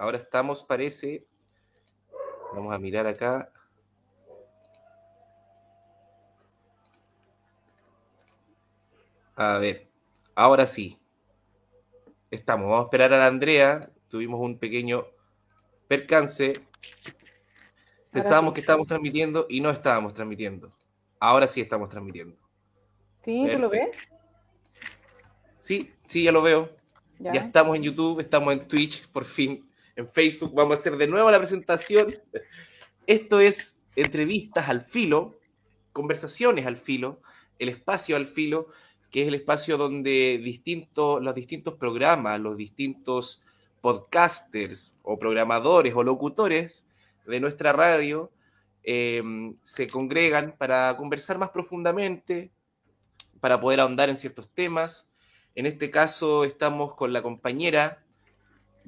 Ahora 0.00 0.16
estamos, 0.16 0.64
parece. 0.64 1.26
Vamos 2.54 2.72
a 2.72 2.78
mirar 2.78 3.06
acá. 3.06 3.52
A 9.36 9.58
ver, 9.58 9.90
ahora 10.34 10.64
sí. 10.64 10.98
Estamos. 12.30 12.70
Vamos 12.70 12.80
a 12.80 12.84
esperar 12.84 13.12
a 13.12 13.18
la 13.18 13.26
Andrea. 13.26 13.90
Tuvimos 14.08 14.40
un 14.40 14.58
pequeño 14.58 15.04
percance. 15.86 16.54
Pensábamos 18.10 18.54
que 18.54 18.60
estábamos 18.60 18.88
transmitiendo 18.88 19.44
y 19.50 19.60
no 19.60 19.68
estábamos 19.68 20.14
transmitiendo. 20.14 20.72
Ahora 21.18 21.46
sí 21.46 21.60
estamos 21.60 21.90
transmitiendo. 21.90 22.38
¿Sí? 23.22 23.46
¿Tú 23.52 23.58
lo 23.58 23.68
ves? 23.68 23.94
Sí, 25.58 25.92
sí, 26.06 26.22
ya 26.22 26.32
lo 26.32 26.40
veo. 26.40 26.74
Ya. 27.18 27.32
estamos 27.32 27.76
en 27.76 27.82
YouTube, 27.82 28.20
estamos 28.20 28.54
en 28.54 28.66
Twitch, 28.66 29.06
por 29.12 29.26
fin, 29.26 29.69
en 30.00 30.08
Facebook. 30.08 30.54
Vamos 30.54 30.76
a 30.76 30.80
hacer 30.80 30.96
de 30.96 31.06
nuevo 31.06 31.30
la 31.30 31.38
presentación. 31.38 32.14
Esto 33.06 33.40
es 33.40 33.80
entrevistas 33.96 34.68
al 34.68 34.82
filo, 34.82 35.38
conversaciones 35.92 36.66
al 36.66 36.76
filo, 36.76 37.20
el 37.58 37.68
espacio 37.68 38.16
al 38.16 38.26
filo, 38.26 38.68
que 39.10 39.22
es 39.22 39.28
el 39.28 39.34
espacio 39.34 39.76
donde 39.76 40.40
los 41.22 41.34
distintos 41.34 41.76
programas, 41.76 42.40
los 42.40 42.56
distintos 42.56 43.42
podcasters 43.80 44.98
o 45.02 45.18
programadores 45.18 45.94
o 45.94 46.02
locutores 46.02 46.86
de 47.26 47.40
nuestra 47.40 47.72
radio 47.72 48.30
eh, 48.82 49.22
se 49.62 49.88
congregan 49.88 50.54
para 50.56 50.96
conversar 50.96 51.38
más 51.38 51.50
profundamente, 51.50 52.50
para 53.40 53.60
poder 53.60 53.80
ahondar 53.80 54.08
en 54.08 54.16
ciertos 54.16 54.48
temas 54.50 55.10
en 55.54 55.66
este 55.66 55.90
caso 55.90 56.44
estamos 56.44 56.94
con 56.94 57.12
la 57.12 57.22
compañera, 57.22 58.02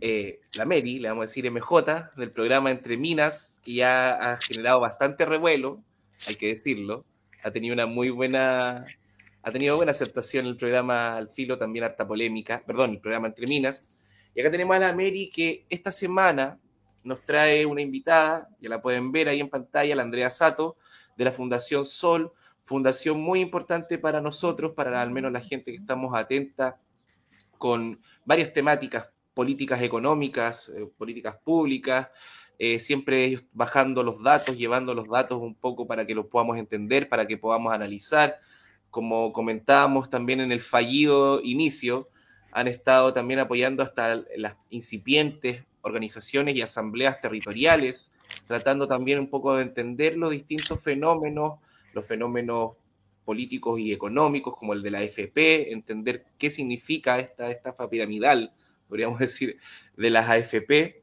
eh, 0.04 0.40
la 0.54 0.64
Mary, 0.64 0.98
le 0.98 1.08
vamos 1.08 1.22
a 1.22 1.26
decir 1.28 1.48
MJ, 1.48 2.10
del 2.16 2.32
programa 2.32 2.72
Entre 2.72 2.96
Minas, 2.96 3.62
que 3.64 3.74
ya 3.74 4.32
ha 4.32 4.36
generado 4.38 4.80
bastante 4.80 5.24
revuelo, 5.24 5.80
hay 6.26 6.34
que 6.34 6.48
decirlo. 6.48 7.04
Ha 7.44 7.52
tenido 7.52 7.72
una 7.72 7.86
muy 7.86 8.10
buena, 8.10 8.84
ha 9.44 9.52
tenido 9.52 9.76
buena 9.76 9.92
aceptación 9.92 10.46
el 10.46 10.56
programa 10.56 11.16
Al 11.16 11.28
Filo, 11.28 11.56
también 11.56 11.84
harta 11.84 12.08
polémica, 12.08 12.64
perdón, 12.66 12.90
el 12.90 12.98
programa 12.98 13.28
Entre 13.28 13.46
Minas. 13.46 13.96
Y 14.34 14.40
acá 14.40 14.50
tenemos 14.50 14.74
a 14.74 14.80
la 14.80 14.92
Mary 14.92 15.30
que 15.32 15.66
esta 15.70 15.92
semana 15.92 16.58
nos 17.04 17.24
trae 17.24 17.64
una 17.64 17.80
invitada, 17.80 18.48
ya 18.60 18.70
la 18.70 18.82
pueden 18.82 19.12
ver 19.12 19.28
ahí 19.28 19.38
en 19.38 19.50
pantalla, 19.50 19.94
la 19.94 20.02
Andrea 20.02 20.30
Sato, 20.30 20.76
de 21.16 21.26
la 21.26 21.30
Fundación 21.30 21.84
Sol, 21.84 22.32
fundación 22.60 23.20
muy 23.20 23.40
importante 23.40 23.98
para 23.98 24.20
nosotros, 24.20 24.72
para 24.72 25.00
al 25.00 25.12
menos 25.12 25.30
la 25.30 25.42
gente 25.42 25.70
que 25.70 25.78
estamos 25.78 26.12
atenta 26.18 26.80
con 27.56 28.00
varias 28.24 28.52
temáticas 28.52 29.11
políticas 29.34 29.82
económicas, 29.82 30.68
eh, 30.70 30.88
políticas 30.96 31.38
públicas, 31.38 32.10
eh, 32.58 32.78
siempre 32.78 33.24
ellos 33.24 33.44
bajando 33.52 34.02
los 34.02 34.22
datos, 34.22 34.56
llevando 34.56 34.94
los 34.94 35.08
datos 35.08 35.40
un 35.40 35.54
poco 35.54 35.86
para 35.86 36.06
que 36.06 36.14
los 36.14 36.26
podamos 36.26 36.58
entender, 36.58 37.08
para 37.08 37.26
que 37.26 37.38
podamos 37.38 37.72
analizar. 37.72 38.38
Como 38.90 39.32
comentábamos 39.32 40.10
también 40.10 40.40
en 40.40 40.52
el 40.52 40.60
fallido 40.60 41.40
inicio, 41.42 42.08
han 42.52 42.68
estado 42.68 43.12
también 43.12 43.40
apoyando 43.40 43.82
hasta 43.82 44.22
las 44.36 44.56
incipientes 44.70 45.64
organizaciones 45.80 46.54
y 46.54 46.62
asambleas 46.62 47.20
territoriales, 47.20 48.12
tratando 48.46 48.86
también 48.86 49.18
un 49.18 49.28
poco 49.28 49.56
de 49.56 49.62
entender 49.62 50.16
los 50.16 50.30
distintos 50.30 50.80
fenómenos 50.82 51.54
los 51.92 52.06
fenómenos 52.06 52.72
políticos 53.24 53.78
y 53.78 53.92
económicos 53.92 54.56
como 54.56 54.72
el 54.72 54.82
de 54.82 54.90
la 54.90 55.02
FP, 55.02 55.72
entender 55.72 56.24
qué 56.38 56.50
significa 56.50 57.20
esta 57.20 57.50
estafa 57.50 57.88
piramidal, 57.88 58.52
podríamos 58.92 59.18
decir, 59.26 59.58
de 59.96 60.10
las 60.10 60.28
AFP. 60.28 61.02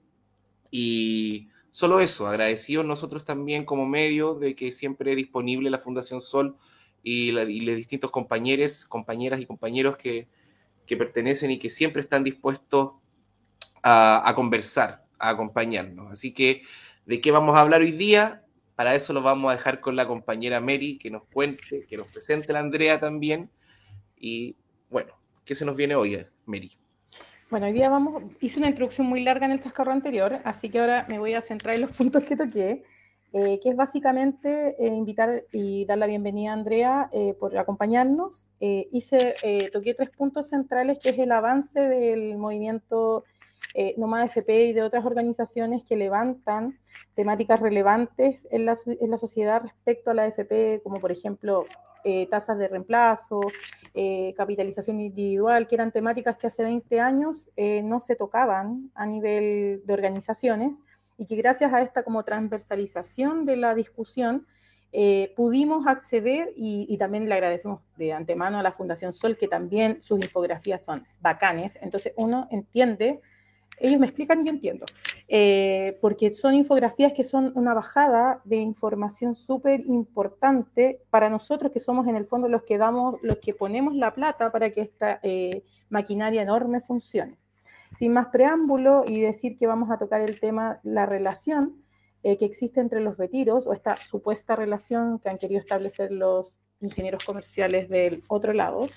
Y 0.69 1.49
solo 1.71 1.99
eso, 1.99 2.27
agradecidos 2.27 2.85
nosotros 2.85 3.25
también 3.25 3.65
como 3.65 3.87
medio 3.87 4.35
de 4.35 4.53
que 4.53 4.71
siempre 4.71 5.09
es 5.09 5.17
disponible 5.17 5.71
la 5.71 5.79
Fundación 5.79 6.21
Sol 6.21 6.55
y, 7.01 7.31
los 7.31 7.47
distintos 7.47 8.11
compañeros, 8.11 8.85
compañeras 8.85 9.41
y 9.41 9.47
compañeros 9.47 9.97
que, 9.97 10.27
pertenecen 10.87 11.49
y 11.49 11.57
que 11.57 11.71
siempre 11.71 12.01
están 12.01 12.23
dispuestos 12.23 12.93
a, 13.81 14.27
a 14.27 14.35
conversar, 14.35 15.05
a 15.17 15.29
acompañarnos. 15.29 16.11
Así 16.11 16.31
que, 16.31 16.61
¿de 17.07 17.21
qué 17.21 17.31
vamos 17.31 17.55
a 17.55 17.61
hablar 17.61 17.81
hoy 17.81 17.91
día? 17.91 18.43
Para 18.75 18.93
eso 18.93 19.13
lo 19.13 19.23
vamos 19.23 19.51
a 19.51 19.55
dejar 19.55 19.81
con 19.81 19.95
la 19.95 20.07
compañera 20.07 20.61
Mary, 20.61 20.99
que 20.99 21.09
nos 21.09 21.23
cuente, 21.25 21.85
que 21.87 21.97
nos 21.97 22.07
presente 22.07 22.53
la 22.53 22.59
Andrea 22.59 22.99
también. 22.99 23.49
Y 24.15 24.57
bueno, 24.91 25.13
¿qué 25.43 25.55
se 25.55 25.65
nos 25.65 25.75
viene 25.75 25.95
hoy, 25.95 26.25
Mary? 26.45 26.79
Bueno, 27.49 27.65
hoy 27.65 27.73
día 27.73 27.89
vamos, 27.89 28.21
hice 28.41 28.59
una 28.59 28.69
introducción 28.69 29.07
muy 29.07 29.23
larga 29.23 29.47
en 29.47 29.51
el 29.51 29.59
chascarro 29.59 29.91
anterior, 29.91 30.39
así 30.43 30.69
que 30.69 30.79
ahora 30.79 31.07
me 31.09 31.17
voy 31.17 31.33
a 31.33 31.41
centrar 31.41 31.73
en 31.73 31.81
los 31.81 31.89
puntos 31.89 32.23
que 32.23 32.35
toqué, 32.35 32.83
eh, 33.33 33.59
que 33.59 33.69
es 33.69 33.75
básicamente 33.75 34.75
eh, 34.77 34.93
invitar 34.93 35.45
y 35.51 35.83
dar 35.85 35.97
la 35.97 36.05
bienvenida 36.05 36.51
a 36.51 36.53
Andrea 36.53 37.09
eh, 37.11 37.33
por 37.39 37.57
acompañarnos. 37.57 38.49
hice, 38.59 39.33
toqué 39.73 39.95
tres 39.95 40.11
puntos 40.11 40.49
centrales, 40.49 40.99
que 40.99 41.09
es 41.09 41.17
el 41.17 41.31
avance 41.31 41.79
del 41.79 42.37
movimiento 42.37 43.23
no 43.97 44.05
más 44.05 44.29
FP 44.29 44.65
y 44.67 44.73
de 44.73 44.83
otras 44.83 45.05
organizaciones 45.05 45.83
que 45.83 45.95
levantan 45.95 46.77
temáticas 47.15 47.59
relevantes 47.59 48.47
en 48.51 48.65
la, 48.65 48.77
en 48.85 49.09
la 49.09 49.17
sociedad 49.17 49.63
respecto 49.63 50.11
a 50.11 50.13
la 50.13 50.27
FP, 50.27 50.81
como 50.83 50.99
por 50.99 51.11
ejemplo 51.11 51.65
eh, 52.03 52.27
tasas 52.27 52.57
de 52.57 52.67
reemplazo, 52.67 53.41
eh, 53.93 54.33
capitalización 54.37 54.99
individual, 54.99 55.67
que 55.67 55.75
eran 55.75 55.91
temáticas 55.91 56.37
que 56.37 56.47
hace 56.47 56.63
20 56.63 56.99
años 56.99 57.49
no 57.83 57.99
se 57.99 58.15
tocaban 58.15 58.91
a 58.95 59.05
nivel 59.05 59.81
de 59.85 59.93
organizaciones 59.93 60.73
y 61.17 61.25
que 61.25 61.35
gracias 61.35 61.73
a 61.73 61.81
esta 61.81 62.03
como 62.03 62.23
transversalización 62.23 63.45
de 63.45 63.57
la 63.57 63.75
discusión 63.75 64.47
pudimos 65.35 65.85
acceder 65.87 66.53
y, 66.55 66.97
también 66.97 67.27
le 67.27 67.35
agradecemos 67.35 67.81
de 67.97 68.13
antemano 68.13 68.59
a 68.59 68.63
la 68.63 68.71
Fundación 68.71 69.13
Sol 69.13 69.37
que 69.37 69.47
también 69.47 70.01
sus 70.01 70.19
infografías 70.19 70.83
son 70.83 71.05
bacanes, 71.19 71.77
entonces 71.81 72.13
uno 72.15 72.47
entiende 72.49 73.21
ellos 73.79 73.99
me 73.99 74.07
explican 74.07 74.43
yo 74.43 74.51
entiendo. 74.51 74.85
Eh, 75.31 75.99
porque 76.01 76.31
son 76.31 76.55
infografías 76.55 77.13
que 77.13 77.23
son 77.23 77.51
una 77.53 77.75
bajada 77.75 78.41
de 78.45 78.55
información 78.55 79.35
súper 79.35 79.81
importante 79.81 81.03
para 81.11 81.29
nosotros 81.29 81.71
que 81.71 81.79
somos 81.79 82.07
en 82.07 82.15
el 82.15 82.25
fondo 82.25 82.47
los 82.47 82.63
que 82.63 82.79
damos, 82.79 83.19
los 83.21 83.37
que 83.37 83.53
ponemos 83.53 83.93
la 83.93 84.15
plata 84.15 84.51
para 84.51 84.71
que 84.71 84.81
esta 84.81 85.19
eh, 85.21 85.63
maquinaria 85.87 86.41
enorme 86.41 86.81
funcione. 86.81 87.37
Sin 87.93 88.13
más 88.13 88.29
preámbulo 88.29 89.03
y 89.07 89.21
decir 89.21 89.59
que 89.59 89.67
vamos 89.67 89.91
a 89.91 89.99
tocar 89.99 90.21
el 90.21 90.39
tema, 90.39 90.79
la 90.81 91.05
relación 91.05 91.83
eh, 92.23 92.39
que 92.39 92.45
existe 92.45 92.81
entre 92.81 92.99
los 92.99 93.15
retiros 93.15 93.67
o 93.67 93.73
esta 93.73 93.97
supuesta 93.97 94.55
relación 94.55 95.19
que 95.19 95.29
han 95.29 95.37
querido 95.37 95.59
establecer 95.59 96.11
los 96.11 96.59
ingenieros 96.81 97.23
comerciales 97.23 97.87
del 97.87 98.23
otro 98.29 98.51
lado 98.51 98.87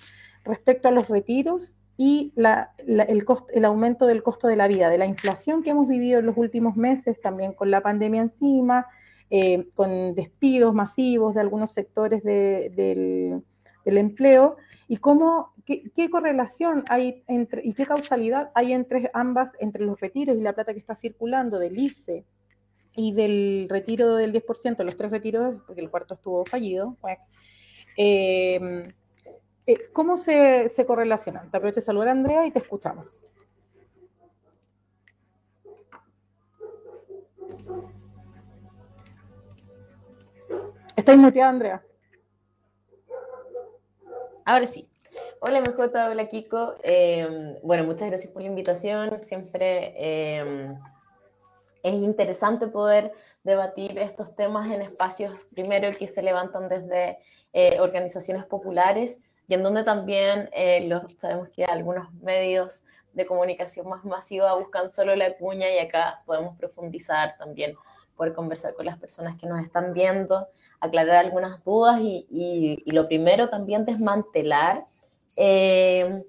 respecto 0.45 0.89
a 0.89 0.93
los 0.93 1.09
retiros 1.09 1.77
y 1.97 2.33
el, 2.37 3.25
el 3.55 3.65
aumento 3.65 4.07
del 4.07 4.23
costo 4.23 4.49
de 4.49 4.57
la 4.57 4.69
vida, 4.69 4.91
de 4.91 4.99
la 4.99 5.07
inflación 5.07 5.63
que 5.63 5.71
hemos 5.71 5.89
vivido 5.89 6.21
en 6.21 6.27
los 6.27 6.37
últimos 6.37 6.77
meses, 6.77 7.21
también 7.21 7.53
con 7.53 7.71
la 7.71 7.81
pandemia 7.81 8.23
encima, 8.23 8.87
eh, 9.35 9.67
con 9.75 10.15
despidos 10.15 10.75
masivos 10.75 11.35
de 11.35 11.41
algunos 11.41 11.73
sectores 11.73 12.23
del, 12.23 13.43
empleo, 13.87 14.57
y 14.89 14.99
cómo, 14.99 15.55
qué, 15.65 16.11
correlación 16.11 16.85
hay 16.91 17.25
entre, 17.29 17.63
y 17.65 17.73
qué 17.73 17.87
causalidad 17.87 18.51
hay 18.55 18.75
entre 18.75 19.11
ambas, 19.15 19.57
entre 19.59 19.87
los 19.87 19.99
retiros 19.99 20.37
y 20.37 20.43
la 20.43 20.53
plata 20.53 20.75
que 20.75 20.81
está 20.81 20.95
circulando 20.95 21.59
del 21.59 21.79
IFE 21.79 22.27
y 22.95 23.15
del 23.15 23.69
retiro 23.71 24.17
del 24.17 24.35
10%, 24.35 24.85
los 24.85 24.99
tres 24.99 25.11
retiros, 25.11 25.63
porque 25.67 25.81
el 25.81 25.89
cuarto 25.89 26.13
estuvo 26.13 26.45
fallido, 26.45 26.99
eh, 27.97 28.83
eh, 29.67 29.91
¿Cómo 29.93 30.17
se, 30.17 30.69
se, 30.69 30.85
correlacionan? 30.85 31.51
Te 31.51 31.57
aprovecho 31.57 31.81
de 31.81 31.87
saludar 31.87 32.09
Andrea 32.09 32.47
y 32.47 32.51
te 32.51 32.59
escuchamos. 32.59 33.23
Estáis 40.97 41.19
muteada, 41.19 41.51
Andrea. 41.51 41.83
Ahora 44.45 44.67
sí. 44.67 44.89
Hola 45.41 45.61
MJ, 45.61 46.11
hola 46.11 46.29
Kiko. 46.29 46.75
Eh, 46.83 47.59
bueno, 47.63 47.85
muchas 47.85 48.09
gracias 48.09 48.33
por 48.33 48.43
la 48.43 48.49
invitación. 48.49 49.25
Siempre 49.25 49.95
eh, 49.97 50.75
es 51.85 51.95
interesante 51.95 52.67
poder 52.67 53.13
debatir 53.45 53.97
estos 53.99 54.35
temas 54.35 54.71
en 54.71 54.83
espacios, 54.83 55.33
primero, 55.55 55.97
que 55.97 56.09
se 56.09 56.23
levantan 56.23 56.69
desde 56.69 57.19
organizaciones 57.81 58.45
populares 58.47 59.21
y 59.53 59.55
en 59.55 59.63
donde 59.63 59.85
también 59.85 60.49
eh, 60.55 60.91
sabemos 61.19 61.51
que 61.51 61.63
algunos 61.67 62.11
medios 62.23 62.85
de 63.13 63.27
comunicación 63.27 63.87
más 63.87 64.03
masiva 64.03 64.55
buscan 64.55 64.89
solo 64.89 65.15
la 65.15 65.37
cuña 65.37 65.71
y 65.71 65.79
acá 65.79 66.23
podemos 66.25 66.57
profundizar 66.57 67.37
también, 67.37 67.75
poder 68.17 68.33
conversar 68.33 68.73
con 68.73 68.87
las 68.87 68.97
personas 68.97 69.37
que 69.37 69.47
nos 69.47 69.63
están 69.63 69.93
viendo, 69.93 70.49
aclarar 70.81 71.17
algunas 71.17 71.63
dudas 71.65 72.01
y, 72.01 72.83
lo 72.87 73.07
primero 73.09 73.51
también 73.51 73.85
desmantelar 73.85 74.85
eh, 75.37 76.25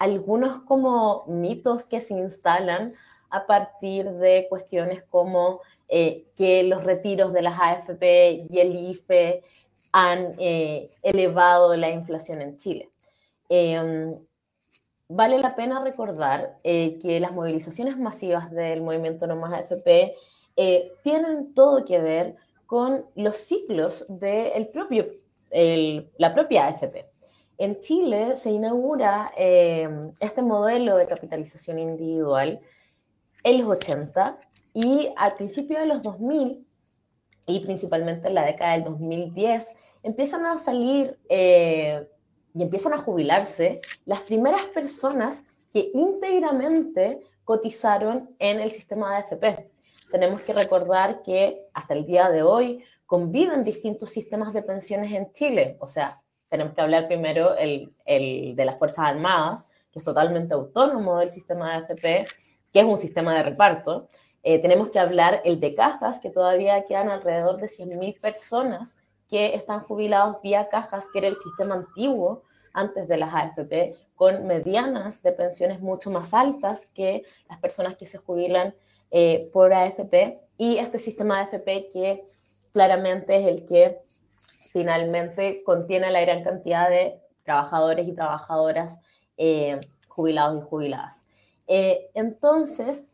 algunos 0.00 0.62
como 0.62 1.26
mitos 1.28 1.84
que 1.84 2.00
se 2.00 2.14
instalan 2.14 2.92
a 3.30 3.46
partir 3.46 4.10
de 4.10 4.48
cuestiones 4.48 5.04
como 5.10 5.60
eh, 5.88 6.24
que 6.34 6.64
los 6.64 6.82
retiros 6.82 7.32
de 7.32 7.42
las 7.42 7.56
AFP 7.56 8.46
y 8.50 8.58
el 8.58 8.74
IFE 8.74 9.44
han 9.92 10.34
eh, 10.38 10.90
elevado 11.02 11.76
la 11.76 11.90
inflación 11.90 12.42
en 12.42 12.56
Chile. 12.56 12.88
Em, 13.48 14.14
vale 15.08 15.38
la 15.38 15.54
pena 15.56 15.82
recordar 15.82 16.58
eh, 16.62 16.98
que 17.00 17.20
las 17.20 17.32
movilizaciones 17.32 17.98
masivas 17.98 18.50
del 18.50 18.82
movimiento 18.82 19.26
No 19.26 19.36
Más 19.36 19.52
AFP 19.52 20.14
tienen 21.02 21.54
todo 21.54 21.86
que 21.86 21.98
ver 22.00 22.36
con 22.66 23.06
los 23.14 23.36
ciclos 23.36 24.04
de 24.08 24.68
propio, 24.74 25.06
la 26.18 26.34
propia 26.34 26.66
AFP. 26.66 27.06
En 27.60 27.78
Chile 27.80 28.36
se 28.36 28.50
inaugura 28.50 29.32
em, 29.36 30.12
este 30.18 30.40
modelo 30.40 30.96
de 30.96 31.06
capitalización 31.06 31.78
individual 31.78 32.60
en 33.42 33.58
los 33.58 33.68
80 33.68 34.38
y 34.72 35.12
al 35.14 35.34
principio 35.34 35.78
de 35.78 35.84
los 35.84 36.00
2000 36.02 36.66
y 37.46 37.60
principalmente 37.60 38.28
en 38.28 38.34
la 38.34 38.44
década 38.44 38.72
del 38.72 38.84
2010 38.84 39.76
empiezan 40.02 40.46
a 40.46 40.58
salir 40.58 41.18
eh, 41.28 42.06
y 42.54 42.62
empiezan 42.62 42.94
a 42.94 42.98
jubilarse 42.98 43.80
las 44.06 44.20
primeras 44.20 44.64
personas 44.66 45.44
que 45.72 45.90
íntegramente 45.94 47.20
cotizaron 47.44 48.30
en 48.38 48.60
el 48.60 48.70
sistema 48.70 49.10
de 49.10 49.16
AFP. 49.16 49.70
Tenemos 50.10 50.40
que 50.40 50.52
recordar 50.52 51.22
que 51.22 51.66
hasta 51.72 51.94
el 51.94 52.06
día 52.06 52.30
de 52.30 52.42
hoy 52.42 52.84
conviven 53.06 53.62
distintos 53.62 54.10
sistemas 54.10 54.52
de 54.52 54.62
pensiones 54.62 55.12
en 55.12 55.32
Chile. 55.32 55.76
O 55.80 55.86
sea, 55.86 56.18
tenemos 56.48 56.74
que 56.74 56.80
hablar 56.80 57.06
primero 57.06 57.56
el, 57.56 57.92
el 58.04 58.56
de 58.56 58.64
las 58.64 58.78
Fuerzas 58.78 59.06
Armadas, 59.06 59.66
que 59.92 60.00
es 60.00 60.04
totalmente 60.04 60.54
autónomo 60.54 61.18
del 61.18 61.30
sistema 61.30 61.70
de 61.70 61.76
AFP, 61.76 62.26
que 62.72 62.80
es 62.80 62.84
un 62.84 62.98
sistema 62.98 63.34
de 63.34 63.42
reparto. 63.42 64.08
Eh, 64.42 64.58
tenemos 64.60 64.90
que 64.90 64.98
hablar 64.98 65.42
el 65.44 65.60
de 65.60 65.74
cajas, 65.74 66.20
que 66.20 66.30
todavía 66.30 66.84
quedan 66.84 67.10
alrededor 67.10 67.60
de 67.60 67.68
100.000 67.68 68.20
personas 68.20 68.96
que 69.28 69.54
están 69.54 69.80
jubilados 69.80 70.40
vía 70.42 70.68
cajas, 70.68 71.06
que 71.12 71.20
era 71.20 71.28
el 71.28 71.36
sistema 71.36 71.74
antiguo 71.74 72.42
antes 72.72 73.06
de 73.08 73.16
las 73.16 73.34
AFP, 73.34 73.96
con 74.14 74.46
medianas 74.46 75.22
de 75.22 75.32
pensiones 75.32 75.80
mucho 75.80 76.10
más 76.10 76.34
altas 76.34 76.86
que 76.94 77.24
las 77.48 77.58
personas 77.60 77.96
que 77.96 78.06
se 78.06 78.18
jubilan 78.18 78.74
eh, 79.10 79.50
por 79.52 79.72
AFP, 79.72 80.40
y 80.56 80.78
este 80.78 80.98
sistema 80.98 81.36
de 81.36 81.42
AFP 81.42 81.90
que 81.92 82.24
claramente 82.72 83.36
es 83.36 83.46
el 83.46 83.66
que 83.66 83.98
finalmente 84.72 85.62
contiene 85.64 86.10
la 86.10 86.20
gran 86.20 86.44
cantidad 86.44 86.88
de 86.88 87.20
trabajadores 87.44 88.06
y 88.06 88.12
trabajadoras 88.12 88.98
eh, 89.36 89.80
jubilados 90.06 90.62
y 90.62 90.68
jubiladas. 90.68 91.26
Eh, 91.66 92.10
entonces, 92.14 93.08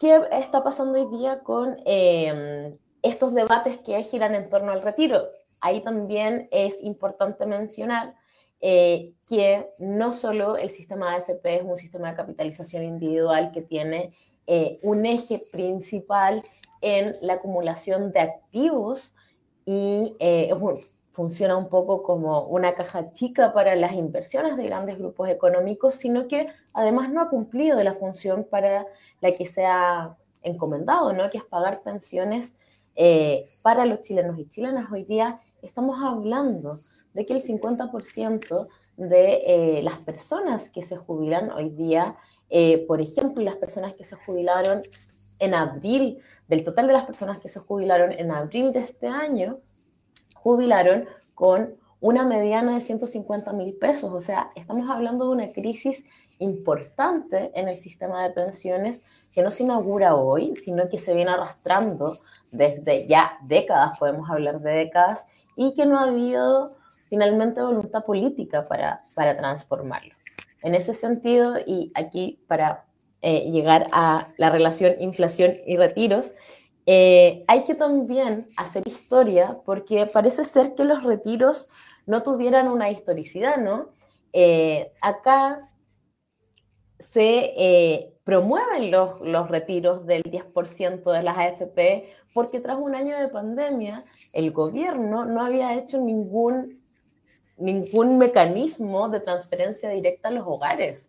¿qué 0.00 0.18
está 0.32 0.64
pasando 0.64 0.98
hoy 0.98 1.18
día 1.18 1.40
con 1.40 1.76
em, 1.84 2.76
estos 3.02 3.34
debates 3.34 3.78
que 3.78 4.02
giran 4.02 4.34
en 4.34 4.48
torno 4.48 4.72
al 4.72 4.82
retiro? 4.82 5.28
Ahí 5.60 5.82
también 5.82 6.48
es 6.50 6.82
importante 6.82 7.44
mencionar 7.44 8.14
eh, 8.62 9.12
que 9.28 9.68
no 9.78 10.12
solo 10.12 10.56
el 10.56 10.70
sistema 10.70 11.14
AFP 11.14 11.56
es 11.56 11.62
un 11.62 11.78
sistema 11.78 12.10
de 12.10 12.16
capitalización 12.16 12.82
individual 12.82 13.52
que 13.52 13.60
tiene 13.60 14.14
eh, 14.46 14.80
un 14.82 15.04
eje 15.04 15.42
principal 15.52 16.42
en 16.80 17.16
la 17.20 17.34
acumulación 17.34 18.10
de 18.10 18.20
activos 18.20 19.14
y 19.66 20.16
es 20.18 20.58
funciona 21.12 21.56
un 21.56 21.68
poco 21.68 22.02
como 22.02 22.42
una 22.44 22.74
caja 22.74 23.12
chica 23.12 23.52
para 23.52 23.74
las 23.74 23.92
inversiones 23.92 24.56
de 24.56 24.66
grandes 24.66 24.98
grupos 24.98 25.28
económicos, 25.28 25.96
sino 25.96 26.28
que 26.28 26.48
además 26.72 27.10
no 27.10 27.20
ha 27.20 27.28
cumplido 27.28 27.82
la 27.82 27.94
función 27.94 28.44
para 28.44 28.86
la 29.20 29.32
que 29.32 29.44
se 29.44 29.66
ha 29.66 30.16
encomendado, 30.42 31.12
¿no? 31.12 31.28
que 31.30 31.38
es 31.38 31.44
pagar 31.44 31.82
pensiones 31.82 32.54
eh, 32.96 33.46
para 33.62 33.86
los 33.86 34.02
chilenos 34.02 34.38
y 34.38 34.48
chilenas. 34.48 34.90
Hoy 34.90 35.04
día 35.04 35.40
estamos 35.62 36.02
hablando 36.02 36.78
de 37.12 37.26
que 37.26 37.32
el 37.32 37.42
50% 37.42 38.68
de 38.96 39.42
eh, 39.46 39.82
las 39.82 39.98
personas 39.98 40.68
que 40.68 40.82
se 40.82 40.96
jubilan 40.96 41.50
hoy 41.50 41.70
día, 41.70 42.16
eh, 42.50 42.84
por 42.86 43.00
ejemplo, 43.00 43.42
las 43.42 43.56
personas 43.56 43.94
que 43.94 44.04
se 44.04 44.16
jubilaron 44.16 44.82
en 45.38 45.54
abril, 45.54 46.18
del 46.48 46.64
total 46.64 46.86
de 46.86 46.92
las 46.92 47.06
personas 47.06 47.38
que 47.38 47.48
se 47.48 47.60
jubilaron 47.60 48.12
en 48.12 48.30
abril 48.30 48.72
de 48.72 48.80
este 48.80 49.06
año, 49.06 49.58
jubilaron 50.42 51.06
con 51.34 51.74
una 52.00 52.24
mediana 52.24 52.74
de 52.74 52.80
150 52.80 53.52
mil 53.52 53.74
pesos. 53.74 54.12
O 54.12 54.22
sea, 54.22 54.50
estamos 54.54 54.88
hablando 54.90 55.26
de 55.26 55.32
una 55.32 55.52
crisis 55.52 56.04
importante 56.38 57.50
en 57.54 57.68
el 57.68 57.78
sistema 57.78 58.22
de 58.22 58.30
pensiones 58.30 59.02
que 59.32 59.42
no 59.42 59.50
se 59.50 59.62
inaugura 59.62 60.14
hoy, 60.16 60.56
sino 60.56 60.88
que 60.88 60.98
se 60.98 61.14
viene 61.14 61.30
arrastrando 61.30 62.18
desde 62.50 63.06
ya 63.06 63.32
décadas, 63.42 63.98
podemos 63.98 64.28
hablar 64.30 64.60
de 64.60 64.72
décadas, 64.72 65.26
y 65.56 65.74
que 65.74 65.86
no 65.86 65.98
ha 65.98 66.04
habido 66.04 66.76
finalmente 67.08 67.60
voluntad 67.60 68.04
política 68.04 68.66
para, 68.66 69.04
para 69.14 69.36
transformarlo. 69.36 70.14
En 70.62 70.74
ese 70.74 70.94
sentido, 70.94 71.58
y 71.58 71.92
aquí 71.94 72.40
para 72.48 72.84
eh, 73.22 73.50
llegar 73.50 73.86
a 73.92 74.28
la 74.38 74.50
relación 74.50 74.94
inflación 75.00 75.52
y 75.66 75.76
retiros, 75.76 76.34
eh, 76.92 77.44
hay 77.46 77.62
que 77.62 77.76
también 77.76 78.48
hacer 78.56 78.82
historia 78.84 79.60
porque 79.64 80.06
parece 80.06 80.44
ser 80.44 80.74
que 80.74 80.82
los 80.82 81.04
retiros 81.04 81.68
no 82.04 82.24
tuvieran 82.24 82.66
una 82.66 82.90
historicidad, 82.90 83.58
¿no? 83.58 83.90
Eh, 84.32 84.90
acá 85.00 85.70
se 86.98 87.54
eh, 87.56 88.12
promueven 88.24 88.90
los, 88.90 89.20
los, 89.20 89.48
retiros 89.48 90.04
del 90.04 90.24
10% 90.24 91.12
de 91.12 91.22
las 91.22 91.38
AFP 91.38 92.12
porque 92.34 92.58
tras 92.58 92.76
un 92.76 92.96
año 92.96 93.16
de 93.16 93.28
pandemia 93.28 94.04
el 94.32 94.50
gobierno 94.50 95.24
no 95.24 95.44
había 95.44 95.76
hecho 95.76 95.98
ningún, 95.98 96.82
ningún 97.56 98.18
mecanismo 98.18 99.08
de 99.08 99.20
transferencia 99.20 99.90
directa 99.90 100.26
a 100.26 100.32
los 100.32 100.44
hogares. 100.44 101.08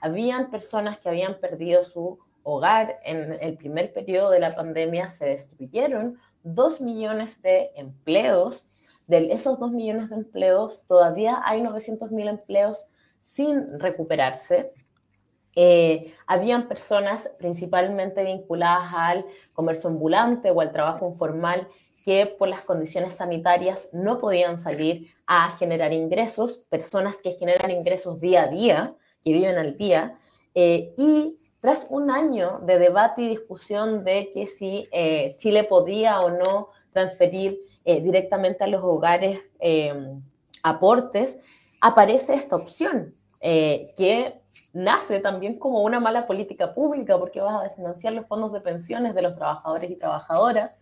habían 0.00 0.50
personas 0.50 0.98
que 0.98 1.08
habían 1.08 1.38
perdido 1.38 1.84
su 1.84 2.25
hogar 2.48 3.00
en 3.02 3.36
el 3.40 3.56
primer 3.56 3.92
periodo 3.92 4.30
de 4.30 4.38
la 4.38 4.54
pandemia 4.54 5.08
se 5.08 5.26
destruyeron 5.26 6.16
dos 6.44 6.80
millones 6.80 7.42
de 7.42 7.72
empleos. 7.74 8.68
De 9.08 9.32
esos 9.32 9.58
dos 9.58 9.72
millones 9.72 10.10
de 10.10 10.16
empleos, 10.16 10.84
todavía 10.86 11.42
hay 11.44 11.60
900 11.60 12.12
mil 12.12 12.28
empleos 12.28 12.86
sin 13.20 13.80
recuperarse. 13.80 14.72
Eh, 15.56 16.14
habían 16.28 16.68
personas 16.68 17.28
principalmente 17.36 18.22
vinculadas 18.22 18.92
al 18.94 19.26
comercio 19.52 19.90
ambulante 19.90 20.52
o 20.52 20.60
al 20.60 20.72
trabajo 20.72 21.08
informal 21.08 21.66
que 22.04 22.26
por 22.26 22.46
las 22.46 22.60
condiciones 22.60 23.14
sanitarias 23.14 23.88
no 23.92 24.20
podían 24.20 24.60
salir 24.60 25.12
a 25.26 25.50
generar 25.56 25.92
ingresos, 25.92 26.64
personas 26.68 27.16
que 27.16 27.32
generan 27.32 27.72
ingresos 27.72 28.20
día 28.20 28.44
a 28.44 28.48
día, 28.48 28.94
que 29.20 29.32
viven 29.32 29.58
al 29.58 29.76
día, 29.76 30.16
eh, 30.54 30.94
y 30.96 31.36
tras 31.60 31.86
un 31.90 32.10
año 32.10 32.60
de 32.62 32.78
debate 32.78 33.22
y 33.22 33.28
discusión 33.28 34.04
de 34.04 34.30
que 34.32 34.46
si 34.46 34.88
eh, 34.92 35.36
Chile 35.38 35.64
podía 35.64 36.20
o 36.20 36.30
no 36.30 36.68
transferir 36.92 37.58
eh, 37.84 38.00
directamente 38.00 38.64
a 38.64 38.66
los 38.66 38.82
hogares 38.82 39.40
em, 39.58 40.22
aportes, 40.62 41.38
aparece 41.80 42.34
esta 42.34 42.56
opción, 42.56 43.14
eh, 43.40 43.92
que 43.96 44.40
nace 44.72 45.20
también 45.20 45.58
como 45.58 45.82
una 45.82 46.00
mala 46.00 46.26
política 46.26 46.72
pública, 46.72 47.18
porque 47.18 47.40
vas 47.40 47.60
a 47.60 47.64
desfinanciar 47.64 48.12
los 48.12 48.26
fondos 48.26 48.52
de 48.52 48.60
pensiones 48.60 49.14
de 49.14 49.22
los 49.22 49.36
trabajadores 49.36 49.90
y 49.90 49.96
trabajadoras, 49.96 50.80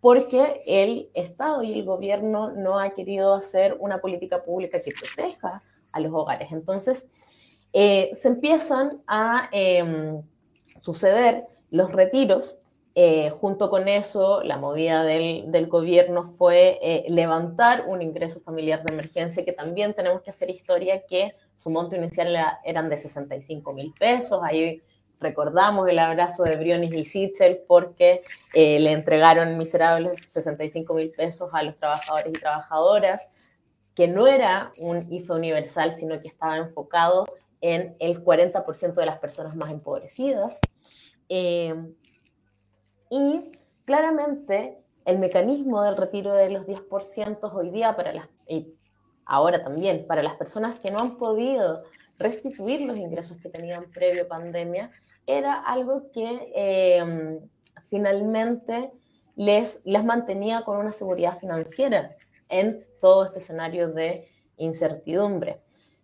porque 0.00 0.62
el 0.66 1.10
Estado 1.14 1.62
y 1.62 1.72
el 1.72 1.84
gobierno 1.84 2.52
no 2.52 2.78
ha 2.78 2.90
querido 2.90 3.34
hacer 3.34 3.76
una 3.78 4.00
política 4.00 4.42
pública 4.42 4.80
que 4.80 4.92
proteja 4.92 5.62
a 5.92 6.00
los 6.00 6.12
hogares. 6.12 6.50
Entonces, 6.52 7.08
eh, 7.72 8.10
se 8.14 8.28
empiezan 8.28 9.00
a 9.06 9.48
em, 9.52 10.22
suceder 10.82 11.44
los 11.70 11.92
retiros. 11.92 12.56
Eh, 12.96 13.30
junto 13.30 13.70
con 13.70 13.86
eso, 13.86 14.42
la 14.42 14.58
movida 14.58 15.04
del, 15.04 15.66
gobierno 15.68 16.24
fue 16.24 16.78
eh, 16.82 17.04
levantar 17.08 17.84
un 17.86 18.02
ingreso 18.02 18.40
familiar 18.40 18.82
de 18.82 18.92
emergencia, 18.92 19.44
que 19.44 19.52
también 19.52 19.94
tenemos 19.94 20.22
que 20.22 20.30
hacer 20.30 20.50
historia, 20.50 21.02
que 21.06 21.32
su 21.56 21.70
monto 21.70 21.94
inicial 21.94 22.36
eran 22.64 22.88
de 22.88 22.96
65 22.96 23.72
mil 23.72 23.94
pesos. 23.98 24.40
Ahí 24.42 24.82
recordamos 25.20 25.88
el 25.88 26.00
abrazo 26.00 26.42
de 26.42 26.56
Briones 26.56 26.92
y 26.92 27.04
Sitzel 27.04 27.60
porque 27.68 28.22
le 28.54 28.92
entregaron 28.92 29.56
miserables 29.56 30.20
65 30.28 30.94
mil 30.94 31.10
pesos 31.10 31.50
a 31.52 31.62
los 31.62 31.76
trabajadores 31.76 32.32
y 32.34 32.40
trabajadoras, 32.40 33.28
que 33.94 34.08
no 34.08 34.26
era 34.26 34.72
un 34.78 35.06
IFE 35.12 35.32
universal, 35.34 35.92
sino 35.92 36.20
que 36.20 36.28
estaba 36.28 36.56
enfocado 36.56 37.26
en 37.60 37.96
el 37.98 38.24
40% 38.24 38.94
de 38.94 39.06
las 39.06 39.18
personas 39.18 39.54
más 39.56 39.70
empobrecidas. 39.70 40.60
Eh, 41.28 41.74
y 43.10 43.40
claramente 43.84 44.78
el 45.04 45.18
mecanismo 45.18 45.82
del 45.82 45.96
retiro 45.96 46.32
de 46.32 46.50
los 46.50 46.66
10% 46.66 47.52
hoy 47.52 47.70
día 47.70 47.96
para 47.96 48.12
las, 48.12 48.28
y 48.48 48.74
ahora 49.24 49.62
también, 49.62 50.06
para 50.06 50.22
las 50.22 50.34
personas 50.34 50.80
que 50.80 50.90
no 50.90 50.98
han 50.98 51.16
podido 51.16 51.82
restituir 52.18 52.82
los 52.82 52.96
ingresos 52.96 53.38
que 53.38 53.48
tenían 53.48 53.90
previo 53.90 54.28
pandemia, 54.28 54.90
era 55.26 55.54
algo 55.54 56.10
que 56.12 56.52
em, 56.54 57.40
finalmente 57.88 58.90
les, 59.36 59.80
les 59.84 60.04
mantenía 60.04 60.62
con 60.62 60.76
una 60.76 60.92
seguridad 60.92 61.38
financiera 61.38 62.14
en 62.48 62.84
todo 63.00 63.24
este 63.24 63.38
escenario 63.38 63.88
de 63.88 64.28
incertidumbre. 64.56 65.60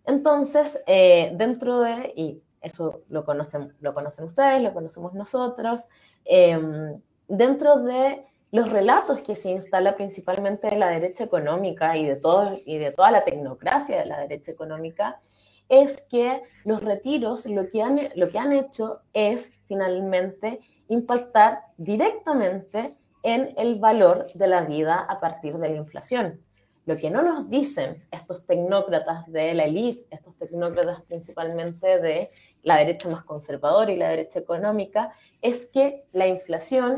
Entonces, 0.06 0.82
eh, 0.86 1.32
dentro 1.34 1.80
de, 1.80 2.12
y 2.16 2.42
eso 2.60 3.02
lo 3.08 3.24
conocen, 3.24 3.74
lo 3.80 3.92
conocen 3.92 4.26
ustedes, 4.26 4.62
lo 4.62 4.72
conocemos 4.72 5.14
nosotros, 5.14 5.86
em, 6.24 7.00
dentro 7.28 7.82
de 7.82 8.24
los 8.52 8.70
relatos 8.72 9.20
que 9.20 9.34
se 9.34 9.50
instala 9.50 9.96
principalmente 9.96 10.68
de 10.68 10.76
la 10.76 10.88
derecha 10.88 11.24
económica 11.24 11.96
y 11.96 12.06
de, 12.06 12.16
todo, 12.16 12.54
y 12.64 12.78
de 12.78 12.92
toda 12.92 13.10
la 13.10 13.24
tecnocracia 13.24 13.98
de 13.98 14.06
la 14.06 14.20
derecha 14.20 14.52
económica, 14.52 15.20
es 15.68 16.02
que 16.02 16.42
los 16.64 16.82
retiros 16.82 17.44
lo 17.46 17.68
que 17.68 17.82
han, 17.82 17.98
lo 18.14 18.28
que 18.28 18.38
han 18.38 18.52
hecho 18.52 19.00
es 19.12 19.60
finalmente 19.66 20.60
impactar 20.88 21.62
directamente 21.76 22.96
en 23.24 23.52
el 23.56 23.80
valor 23.80 24.26
de 24.34 24.46
la 24.46 24.62
vida 24.62 25.00
a 25.00 25.18
partir 25.18 25.58
de 25.58 25.68
la 25.68 25.74
inflación. 25.74 26.40
Lo 26.86 26.96
que 26.96 27.10
no 27.10 27.20
nos 27.20 27.50
dicen 27.50 28.06
estos 28.12 28.46
tecnócratas 28.46 29.30
de 29.30 29.54
la 29.54 29.64
élite, 29.64 30.06
estos 30.10 30.36
tecnócratas 30.36 31.02
principalmente 31.02 32.00
de 32.00 32.30
la 32.62 32.76
derecha 32.76 33.08
más 33.08 33.24
conservadora 33.24 33.92
y 33.92 33.96
la 33.96 34.08
derecha 34.08 34.38
económica, 34.38 35.12
es 35.42 35.66
que 35.66 36.04
la 36.12 36.28
inflación 36.28 36.96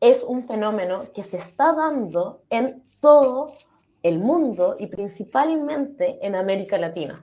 es 0.00 0.22
un 0.22 0.46
fenómeno 0.46 1.12
que 1.14 1.22
se 1.22 1.36
está 1.36 1.74
dando 1.74 2.42
en 2.48 2.82
todo 3.02 3.52
el 4.02 4.20
mundo 4.20 4.76
y 4.78 4.86
principalmente 4.86 6.18
en 6.22 6.34
América 6.34 6.78
Latina. 6.78 7.22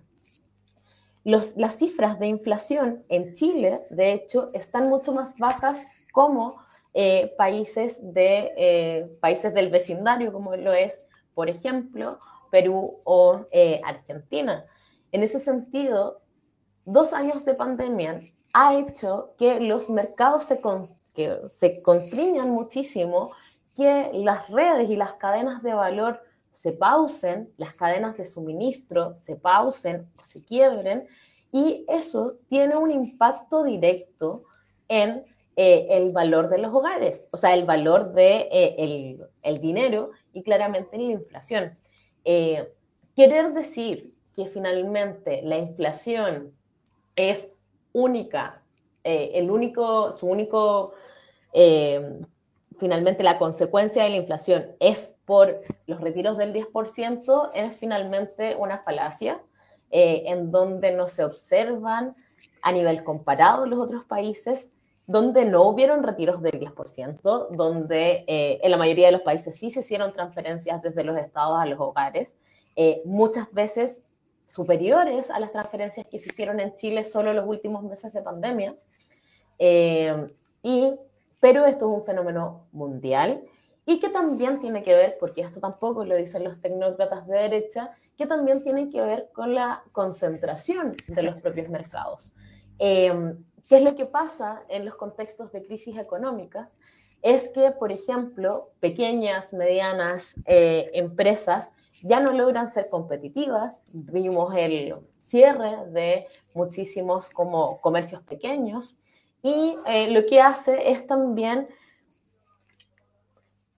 las 1.24 1.78
cifras 1.78 2.20
de 2.20 2.28
inflación 2.28 3.04
en 3.10 3.34
Chile, 3.34 3.80
de 3.90 4.14
hecho, 4.14 4.52
están 4.54 4.90
mucho 4.90 5.14
más 5.14 5.38
bajas 5.38 5.82
como 6.12 6.62
eh, 6.94 7.34
países, 7.38 8.00
de, 8.14 8.52
eh, 8.58 9.18
países 9.20 9.54
del 9.54 9.70
vecindario, 9.70 10.34
como 10.34 10.56
lo 10.56 10.74
es, 10.74 11.03
por 11.34 11.50
ejemplo, 11.50 12.20
Perú 12.52 13.00
o 13.04 13.46
eh, 13.52 13.82
Argentina. 13.84 14.66
En 15.12 15.24
ese 15.24 15.40
sentido, 15.40 16.22
dos 16.86 17.14
años 17.14 17.46
de 17.46 17.54
pandemia 17.54 18.22
ha 18.54 18.76
hecho 18.76 19.34
que 19.38 19.60
los 19.60 19.90
mercados 19.90 20.44
se, 20.44 20.62
que 21.14 21.40
se 21.50 21.82
constriñan 21.82 22.50
muchísimo, 22.52 23.32
que 23.76 24.12
las 24.14 24.48
redes 24.50 24.90
y 24.90 24.96
las 24.96 25.14
cadenas 25.14 25.64
de 25.64 25.74
valor 25.74 26.22
se 26.52 26.72
pausen, 26.72 27.52
las 27.58 27.74
cadenas 27.74 28.16
de 28.18 28.28
suministro 28.28 29.16
se 29.18 29.36
pausen 29.36 30.08
o 30.18 30.24
se 30.24 30.44
quiebren, 30.44 31.08
y 31.52 31.86
eso 31.88 32.36
tiene 32.50 32.76
un 32.78 32.92
impacto 32.92 33.64
directo 33.64 34.44
en 34.88 35.24
eh, 35.56 35.88
el 35.92 36.12
valor 36.12 36.50
de 36.50 36.58
los 36.58 36.74
hogares, 36.74 37.28
o 37.32 37.38
sea, 37.38 37.54
el 37.54 37.66
valor 37.66 38.14
de 38.14 38.48
eh, 38.52 39.18
el, 39.44 39.62
dinero 39.62 40.12
y 40.34 40.44
claramente 40.44 40.96
en 40.96 41.08
la 41.08 41.14
inflación. 41.14 41.74
Eh, 42.26 42.72
querer 43.16 43.54
decir 43.54 44.14
que 44.36 44.46
finalmente 44.46 45.42
la 45.44 45.58
inflación 45.58 46.54
es 47.16 47.52
única, 47.92 48.64
el 49.04 49.52
único, 49.52 50.14
su 50.18 50.28
único 50.28 50.94
eh, 51.54 52.22
finalmente 52.80 53.24
la 53.24 53.38
consecuencia 53.38 54.04
de 54.04 54.10
la 54.10 54.16
inflación 54.18 54.72
es 54.80 55.16
por 55.26 55.62
los 55.86 56.02
retiros 56.02 56.38
del 56.38 56.54
10%, 56.54 57.52
es 57.54 57.78
finalmente 57.78 58.56
una 58.58 58.80
falacia 58.80 59.42
eh, 59.92 60.24
en 60.26 60.52
donde 60.52 60.92
no 60.92 61.08
se 61.08 61.24
observan 61.24 62.16
a 62.62 62.72
nivel 62.72 63.04
comparado 63.04 63.66
los 63.68 63.80
otros 63.80 64.04
países, 64.06 64.72
donde 65.06 65.46
no 65.46 65.64
hubieron 65.64 66.04
retiros 66.04 66.42
del 66.42 66.60
10%, 66.60 67.50
donde 67.52 68.24
eh, 68.28 68.60
en 68.64 68.72
la 68.72 68.78
mayoría 68.78 69.08
de 69.08 69.14
los 69.14 69.22
países 69.22 69.56
sí 69.56 69.70
se 69.70 69.82
hicieron 69.82 70.14
transferencias 70.14 70.82
desde 70.82 71.04
los 71.04 71.18
estados 71.18 71.60
a 71.60 71.66
los 71.66 71.80
hogares, 71.80 72.38
muchas 73.06 73.54
veces 73.54 74.02
superiores 74.48 75.30
a 75.30 75.40
las 75.40 75.52
transferencias 75.52 76.08
que 76.08 76.18
se 76.18 76.30
hicieron 76.30 76.60
en 76.60 76.76
Chile 76.76 77.04
solo 77.04 77.30
en 77.30 77.36
los 77.36 77.48
últimos 77.48 77.84
meses 77.84 78.12
de 78.14 78.22
pandemia. 78.24 78.76
y 79.60 80.96
pero 81.44 81.66
esto 81.66 81.92
es 81.92 81.98
un 82.00 82.06
fenómeno 82.06 82.68
mundial 82.72 83.44
y 83.86 84.00
que 84.00 84.08
también 84.08 84.62
tiene 84.62 84.82
que 84.82 84.94
ver, 84.94 85.18
porque 85.20 85.42
esto 85.42 85.60
tampoco 85.60 86.06
lo 86.06 86.16
dicen 86.16 86.46
los 86.46 86.62
tecnócratas 86.62 87.28
de 87.28 87.38
derecha, 87.38 87.92
que 88.18 88.26
también 88.26 88.64
tiene 88.64 88.90
que 88.90 89.02
ver 89.02 89.30
con 89.34 89.54
la 89.54 89.84
concentración 89.92 90.96
de 91.06 91.22
los 91.22 91.42
propios 91.42 91.68
mercados. 91.68 92.32
¿Qué 93.68 93.78
es 93.78 93.84
lo 93.84 93.96
que 93.96 94.06
pasa 94.06 94.64
en 94.70 94.86
los 94.86 94.96
contextos 94.96 95.52
de 95.52 95.64
crisis 95.64 95.98
económicas? 95.98 96.70
Es 97.22 97.50
que, 97.50 97.72
por 97.72 97.92
ejemplo, 97.92 98.72
pequeñas, 98.80 99.54
medianas 99.54 100.36
eh, 100.46 100.92
empresas 100.94 101.72
ya 102.02 102.20
no 102.20 102.34
logran 102.34 102.70
ser 102.70 102.90
competitivas. 102.90 103.82
Vimos 103.88 104.54
el 104.56 104.96
cierre 105.20 105.90
de 105.92 106.28
muchísimos 106.54 107.30
como 107.30 107.80
comercios 107.80 108.22
pequeños 108.24 108.96
y 109.42 109.78
eh, 109.86 110.12
lo 110.12 110.26
que 110.26 110.42
hace 110.42 110.92
es 110.92 111.08
también 111.08 111.68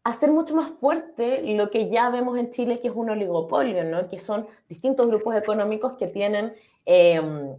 hacer 0.03 0.31
mucho 0.31 0.55
más 0.55 0.69
fuerte 0.79 1.41
lo 1.55 1.71
que 1.71 1.89
ya 1.89 2.11
vemos 2.11 2.37
en 2.37 2.51
Chile, 2.51 2.77
que 2.79 2.87
es 2.87 2.93
un 2.95 3.09
oligopolio, 3.09 3.83
¿no? 3.83 4.07
que 4.07 4.19
son 4.19 4.47
distintos 4.69 5.07
grupos 5.07 5.35
económicos 5.35 5.97
que 5.97 6.05
tienen 6.07 6.53
em, 6.85 7.55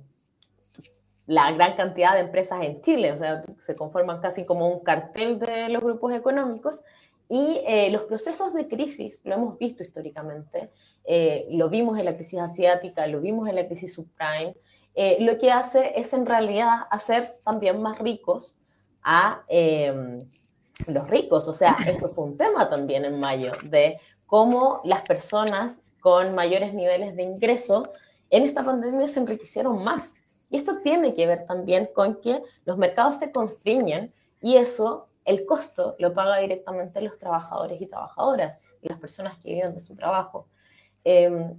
la 1.26 1.50
gran 1.52 1.76
cantidad 1.76 2.14
de 2.14 2.20
empresas 2.20 2.62
en 2.62 2.80
Chile, 2.82 3.18
se 3.62 3.74
conforman 3.74 4.20
casi 4.20 4.44
como 4.44 4.68
un 4.68 4.80
cartel 4.80 5.38
de 5.38 5.68
los 5.68 5.82
grupos 5.82 6.12
económicos. 6.12 6.80
Y 7.28 7.60
eh, 7.66 7.90
los 7.90 8.02
procesos 8.02 8.54
de 8.54 8.68
crisis, 8.68 9.20
lo 9.24 9.34
hemos 9.34 9.58
visto 9.58 9.82
históricamente, 9.82 10.70
eh, 11.04 11.46
lo 11.50 11.68
vimos 11.68 11.98
en 11.98 12.04
la 12.04 12.14
crisis 12.14 12.38
asiática, 12.38 13.06
lo 13.08 13.20
vimos 13.20 13.48
en 13.48 13.56
la 13.56 13.66
crisis 13.66 13.94
subprime, 13.94 14.54
eh, 14.94 15.16
lo 15.20 15.36
que 15.38 15.50
hace 15.50 15.98
es 15.98 16.12
en 16.12 16.24
realidad 16.24 16.82
hacer 16.90 17.32
también 17.44 17.82
más 17.82 17.98
ricos 17.98 18.54
a 19.02 19.42
em, 19.48 20.20
los 20.86 21.10
ricos. 21.10 21.48
O 21.48 21.52
sea, 21.52 21.76
esto 21.86 22.08
fue 22.08 22.24
un 22.24 22.36
tema 22.36 22.70
también 22.70 23.04
en 23.04 23.18
mayo, 23.18 23.52
de 23.64 23.98
cómo 24.26 24.80
las 24.84 25.02
personas 25.02 25.80
con 26.00 26.34
mayores 26.36 26.72
niveles 26.72 27.16
de 27.16 27.24
ingreso 27.24 27.82
en 28.30 28.44
esta 28.44 28.64
pandemia 28.64 29.08
se 29.08 29.20
enriquecieron 29.20 29.82
más. 29.82 30.14
Y 30.50 30.56
esto 30.56 30.80
tiene 30.82 31.14
que 31.14 31.26
ver 31.26 31.46
también 31.46 31.88
con 31.94 32.20
que 32.20 32.42
los 32.64 32.78
mercados 32.78 33.18
se 33.18 33.32
constriñen 33.32 34.12
y 34.40 34.56
eso, 34.56 35.08
el 35.24 35.44
costo, 35.44 35.96
lo 35.98 36.14
paga 36.14 36.38
directamente 36.38 37.00
los 37.00 37.18
trabajadores 37.18 37.80
y 37.80 37.86
trabajadoras 37.86 38.62
y 38.80 38.88
las 38.88 39.00
personas 39.00 39.36
que 39.38 39.54
viven 39.54 39.74
de 39.74 39.80
su 39.80 39.96
trabajo. 39.96 40.46
Eh, 41.04 41.54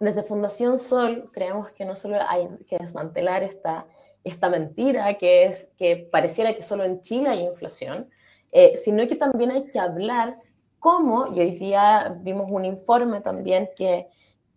desde 0.00 0.22
Fundación 0.22 0.78
Sol 0.78 1.30
creemos 1.32 1.70
que 1.70 1.84
no 1.84 1.94
solo 1.94 2.16
hay 2.26 2.48
que 2.68 2.78
desmantelar 2.78 3.42
esta, 3.42 3.86
esta 4.24 4.48
mentira 4.48 5.14
que 5.14 5.44
es 5.44 5.70
que 5.76 6.08
pareciera 6.10 6.54
que 6.54 6.62
solo 6.62 6.84
en 6.84 7.00
Chile 7.00 7.28
hay 7.28 7.40
inflación, 7.44 8.08
eh, 8.50 8.76
sino 8.76 9.06
que 9.06 9.16
también 9.16 9.50
hay 9.50 9.66
que 9.66 9.78
hablar 9.78 10.34
cómo, 10.78 11.26
y 11.34 11.40
hoy 11.40 11.58
día 11.58 12.16
vimos 12.20 12.50
un 12.50 12.64
informe 12.64 13.20
también 13.20 13.68
que, 13.76 14.08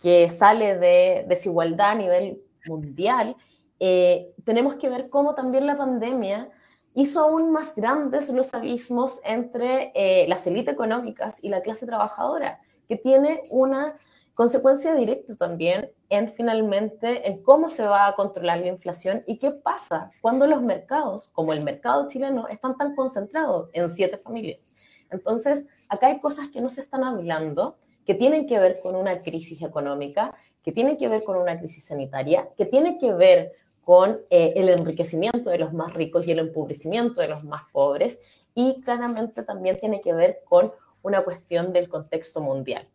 que 0.01 0.29
sale 0.29 0.77
de 0.77 1.25
desigualdad 1.27 1.91
a 1.91 1.95
nivel 1.95 2.41
mundial, 2.67 3.35
eh, 3.79 4.33
tenemos 4.45 4.75
que 4.75 4.89
ver 4.89 5.09
cómo 5.09 5.35
también 5.35 5.67
la 5.67 5.77
pandemia 5.77 6.49
hizo 6.95 7.21
aún 7.21 7.51
más 7.51 7.75
grandes 7.75 8.29
los 8.29 8.53
abismos 8.53 9.19
entre 9.23 9.91
eh, 9.95 10.27
las 10.27 10.45
élites 10.47 10.73
económicas 10.73 11.35
y 11.41 11.49
la 11.49 11.61
clase 11.61 11.85
trabajadora, 11.85 12.59
que 12.87 12.97
tiene 12.97 13.41
una 13.49 13.95
consecuencia 14.33 14.95
directa 14.95 15.35
también 15.35 15.91
en 16.09 16.29
finalmente 16.29 17.27
en 17.27 17.43
cómo 17.43 17.69
se 17.69 17.85
va 17.85 18.07
a 18.07 18.15
controlar 18.15 18.59
la 18.59 18.67
inflación 18.67 19.23
y 19.27 19.37
qué 19.37 19.51
pasa 19.51 20.11
cuando 20.21 20.47
los 20.47 20.61
mercados, 20.61 21.29
como 21.33 21.53
el 21.53 21.63
mercado 21.63 22.07
chileno, 22.07 22.47
están 22.47 22.77
tan 22.77 22.95
concentrados 22.95 23.69
en 23.73 23.89
siete 23.89 24.17
familias. 24.17 24.61
Entonces, 25.09 25.67
acá 25.89 26.07
hay 26.07 26.19
cosas 26.19 26.49
que 26.49 26.61
no 26.61 26.69
se 26.69 26.81
están 26.81 27.03
hablando, 27.03 27.75
que 28.05 28.15
tienen 28.15 28.47
que 28.47 28.59
ver 28.59 28.79
con 28.81 28.95
una 28.95 29.21
crisis 29.21 29.61
económica, 29.61 30.35
que 30.63 30.71
tienen 30.71 30.97
que 30.97 31.07
ver 31.07 31.23
con 31.23 31.37
una 31.37 31.57
crisis 31.59 31.85
sanitaria, 31.85 32.49
que 32.57 32.65
tiene 32.65 32.97
que 32.97 33.13
ver 33.13 33.51
con 33.83 34.21
eh, 34.29 34.53
el 34.55 34.69
enriquecimiento 34.69 35.49
de 35.49 35.57
los 35.57 35.73
más 35.73 35.93
ricos 35.93 36.25
y 36.27 36.31
el 36.31 36.39
empobrecimiento 36.39 37.21
de 37.21 37.27
los 37.27 37.43
más 37.43 37.63
pobres, 37.71 38.19
y 38.55 38.81
claramente 38.81 39.43
también 39.43 39.79
tiene 39.79 39.99
que 40.01 40.13
ver 40.13 40.41
con 40.45 40.71
una 41.01 41.21
cuestión 41.21 41.73
del 41.73 41.89
contexto 41.89 42.39
mundial 42.39 42.87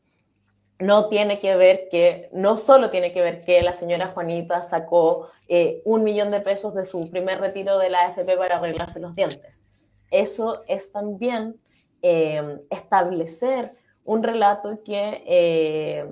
no 0.81 1.09
tiene 1.09 1.41
que 1.41 1.57
ver 1.57 1.89
que, 1.91 2.29
no 2.33 2.57
solo 2.57 2.91
tiene 2.91 3.13
que 3.13 3.21
ver 3.21 3.45
que 3.45 3.63
la 3.63 3.75
señora 3.75 4.07
Juanita 4.09 4.63
sacó 4.63 5.29
eh, 5.49 5.83
un 5.85 6.05
millón 6.05 6.31
de 6.31 6.41
pesos 6.41 6.75
de 6.75 6.87
su 6.87 7.11
primer 7.11 7.41
retiro 7.41 7.79
de 7.79 7.91
la 7.91 8.07
AFP 8.07 8.37
para 8.37 8.59
arreglarse 8.59 9.01
los 9.01 9.15
dientes. 9.15 9.61
Eso 10.11 10.63
es 10.69 10.93
también 10.93 11.61
eh, 12.03 12.61
establecer 12.71 13.73
un 14.05 14.23
relato 14.23 14.83
que 14.85 15.23
eh, 15.27 16.07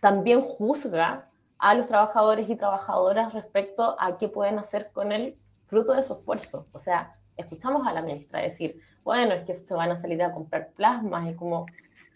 también 0.00 0.42
juzga 0.42 1.24
a 1.58 1.74
los 1.74 1.88
trabajadores 1.88 2.48
y 2.48 2.56
trabajadoras 2.56 3.34
respecto 3.34 3.96
a 3.98 4.16
qué 4.16 4.28
pueden 4.28 4.58
hacer 4.58 4.90
con 4.92 5.12
el 5.12 5.36
fruto 5.66 5.92
de 5.92 6.02
su 6.02 6.14
esfuerzo. 6.14 6.66
O 6.72 6.78
sea, 6.78 7.14
escuchamos 7.36 7.86
a 7.86 7.92
la 7.92 8.02
ministra 8.02 8.40
decir, 8.40 8.80
bueno, 9.04 9.34
es 9.34 9.42
que 9.42 9.58
se 9.58 9.74
van 9.74 9.90
a 9.90 10.00
salir 10.00 10.22
a 10.22 10.32
comprar 10.32 10.70
plasmas 10.76 11.30
y 11.30 11.34
como, 11.34 11.66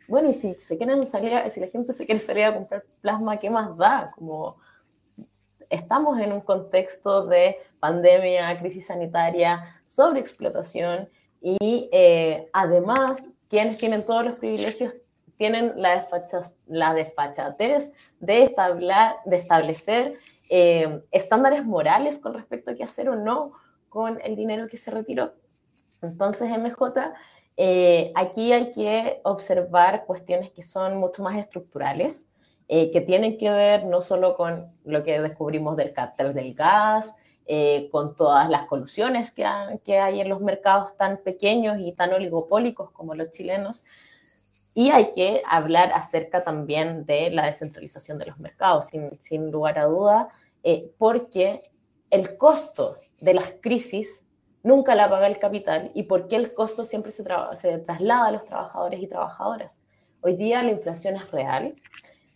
bueno, 0.08 0.30
y 0.30 0.34
si 0.34 0.54
se 0.54 0.76
quieren 0.76 1.06
salir, 1.06 1.50
si 1.50 1.60
la 1.60 1.68
gente 1.68 1.92
se 1.92 2.06
quiere 2.06 2.20
salir 2.20 2.44
a 2.44 2.54
comprar 2.54 2.84
plasma, 3.00 3.36
¿qué 3.36 3.50
más 3.50 3.76
da? 3.76 4.12
Como 4.14 4.56
estamos 5.70 6.20
en 6.20 6.32
un 6.32 6.40
contexto 6.40 7.26
de 7.26 7.56
pandemia, 7.80 8.58
crisis 8.58 8.86
sanitaria, 8.86 9.80
sobreexplotación 9.86 11.08
y 11.40 11.88
eh, 11.92 12.48
además 12.52 13.26
quienes 13.48 13.78
tienen 13.78 14.04
todos 14.04 14.24
los 14.24 14.34
privilegios 14.34 14.94
tienen 15.42 15.72
la, 15.74 16.06
la 16.68 16.94
desfachatez 16.94 17.92
de, 18.20 18.54
de 19.24 19.36
establecer 19.36 20.14
eh, 20.48 21.02
estándares 21.10 21.64
morales 21.64 22.20
con 22.20 22.34
respecto 22.34 22.70
a 22.70 22.76
qué 22.76 22.84
hacer 22.84 23.08
o 23.08 23.16
no 23.16 23.50
con 23.88 24.20
el 24.22 24.36
dinero 24.36 24.68
que 24.68 24.76
se 24.76 24.92
retiró. 24.92 25.32
Entonces, 26.00 26.48
MJ, 26.48 27.12
eh, 27.56 28.12
aquí 28.14 28.52
hay 28.52 28.70
que 28.70 29.20
observar 29.24 30.04
cuestiones 30.04 30.52
que 30.52 30.62
son 30.62 30.98
mucho 30.98 31.24
más 31.24 31.36
estructurales, 31.36 32.28
eh, 32.68 32.92
que 32.92 33.00
tienen 33.00 33.36
que 33.36 33.50
ver 33.50 33.84
no 33.86 34.00
solo 34.00 34.36
con 34.36 34.64
lo 34.84 35.02
que 35.02 35.20
descubrimos 35.20 35.76
del 35.76 35.92
cartel 35.92 36.34
del 36.34 36.54
gas, 36.54 37.16
con 37.90 38.14
todas 38.14 38.48
las 38.48 38.64
colusiones 38.66 39.32
que, 39.32 39.44
que 39.84 39.98
hay 39.98 40.20
en 40.20 40.28
los 40.28 40.40
mercados 40.40 40.96
tan 40.96 41.18
pequeños 41.18 41.80
y 41.80 41.92
tan 41.92 42.12
oligopólicos 42.12 42.92
como 42.92 43.14
los 43.14 43.30
chilenos, 43.30 43.84
y 44.74 44.90
hay 44.90 45.12
que 45.12 45.42
hablar 45.46 45.92
acerca 45.92 46.44
también 46.44 47.04
de 47.04 47.30
la 47.30 47.46
descentralización 47.46 48.18
de 48.18 48.26
los 48.26 48.38
mercados, 48.38 48.90
sin, 49.20 49.50
lugar 49.50 49.78
a 49.78 49.84
duda, 49.84 50.28
eh, 50.62 50.90
porque 50.98 51.62
el 52.10 52.36
costo 52.36 52.96
de 53.20 53.34
las 53.34 53.52
crisis 53.60 54.26
nunca 54.62 54.94
la 54.94 55.10
paga 55.10 55.26
el 55.26 55.38
capital 55.38 55.90
y 55.94 56.04
porque 56.04 56.36
el 56.36 56.54
costo 56.54 56.84
siempre 56.84 57.12
se, 57.12 57.24
se 57.56 57.78
traslada 57.78 58.28
a 58.28 58.32
los 58.32 58.44
trabajadores 58.44 59.02
y 59.02 59.06
trabajadoras. 59.06 59.76
Hoy 60.20 60.36
día 60.36 60.62
la 60.62 60.70
inflación 60.70 61.16
es 61.16 61.30
real, 61.30 61.74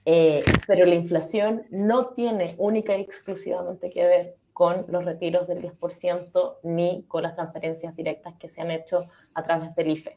eh, 0.04 0.44
pero 0.66 0.86
la 0.86 0.94
inflación 0.94 1.66
no 1.70 2.08
tiene 2.08 2.54
única 2.58 2.96
y 2.96 3.00
exclusivamente 3.00 3.90
que 3.90 4.04
ver 4.04 4.36
con 4.52 4.86
los 4.88 5.04
retiros 5.04 5.46
del 5.46 5.62
10% 5.62 6.56
ni 6.62 7.04
con 7.08 7.22
las 7.22 7.34
transferencias 7.34 7.94
directas 7.94 8.34
que 8.38 8.48
se 8.48 8.62
han 8.62 8.70
hecho 8.70 9.04
a 9.34 9.42
través 9.42 9.74
del 9.74 9.88
IFE. 9.88 10.16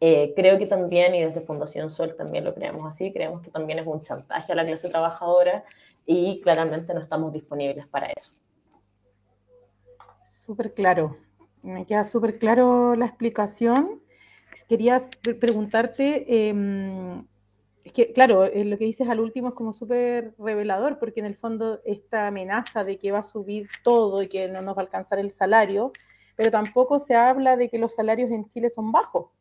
Eh, 0.00 0.34
creo 0.36 0.58
que 0.58 0.66
también, 0.66 1.14
y 1.14 1.22
desde 1.24 1.40
Fundación 1.40 1.90
Sol 1.90 2.14
también 2.16 2.44
lo 2.44 2.54
creemos 2.54 2.86
así, 2.86 3.12
creemos 3.12 3.40
que 3.40 3.50
también 3.50 3.78
es 3.78 3.86
un 3.86 4.00
chantaje 4.00 4.52
a 4.52 4.54
la 4.54 4.66
clase 4.66 4.90
trabajadora 4.90 5.64
y 6.04 6.40
claramente 6.42 6.92
no 6.92 7.00
estamos 7.00 7.32
disponibles 7.32 7.86
para 7.86 8.08
eso. 8.08 8.32
Súper 10.44 10.74
claro, 10.74 11.16
me 11.62 11.86
queda 11.86 12.04
súper 12.04 12.38
claro 12.38 12.94
la 12.94 13.06
explicación. 13.06 14.02
Quería 14.68 15.02
preguntarte, 15.40 16.48
em, 16.48 17.26
es 17.84 17.92
que 17.92 18.12
claro, 18.12 18.44
eh, 18.44 18.64
lo 18.64 18.78
que 18.78 18.84
dices 18.84 19.08
al 19.08 19.20
último 19.20 19.48
es 19.48 19.54
como 19.54 19.72
súper 19.72 20.34
revelador, 20.38 20.98
porque 20.98 21.20
en 21.20 21.26
el 21.26 21.36
fondo 21.36 21.80
esta 21.84 22.26
amenaza 22.28 22.84
de 22.84 22.98
que 22.98 23.12
va 23.12 23.20
a 23.20 23.22
subir 23.22 23.68
todo 23.82 24.22
y 24.22 24.28
que 24.28 24.48
no 24.48 24.60
nos 24.62 24.76
va 24.76 24.82
a 24.82 24.84
alcanzar 24.84 25.18
el 25.18 25.30
salario, 25.30 25.92
pero 26.36 26.50
tampoco 26.50 26.98
se 26.98 27.14
habla 27.14 27.56
de 27.56 27.68
que 27.68 27.78
los 27.78 27.94
salarios 27.94 28.30
en 28.30 28.48
Chile 28.48 28.70
son 28.70 28.92
bajos. 28.92 29.35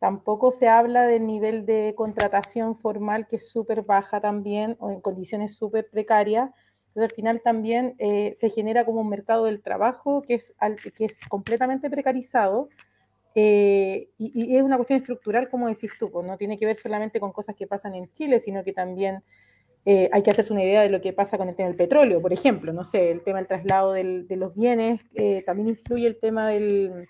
Tampoco 0.00 0.50
se 0.50 0.66
habla 0.66 1.06
del 1.06 1.26
nivel 1.26 1.66
de 1.66 1.92
contratación 1.94 2.74
formal 2.74 3.28
que 3.28 3.36
es 3.36 3.50
súper 3.50 3.82
baja 3.82 4.18
también 4.18 4.76
o 4.80 4.90
en 4.90 5.02
condiciones 5.02 5.54
súper 5.54 5.90
precarias. 5.90 6.50
Entonces 6.88 7.12
al 7.12 7.14
final 7.14 7.42
también 7.44 7.96
eh, 7.98 8.32
se 8.34 8.48
genera 8.48 8.86
como 8.86 9.02
un 9.02 9.10
mercado 9.10 9.44
del 9.44 9.60
trabajo 9.60 10.22
que 10.22 10.36
es, 10.36 10.54
que 10.96 11.04
es 11.04 11.18
completamente 11.28 11.90
precarizado 11.90 12.70
eh, 13.34 14.08
y, 14.16 14.56
es 14.56 14.62
una 14.62 14.76
cuestión 14.76 15.00
estructural, 15.00 15.50
como 15.50 15.68
decís 15.68 15.92
tú, 15.98 16.10
pues 16.10 16.26
no 16.26 16.38
tiene 16.38 16.58
que 16.58 16.64
ver 16.64 16.76
solamente 16.76 17.20
con 17.20 17.30
cosas 17.30 17.54
que 17.54 17.66
pasan 17.66 17.94
en 17.94 18.10
Chile, 18.10 18.40
sino 18.40 18.64
que 18.64 18.72
también 18.72 19.22
eh, 19.84 20.08
hay 20.12 20.22
que 20.22 20.30
hacerse 20.30 20.52
una 20.52 20.64
idea 20.64 20.80
de 20.80 20.88
lo 20.88 21.02
que 21.02 21.12
pasa 21.12 21.36
con 21.36 21.48
el 21.50 21.54
tema 21.54 21.68
del 21.68 21.76
petróleo, 21.76 22.22
por 22.22 22.32
ejemplo, 22.32 22.72
no 22.72 22.84
sé, 22.84 23.10
el 23.10 23.22
tema 23.22 23.38
del 23.38 23.46
traslado 23.46 23.92
de 23.92 24.36
los 24.36 24.54
bienes, 24.56 25.02
también 25.44 25.68
influye 25.68 26.06
el 26.06 26.18
tema 26.18 26.48
del, 26.48 27.06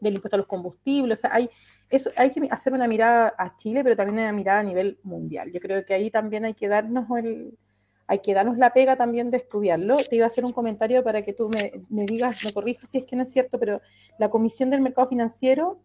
del 0.00 0.14
impuesto 0.14 0.36
a 0.36 0.38
los 0.38 0.46
combustibles, 0.46 1.18
o 1.18 1.22
sea, 1.22 1.34
hay 1.34 1.50
eso 1.90 2.10
hay 2.16 2.30
que 2.30 2.46
hacer 2.50 2.72
una 2.72 2.86
mirada 2.86 3.34
a 3.36 3.56
Chile, 3.56 3.82
pero 3.82 3.96
también 3.96 4.20
una 4.20 4.32
mirada 4.32 4.60
a 4.60 4.62
nivel 4.62 4.98
mundial. 5.02 5.50
Yo 5.50 5.60
creo 5.60 5.84
que 5.84 5.92
ahí 5.92 6.10
también 6.10 6.44
hay 6.44 6.54
que 6.54 6.68
darnos 6.68 7.06
el, 7.18 7.58
hay 8.06 8.20
que 8.20 8.32
darnos 8.32 8.56
la 8.58 8.72
pega 8.72 8.96
también 8.96 9.30
de 9.30 9.38
estudiarlo. 9.38 9.96
Te 10.08 10.16
iba 10.16 10.24
a 10.24 10.28
hacer 10.28 10.44
un 10.44 10.52
comentario 10.52 11.02
para 11.02 11.22
que 11.22 11.32
tú 11.32 11.48
me, 11.48 12.06
digas, 12.06 12.44
me 12.44 12.52
corrijas 12.52 12.88
si 12.88 12.98
es 12.98 13.04
que 13.04 13.16
no 13.16 13.24
es 13.24 13.32
cierto, 13.32 13.58
pero 13.58 13.80
la 14.18 14.30
Comisión 14.30 14.70
del 14.70 14.80
Mercado 14.80 15.08
Financiero 15.08 15.80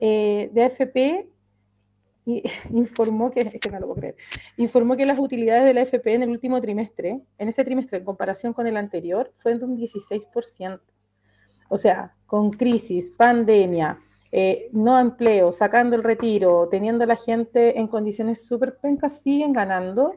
eh, 0.00 0.50
de 0.52 0.64
AFP 0.64 1.28
informó 2.70 3.30
que, 3.30 3.40
es 3.40 3.60
que 3.60 3.70
no 3.70 3.78
lo 3.78 3.86
puedo 3.86 4.00
creer, 4.00 4.16
informó 4.56 4.96
que 4.96 5.06
las 5.06 5.18
utilidades 5.18 5.64
de 5.64 5.74
la 5.74 5.82
AFP 5.82 6.14
en 6.14 6.24
el 6.24 6.30
último 6.30 6.60
trimestre, 6.60 7.20
en 7.38 7.48
este 7.48 7.64
trimestre 7.64 7.98
en 7.98 8.04
comparación 8.04 8.52
con 8.52 8.66
el 8.66 8.76
anterior, 8.76 9.32
fue 9.38 9.56
de 9.56 9.64
un 9.64 9.78
16%. 9.78 10.80
O 11.68 11.78
sea, 11.78 12.15
con 12.26 12.50
crisis, 12.50 13.10
pandemia, 13.10 14.00
eh, 14.32 14.68
no 14.72 14.98
empleo, 14.98 15.52
sacando 15.52 15.94
el 15.96 16.02
retiro, 16.02 16.68
teniendo 16.70 17.04
a 17.04 17.06
la 17.06 17.16
gente 17.16 17.78
en 17.78 17.86
condiciones 17.86 18.44
súper 18.44 18.76
pencas, 18.76 19.20
siguen 19.20 19.52
ganando. 19.52 20.16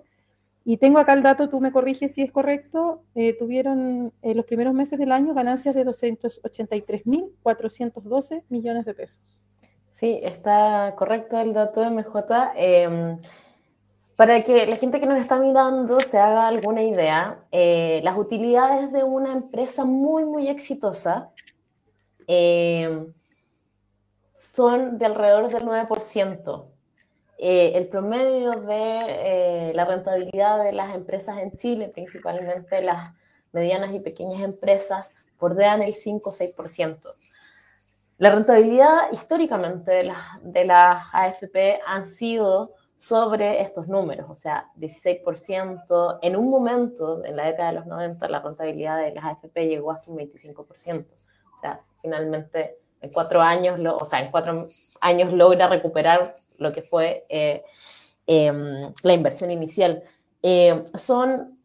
Y 0.65 0.77
tengo 0.77 0.99
acá 0.99 1.13
el 1.13 1.23
dato, 1.23 1.47
tú 1.49 1.61
me 1.61 1.71
corriges 1.71 2.13
si 2.13 2.21
es 2.21 2.31
correcto, 2.31 3.01
eh, 3.15 3.33
tuvieron 3.37 4.13
en 4.21 4.37
los 4.37 4.45
primeros 4.45 4.73
meses 4.73 4.99
del 4.99 5.11
año 5.11 5.33
ganancias 5.33 5.73
de 5.73 5.83
283.412 5.85 8.43
millones 8.49 8.85
de 8.85 8.93
pesos. 8.93 9.19
Sí, 9.89 10.19
está 10.23 10.93
correcto 10.97 11.39
el 11.39 11.53
dato 11.53 11.81
de 11.81 11.89
MJ. 11.89 12.51
Em, 12.55 13.17
para 14.15 14.43
que 14.43 14.65
la 14.65 14.75
gente 14.75 14.99
que 14.99 15.05
nos 15.05 15.19
está 15.19 15.39
mirando 15.39 15.99
se 16.01 16.17
haga 16.17 16.47
alguna 16.47 16.83
idea, 16.83 17.39
eh, 17.51 18.01
las 18.03 18.17
utilidades 18.17 18.91
de 18.91 19.03
una 19.03 19.31
empresa 19.31 19.85
muy, 19.85 20.25
muy 20.25 20.49
exitosa 20.49 21.31
em, 22.31 23.11
son 24.35 24.99
de 24.99 25.05
alrededor 25.07 25.51
del 25.51 25.65
9%. 25.65 26.67
Eh, 27.39 27.71
el 27.75 27.87
promedio 27.87 28.51
de 28.51 28.99
eh, 29.69 29.71
la 29.73 29.85
rentabilidad 29.85 30.63
de 30.63 30.73
las 30.73 30.93
empresas 30.93 31.39
en 31.39 31.57
Chile, 31.57 31.89
principalmente 31.89 32.81
las 32.83 33.13
medianas 33.51 33.93
y 33.95 33.99
pequeñas 33.99 34.41
empresas, 34.41 35.15
bordean 35.39 35.81
el 35.81 35.93
5 35.93 36.29
o 36.29 36.33
6%. 36.33 37.15
La 38.19 38.29
rentabilidad 38.35 39.11
históricamente 39.11 39.91
de 39.91 40.03
las, 40.03 40.19
de 40.43 40.65
las 40.65 41.03
AFP 41.13 41.79
han 41.87 42.05
sido 42.05 42.73
sobre 42.99 43.61
estos 43.61 43.87
números, 43.87 44.29
o 44.29 44.35
sea, 44.35 44.69
16%. 44.77 46.19
En 46.21 46.35
un 46.35 46.49
momento, 46.49 47.23
en 47.25 47.37
la 47.37 47.45
década 47.45 47.69
de 47.69 47.75
los 47.79 47.87
90, 47.87 48.27
la 48.29 48.41
rentabilidad 48.41 48.97
de 48.97 49.15
las 49.15 49.25
AFP 49.25 49.67
llegó 49.67 49.91
hasta 49.91 50.11
un 50.11 50.17
25%. 50.17 51.05
O 51.59 51.61
sea, 51.61 51.81
finalmente 52.01 52.77
en 53.01 53.11
cuatro 53.11 53.41
años, 53.41 53.79
o 53.99 54.05
sea, 54.05 54.21
en 54.21 54.31
cuatro 54.31 54.67
años 55.01 55.33
logra 55.33 55.67
recuperar 55.67 56.35
lo 56.57 56.71
que 56.71 56.83
fue 56.83 57.25
eh, 57.29 57.63
em, 58.27 58.93
la 59.03 59.13
inversión 59.13 59.51
inicial. 59.51 60.03
Eh, 60.41 60.85
son 60.95 61.59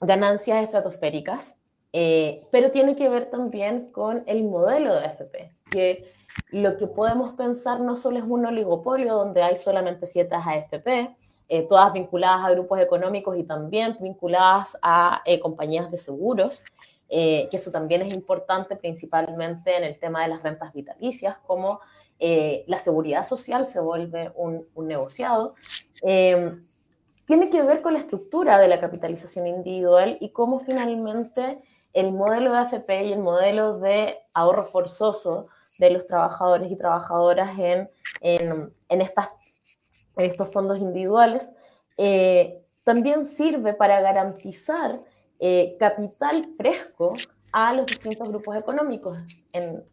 ganancias 0.00 0.64
estratosféricas, 0.64 1.56
eh, 1.94 2.46
pero 2.50 2.70
tiene 2.70 2.94
que 2.94 3.08
ver 3.08 3.30
también 3.30 3.88
con 3.90 4.22
el 4.26 4.44
modelo 4.44 4.94
de 4.94 5.06
AFP, 5.06 5.52
que 5.70 6.12
lo 6.50 6.76
que 6.76 6.86
podemos 6.86 7.34
pensar 7.34 7.80
no 7.80 7.96
solo 7.96 8.18
es 8.18 8.24
un 8.24 8.44
oligopolio 8.44 9.14
donde 9.14 9.42
hay 9.42 9.56
solamente 9.56 10.06
siete 10.06 10.34
AFP, 10.34 11.16
todas 11.68 11.92
vinculadas 11.92 12.46
a 12.46 12.50
grupos 12.52 12.80
económicos 12.80 13.36
y 13.36 13.44
también 13.44 13.94
vinculadas 14.00 14.78
a 14.80 15.22
compañías 15.42 15.90
de 15.90 15.98
seguros, 15.98 16.62
eh, 17.14 17.48
que 17.50 17.58
eso 17.58 17.70
también 17.70 18.00
es 18.00 18.14
importante 18.14 18.74
principalmente 18.74 19.76
en 19.76 19.84
el 19.84 19.98
tema 19.98 20.22
de 20.22 20.28
las 20.28 20.42
rentas 20.42 20.72
vitalicias, 20.72 21.36
como 21.46 21.78
eh, 22.18 22.64
la 22.68 22.78
seguridad 22.78 23.28
social 23.28 23.66
se 23.66 23.80
vuelve 23.80 24.32
un, 24.34 24.66
negociado. 24.76 25.54
Eh, 26.02 26.58
tiene 27.26 27.50
que 27.50 27.60
ver 27.60 27.82
con 27.82 27.92
la 27.92 27.98
estructura 27.98 28.58
de 28.58 28.66
la 28.66 28.80
capitalización 28.80 29.46
individual 29.46 30.16
y 30.22 30.30
cómo 30.30 30.58
finalmente 30.60 31.60
el 31.92 32.12
modelo 32.12 32.50
de 32.50 32.58
AFP 32.60 33.04
y 33.04 33.12
el 33.12 33.18
modelo 33.18 33.78
de 33.78 34.16
ahorro 34.32 34.64
forzoso 34.64 35.48
de 35.78 35.90
los 35.90 36.06
trabajadores 36.06 36.72
y 36.72 36.76
trabajadoras 36.76 37.58
en, 37.58 37.90
en, 38.22 38.72
en 38.88 39.00
estas, 39.02 39.28
en 40.16 40.24
estos 40.24 40.50
fondos 40.50 40.78
individuales 40.78 41.52
también 42.84 43.26
sirve 43.26 43.74
para 43.74 44.00
garantizar 44.00 45.00
eh, 45.44 45.76
capital 45.76 46.46
fresco 46.56 47.14
a 47.50 47.74
los 47.74 47.86
distintos 47.86 48.28
grupos 48.28 48.56
económicos. 48.56 49.18
En, 49.52 49.84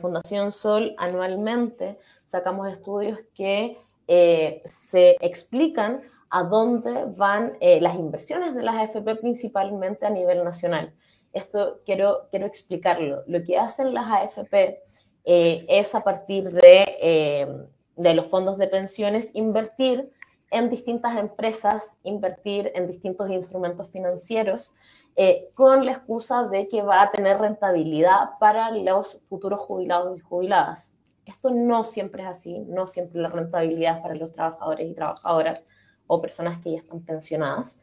Fundación 0.00 0.52
Sol 0.52 0.94
anualmente 0.96 1.98
sacamos 2.28 2.70
estudios 2.70 3.18
que 3.34 3.76
eh, 4.06 4.62
se 4.64 5.16
explican 5.20 6.00
a 6.30 6.44
dónde 6.44 7.06
van 7.16 7.54
eh, 7.58 7.80
las 7.80 7.96
inversiones 7.96 8.54
de 8.54 8.62
las 8.62 8.76
AFP 8.76 9.16
principalmente 9.16 10.06
a 10.06 10.10
nivel 10.10 10.44
nacional. 10.44 10.94
esto 11.32 11.80
quiero, 11.84 12.28
quiero 12.30 12.46
explicarlo. 12.46 13.24
Lo 13.26 13.42
que 13.42 13.58
hacen 13.58 13.92
las 13.92 14.06
AFP 14.06 14.84
es 15.24 15.94
a 15.96 16.04
partir 16.04 16.48
de, 16.52 17.66
de 17.96 18.14
los 18.14 18.28
fondos 18.28 18.56
de 18.56 18.68
pensiones 18.68 19.30
invertir 19.32 20.12
en 20.52 20.68
distintas 20.68 21.18
empresas, 21.18 21.96
invertir 22.04 22.70
en 22.74 22.86
distintos 22.86 23.30
instrumentos 23.30 23.88
financieros, 23.88 24.70
eh, 25.16 25.48
con 25.54 25.84
la 25.84 25.92
excusa 25.92 26.44
de 26.44 26.68
que 26.68 26.82
va 26.82 27.02
a 27.02 27.10
tener 27.10 27.38
rentabilidad 27.38 28.30
para 28.38 28.70
los 28.70 29.18
futuros 29.30 29.60
jubilados 29.60 30.16
y 30.18 30.20
jubiladas. 30.20 30.90
Esto 31.24 31.50
no 31.50 31.84
siempre 31.84 32.22
es 32.22 32.28
así, 32.28 32.58
no 32.60 32.86
siempre 32.86 33.22
la 33.22 33.30
rentabilidad 33.30 33.96
es 33.96 34.02
para 34.02 34.14
los 34.14 34.32
trabajadores 34.32 34.90
y 34.90 34.94
trabajadoras 34.94 35.64
o 36.06 36.20
personas 36.20 36.60
que 36.60 36.72
ya 36.72 36.78
están 36.78 37.00
pensionadas. 37.00 37.80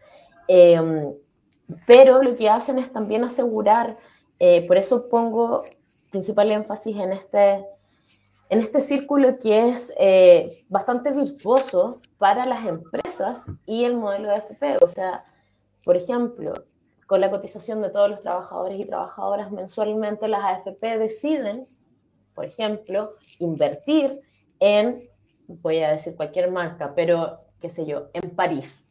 Em, 0.48 1.12
pero 1.88 2.22
lo 2.22 2.36
que 2.36 2.50
hacen 2.50 2.78
es 2.78 2.92
también 2.92 3.24
asegurar, 3.24 3.98
eh, 4.38 4.68
por 4.68 4.78
eso 4.78 5.10
pongo 5.10 5.64
principal 6.12 6.52
énfasis 6.52 6.98
en 6.98 7.14
este, 7.14 7.66
en 8.50 8.60
este 8.60 8.82
círculo 8.82 9.38
que 9.38 9.70
es 9.70 9.94
eh, 9.98 10.66
bastante 10.70 11.12
virtuoso 11.12 12.02
para 12.18 12.46
las 12.46 12.66
empresas 12.66 13.46
y 13.66 13.84
el 13.84 13.96
modelo 13.96 14.30
de 14.30 14.38
FP. 14.38 14.78
O 14.82 14.88
sea, 14.88 15.24
por 15.86 15.96
ejemplo, 15.96 16.54
con 17.06 17.22
la 17.22 17.30
cotización 17.30 17.82
de 17.82 17.90
todos 17.90 18.10
los 18.10 18.22
trabajadores 18.22 18.80
y 18.80 18.86
trabajadoras 18.86 19.52
mensualmente, 19.52 20.28
las 20.28 20.44
AFP 20.44 20.98
deciden, 20.98 21.66
por 22.34 22.46
ejemplo, 22.46 23.16
invertir 23.38 24.22
en, 24.60 25.00
voy 25.48 25.80
a 25.80 25.92
decir 25.92 26.16
cualquier 26.16 26.52
marca, 26.52 26.94
pero 26.96 27.38
qué 27.62 27.70
sé 27.70 27.86
yo, 27.86 28.10
en 28.14 28.32
París. 28.32 28.86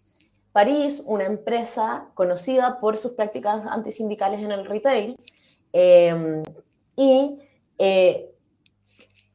París, 0.53 1.03
una 1.05 1.25
empresa 1.25 2.09
conocida 2.15 2.81
por 2.81 2.97
sus 2.97 3.13
prácticas 3.13 3.67
antisindicales 3.67 4.41
en 4.41 4.53
el 4.53 4.67
retail, 4.67 5.17
eh, 5.73 6.43
y 6.97 7.39
eh, 7.79 8.28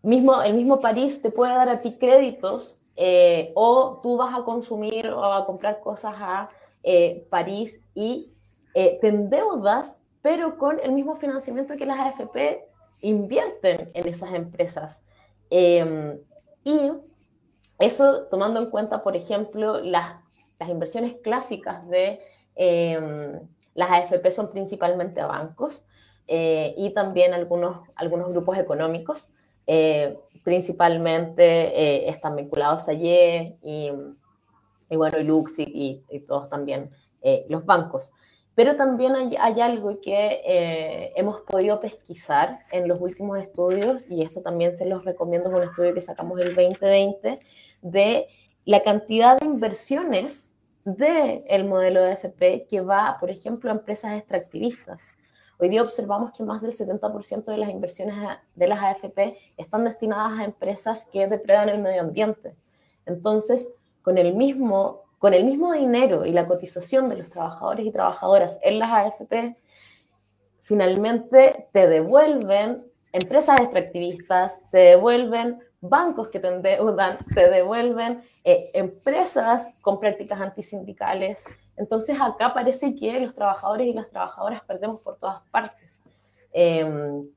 mismo, 0.03 0.41
el 0.43 0.53
mismo 0.53 0.79
París 0.79 1.21
te 1.21 1.31
puede 1.31 1.53
dar 1.53 1.69
a 1.69 1.81
ti 1.81 1.97
créditos 1.97 2.77
eh, 2.95 3.51
o 3.55 3.99
tú 4.03 4.17
vas 4.17 4.37
a 4.37 4.43
consumir 4.43 5.07
o 5.07 5.23
a 5.23 5.45
comprar 5.45 5.79
cosas 5.79 6.13
a 6.17 6.49
eh, 6.83 7.25
París 7.29 7.81
y 7.95 8.29
te 8.73 9.07
endeudas, 9.07 10.01
pero 10.23 10.57
con 10.57 10.79
el 10.79 10.91
mismo 10.93 11.15
financiamiento 11.15 11.75
que 11.77 11.85
las 11.85 11.99
AFP 11.99 12.65
invierten 13.01 13.91
en 13.93 14.07
esas 14.07 14.33
empresas. 14.33 15.03
Em, 15.49 16.17
y 16.63 16.91
eso 17.77 18.23
tomando 18.23 18.59
en 18.59 18.71
cuenta, 18.71 19.03
por 19.03 19.15
ejemplo, 19.15 19.79
las, 19.79 20.15
las 20.59 20.69
inversiones 20.69 21.15
clásicas 21.21 21.87
de 21.89 22.19
em, 22.55 23.39
las 23.75 23.91
AFP 23.91 24.31
son 24.31 24.49
principalmente 24.51 25.21
a 25.21 25.27
bancos. 25.27 25.83
Eh, 26.27 26.73
y 26.77 26.93
también 26.93 27.33
algunos, 27.33 27.79
algunos 27.95 28.29
grupos 28.29 28.57
económicos, 28.57 29.27
eh, 29.67 30.17
principalmente 30.43 31.43
eh, 31.43 32.09
están 32.09 32.35
vinculados 32.35 32.87
a 32.89 32.93
YE 32.93 33.57
y, 33.61 33.91
y, 34.89 34.95
bueno, 34.95 35.19
y 35.19 35.23
Luxic 35.23 35.69
y, 35.69 36.03
todos 36.27 36.49
también 36.49 36.89
los 37.47 37.65
bancos. 37.65 38.11
Pero 38.53 38.75
también 38.75 39.15
hay, 39.15 39.61
algo 39.61 40.01
que 40.01 41.13
hemos 41.15 41.41
podido 41.41 41.79
pesquisar 41.79 42.59
en 42.71 42.87
los 42.87 42.99
últimos 42.99 43.39
estudios, 43.39 44.05
y 44.09 44.21
eso 44.21 44.41
también 44.41 44.77
se 44.77 44.85
los 44.85 45.05
recomiendo, 45.05 45.49
es 45.49 45.55
un 45.55 45.63
estudio 45.63 45.93
que 45.93 46.01
sacamos 46.01 46.39
el 46.41 46.53
2020, 46.53 47.39
de 47.81 48.27
la 48.65 48.83
cantidad 48.83 49.39
de 49.39 49.45
inversiones 49.45 50.53
del 50.85 51.43
el 51.47 51.65
modelo 51.65 52.03
de 52.03 52.13
FP 52.13 52.67
que 52.69 52.81
va, 52.81 53.17
por 53.19 53.29
ejemplo, 53.29 53.71
a 53.71 53.73
empresas 53.73 54.17
extractivistas. 54.17 55.01
Hoy 55.63 55.69
día 55.69 55.81
observamos 55.81 56.33
que 56.33 56.43
más 56.43 56.61
del 56.61 56.73
70% 56.73 57.45
de 57.45 57.57
las 57.57 57.69
inversiones 57.69 58.15
de 58.53 58.67
las 58.67 58.83
AFP 58.83 59.39
están 59.55 59.85
destinadas 59.85 60.37
a 60.37 60.43
empresas 60.43 61.07
que 61.09 61.25
depredan 61.25 61.69
el 61.69 61.81
medio 61.81 62.01
ambiente. 62.01 62.53
Entonces, 63.05 63.71
con 64.01 64.17
el 64.17 64.33
mismo, 64.33 65.03
con 65.19 65.33
el 65.33 65.45
mismo 65.45 65.71
dinero 65.71 66.25
y 66.25 66.33
la 66.33 66.47
cotización 66.47 67.07
de 67.07 67.15
los 67.15 67.29
trabajadores 67.29 67.85
y 67.85 67.93
trabajadoras 67.93 68.59
en 68.61 68.77
las 68.77 68.91
AFP, 68.91 69.55
finalmente 70.63 71.69
te 71.71 71.87
devuelven 71.87 72.85
empresas 73.13 73.61
extractivistas, 73.61 74.59
te 74.69 74.79
devuelven 74.79 75.59
bancos 75.89 76.29
que 76.29 76.39
te 76.39 76.47
endeudan, 76.47 77.17
devuelven 77.35 78.23
eh, 78.43 78.71
empresas 78.73 79.73
con 79.81 79.99
prácticas 79.99 80.39
antisindicales, 80.39 81.43
entonces 81.75 82.17
acá 82.19 82.53
parece 82.53 82.95
que 82.95 83.19
los 83.19 83.35
trabajadores 83.35 83.87
y 83.87 83.93
las 83.93 84.09
trabajadoras 84.09 84.63
perdemos 84.63 85.01
por 85.01 85.17
todas 85.17 85.41
partes. 85.51 85.99
Em, 86.53 87.27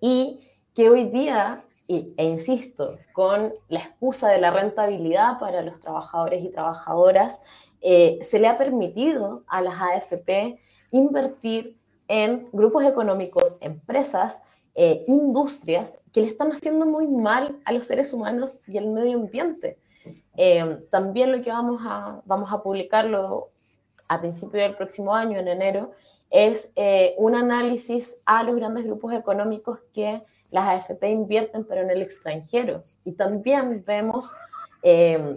y 0.00 0.40
que 0.74 0.90
hoy 0.90 1.04
día, 1.04 1.62
e 1.88 2.24
insisto, 2.24 2.98
con 3.12 3.52
la 3.68 3.80
excusa 3.80 4.28
de 4.28 4.40
la 4.40 4.50
rentabilidad 4.50 5.38
para 5.38 5.62
los 5.62 5.80
trabajadores 5.80 6.44
y 6.44 6.50
trabajadoras, 6.50 7.40
eh, 7.80 8.18
se 8.22 8.38
le 8.38 8.48
ha 8.48 8.58
permitido 8.58 9.42
a 9.48 9.62
las 9.62 9.80
AFP 9.80 10.60
invertir 10.92 11.76
en 12.08 12.48
grupos 12.52 12.84
económicos, 12.84 13.56
empresas, 13.60 14.42
eh, 14.74 15.02
industrias 15.06 15.98
que 16.12 16.20
le 16.20 16.28
están 16.28 16.52
haciendo 16.52 16.86
muy 16.86 17.06
mal 17.06 17.58
a 17.64 17.72
los 17.72 17.84
seres 17.84 18.12
humanos 18.12 18.58
y 18.66 18.78
al 18.78 18.86
medio 18.86 19.18
ambiente. 19.18 19.76
Em, 20.36 20.80
también 20.90 21.32
lo 21.32 21.42
que 21.42 21.50
vamos 21.50 21.82
a, 21.84 22.22
vamos 22.24 22.52
a 22.52 22.62
publicarlo 22.62 23.48
a 24.08 24.20
principio 24.20 24.60
del 24.60 24.76
próximo 24.76 25.14
año, 25.14 25.38
en 25.38 25.48
enero, 25.48 25.92
es 26.30 26.72
eh, 26.76 27.14
un 27.18 27.34
análisis 27.34 28.16
a 28.24 28.42
los 28.42 28.56
grandes 28.56 28.84
grupos 28.84 29.12
económicos 29.12 29.78
que 29.92 30.22
las 30.50 30.68
AFP 30.68 31.10
invierten, 31.10 31.64
pero 31.64 31.82
en 31.82 31.90
el 31.90 32.02
extranjero. 32.02 32.82
Y 33.04 33.12
también 33.12 33.84
vemos 33.86 34.30
em, 34.82 35.36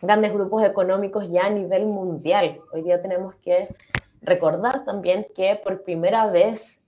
grandes 0.00 0.32
grupos 0.32 0.64
económicos 0.64 1.30
ya 1.30 1.46
a 1.46 1.50
nivel 1.50 1.84
mundial. 1.86 2.60
Hoy 2.72 2.82
día 2.82 3.00
tenemos 3.00 3.34
que 3.36 3.68
recordar 4.22 4.84
también 4.84 5.26
que 5.34 5.60
por 5.62 5.82
primera 5.82 6.26
vez, 6.26 6.80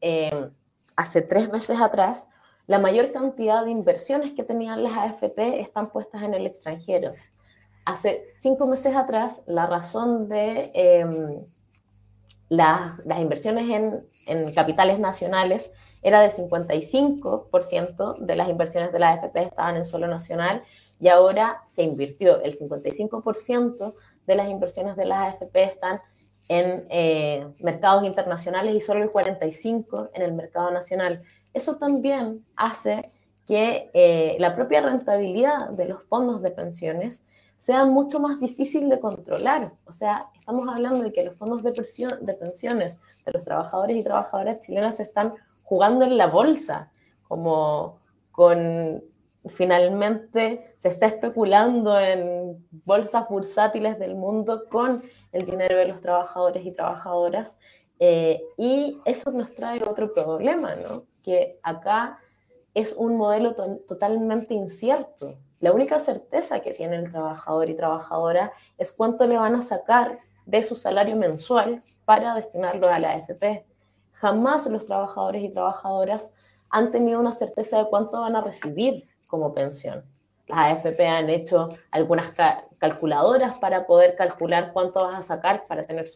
hace 0.97 1.23
tres 1.23 1.51
meses 1.51 1.81
atrás, 1.81 2.29
la 2.67 2.79
mayor 2.79 3.13
cantidad 3.13 3.65
de 3.65 3.71
inversiones 3.71 4.33
que 4.33 4.43
tenían 4.43 4.83
las 4.83 4.97
AFP 4.97 5.61
están 5.61 5.91
puestas 5.91 6.23
en 6.23 6.35
el 6.35 6.47
extranjero. 6.47 7.13
Hace 7.85 8.25
cinco 8.41 8.67
meses 8.67 8.97
atrás, 8.97 9.43
la 9.47 9.67
razón 9.67 10.29
de 10.29 10.71
em, 10.73 11.45
las 12.49 13.21
inversiones 13.21 13.69
en, 14.27 14.53
capitales 14.55 14.99
nacionales 14.99 15.71
era 16.03 16.21
de 16.21 16.31
55% 16.31 18.19
de 18.19 18.37
las 18.37 18.49
inversiones 18.49 18.93
de 18.93 18.99
la 18.99 19.13
AFP 19.13 19.43
estaban 19.43 19.77
en 19.77 19.85
suelo 19.85 20.07
nacional 20.07 20.63
y 21.01 21.09
ahora 21.09 21.63
se 21.67 21.83
invirtió 21.83 22.41
el 22.43 22.57
55% 22.59 23.95
de 24.27 24.35
las 24.35 24.49
inversiones 24.49 24.97
de 24.97 25.05
las 25.05 25.35
AFP 25.35 25.63
están 25.63 26.01
en 26.49 26.87
eh, 26.91 27.47
mercados 27.61 28.05
internacionales 28.05 28.75
y 28.75 28.81
solo 28.81 29.03
el 29.03 29.11
45% 29.11 30.11
en 30.15 30.23
el 30.23 30.33
mercado 30.33 30.71
nacional. 30.71 31.23
Eso 31.53 31.77
también 31.77 32.45
hace 32.57 33.11
que 33.47 33.91
eh, 33.93 34.37
la 34.39 34.55
propia 34.55 34.83
rentabilidad 34.83 35.71
de 35.71 35.87
los 35.87 36.05
fondos 36.05 36.43
de 36.43 36.51
pensiones 36.51 37.23
sea 37.59 37.87
mucho 37.87 38.21
más 38.21 38.41
difícil 38.41 38.89
de 38.89 39.01
controlar. 39.01 39.73
O 39.87 39.93
sea, 39.93 40.29
estamos 40.39 40.69
hablando 40.69 41.03
de 41.03 41.13
que 41.13 41.25
los 41.25 41.37
fondos 41.37 41.63
de, 41.63 41.73
de 41.73 42.35
pensiones 42.35 42.99
de 43.25 43.33
los 43.33 43.45
trabajadores 43.45 43.97
y 43.97 44.03
trabajadoras 44.03 44.61
chilenas 44.61 44.97
se 44.97 45.05
están 45.05 45.35
jugando 45.63 46.05
en 46.05 46.19
la 46.19 46.27
bolsa, 46.27 46.91
como 47.27 47.99
con 48.33 49.03
finalmente 49.49 50.75
se 50.77 50.89
está 50.89 51.07
especulando 51.07 51.99
en 51.99 52.67
bolsas 52.85 53.29
bursátiles 53.29 53.99
del 53.99 54.15
mundo 54.15 54.65
con 54.71 55.03
el 55.33 55.45
dinero 55.45 55.77
de 55.77 55.87
los 55.87 56.01
trabajadores 56.01 56.65
y 56.65 56.73
trabajadoras. 56.73 57.59
Eh, 57.99 58.43
y 58.57 59.01
eso 59.05 59.31
nos 59.33 59.55
trae 59.55 59.83
otro 59.85 60.13
problema, 60.13 60.75
¿no? 60.77 61.05
Que 61.23 61.59
acá 61.63 62.19
es 62.73 62.95
un 62.95 63.17
modelo 63.17 63.55
totalmente 63.87 64.55
incierto. 64.55 65.35
La 65.61 65.73
única 65.73 65.99
certeza 65.99 66.61
que 66.61 66.73
tiene 66.73 66.97
el 66.97 67.11
trabajador 67.11 67.71
y 67.71 67.77
trabajadora 67.77 68.53
es 68.79 68.93
cuánto 68.93 69.27
le 69.27 69.37
van 69.37 69.55
a 69.55 69.63
sacar 69.63 70.19
de 70.45 70.63
su 70.63 70.77
salario 70.77 71.17
mensual 71.17 71.83
para 72.05 72.35
destinarlo 72.35 72.89
a 72.89 72.99
la 72.99 73.13
AFP. 73.13 73.65
Jamás 74.13 74.67
los 74.67 74.87
trabajadores 74.87 75.43
y 75.43 75.49
trabajadoras 75.51 76.31
han 76.69 76.91
tenido 76.91 77.21
una 77.21 77.33
certeza 77.33 77.79
de 77.79 77.89
cuánto 77.89 78.21
van 78.21 78.37
a 78.37 78.41
recibir 78.41 79.05
como 79.35 79.53
pensión. 79.53 80.05
Las 80.47 80.85
AFP 80.85 81.09
han 81.09 81.29
hecho 81.29 81.71
algunas 81.91 82.37
calculadoras 82.79 83.59
para 83.59 83.85
poder 83.85 84.15
calcular 84.15 84.73
cuánto 84.73 85.03
vas 85.03 85.19
a 85.19 85.23
sacar 85.23 85.67
para 85.67 85.87
tener, 85.87 86.07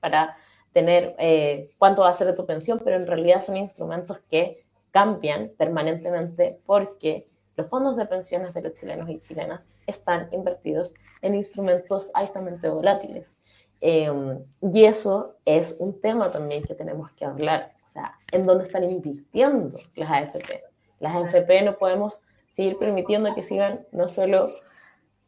para 0.00 0.36
tener 0.72 1.14
eh, 1.20 1.68
cuánto 1.78 2.02
va 2.02 2.08
a 2.08 2.14
ser 2.14 2.26
de 2.26 2.32
tu 2.32 2.44
pensión, 2.44 2.80
pero 2.82 2.96
en 2.96 3.06
realidad 3.06 3.44
son 3.44 3.56
instrumentos 3.56 4.18
que 4.28 4.64
cambian 4.90 5.52
permanentemente 5.56 6.58
porque 6.66 7.28
los 7.56 7.68
fondos 7.68 7.96
de 7.96 8.06
pensiones 8.06 8.52
de 8.52 8.62
los 8.62 8.74
chilenos 8.74 9.08
y 9.08 9.20
chilenas 9.20 9.64
están 9.86 10.28
invertidos 10.32 10.92
en 11.22 11.36
instrumentos 11.36 12.10
altamente 12.14 12.68
volátiles. 12.68 13.36
Em, 13.80 14.40
y 14.60 14.86
eso 14.86 15.36
es 15.44 15.76
un 15.78 16.00
tema 16.00 16.32
también 16.32 16.64
que 16.64 16.74
tenemos 16.74 17.12
que 17.12 17.26
hablar, 17.26 17.72
o 17.86 17.90
sea, 17.90 18.18
en 18.32 18.44
dónde 18.44 18.64
están 18.64 18.82
invirtiendo 18.82 19.78
las 19.94 20.10
AFP. 20.10 20.64
Las 20.98 21.14
AFP 21.14 21.62
no 21.62 21.76
podemos 21.76 22.20
seguir 22.56 22.78
permitiendo 22.78 23.34
que 23.34 23.42
sigan 23.42 23.80
no 23.92 24.08
solo 24.08 24.46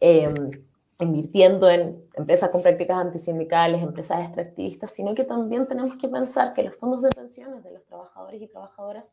em, 0.00 0.50
invirtiendo 0.98 1.68
en 1.68 2.02
empresas 2.14 2.48
con 2.48 2.62
prácticas 2.62 2.96
antisindicales, 2.96 3.82
empresas 3.82 4.24
extractivistas, 4.24 4.92
sino 4.92 5.14
que 5.14 5.24
también 5.24 5.66
tenemos 5.66 5.96
que 5.96 6.08
pensar 6.08 6.54
que 6.54 6.62
los 6.62 6.74
fondos 6.76 7.02
de 7.02 7.10
pensiones 7.10 7.62
de 7.62 7.72
los 7.72 7.84
trabajadores 7.84 8.40
y 8.40 8.48
trabajadoras 8.48 9.10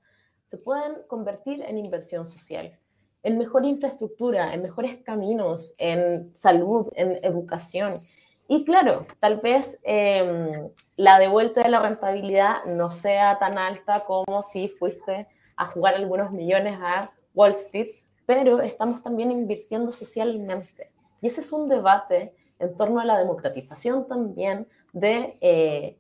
se 0.48 0.58
pueden 0.58 0.96
convertir 1.08 1.62
en 1.62 1.78
inversión 1.78 2.26
social, 2.28 2.80
en 3.22 3.38
mejor 3.38 3.66
infraestructura, 3.66 4.54
en 4.54 4.62
mejores 4.62 5.04
caminos, 5.04 5.74
en 5.78 6.34
salud, 6.36 6.88
en 6.96 7.20
educación. 7.22 8.00
Y 8.48 8.64
claro, 8.64 9.08
tal 9.20 9.42
vez 9.42 9.80
em, 9.84 10.70
la 10.96 11.20
devuelta 11.20 11.64
de 11.64 11.70
la 11.70 11.82
rentabilidad 11.82 12.64
no 12.66 12.92
sea 12.92 13.38
tan 13.40 13.58
alta 13.58 14.06
como 14.06 14.44
si 14.44 14.70
fuiste 14.70 15.28
a 15.58 15.66
jugar 15.66 15.96
algunos 15.96 16.32
millones 16.32 16.78
a 16.82 17.10
Wall 17.34 17.52
Street, 17.52 17.90
pero 18.26 18.62
estamos 18.62 19.04
también 19.04 19.32
invirtiendo 19.32 19.92
socialmente. 19.92 20.92
Y 21.22 21.28
ese 21.28 21.42
es 21.42 21.52
un 21.52 21.70
debate 21.70 22.34
en 22.60 22.76
torno 22.76 23.00
a 23.00 23.06
la 23.06 23.18
democratización 23.18 24.08
también 24.08 24.68
de 24.94 25.38
eh, 25.42 25.98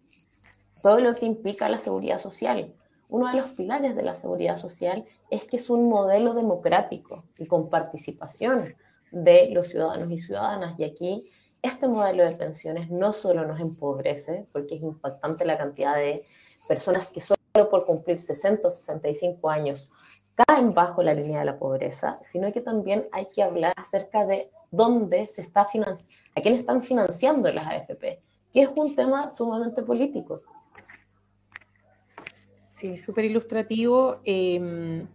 todo 0.82 1.00
lo 1.00 1.16
que 1.16 1.26
implica 1.26 1.70
la 1.70 1.80
seguridad 1.80 2.20
social. 2.20 2.74
Uno 3.10 3.32
de 3.32 3.40
los 3.40 3.52
pilares 3.52 3.96
de 3.96 4.04
la 4.04 4.16
seguridad 4.16 4.58
social 4.58 5.06
es 5.30 5.46
que 5.46 5.58
es 5.58 5.70
un 5.70 5.90
modelo 5.90 6.34
democrático 6.34 7.24
y 7.38 7.46
con 7.46 7.70
participación 7.70 8.76
de 9.12 9.50
los 9.52 9.68
ciudadanos 9.68 10.12
y 10.12 10.18
ciudadanas. 10.18 10.80
Y 10.80 10.84
aquí 10.84 11.30
este 11.62 11.88
modelo 11.88 12.24
de 12.24 12.36
pensiones 12.36 12.90
no 12.90 13.14
solo 13.14 13.46
nos 13.46 13.60
empobrece, 13.60 14.46
porque 14.52 14.76
es 14.76 14.82
impactante 14.82 15.46
la 15.46 15.58
cantidad 15.58 15.96
de 15.96 16.26
personas 16.68 17.10
que 17.10 17.22
solo 17.22 17.38
por 17.70 17.86
cumplir 17.86 18.22
60 18.22 18.68
o 18.68 18.72
65 18.72 19.50
años 19.50 19.90
caen 20.36 20.74
bajo 20.74 21.02
la 21.02 21.13
línea 21.13 21.39
de 21.39 21.45
la 21.45 21.58
pobreza, 21.58 22.19
sino 22.30 22.52
que 22.52 22.62
también 22.62 23.06
hay 23.12 23.28
que 23.34 23.41
hablar 23.41 23.74
acerca 23.78 24.26
de 24.26 24.50
dónde 24.71 25.26
se 25.28 25.41
está 25.41 25.65
financiando, 25.65 26.13
a 26.36 26.41
quién 26.41 26.56
están 26.56 26.84
financiando 26.84 27.52
las 27.52 27.67
AFP, 27.67 28.19
que 28.54 28.62
es 28.62 28.69
un 28.76 28.95
tema 28.95 29.32
sumamente 29.34 29.82
político. 29.82 30.41
Sí, 32.67 32.98
súper 32.98 33.26
ilustrativo. 33.26 34.19
Em, 34.26 35.08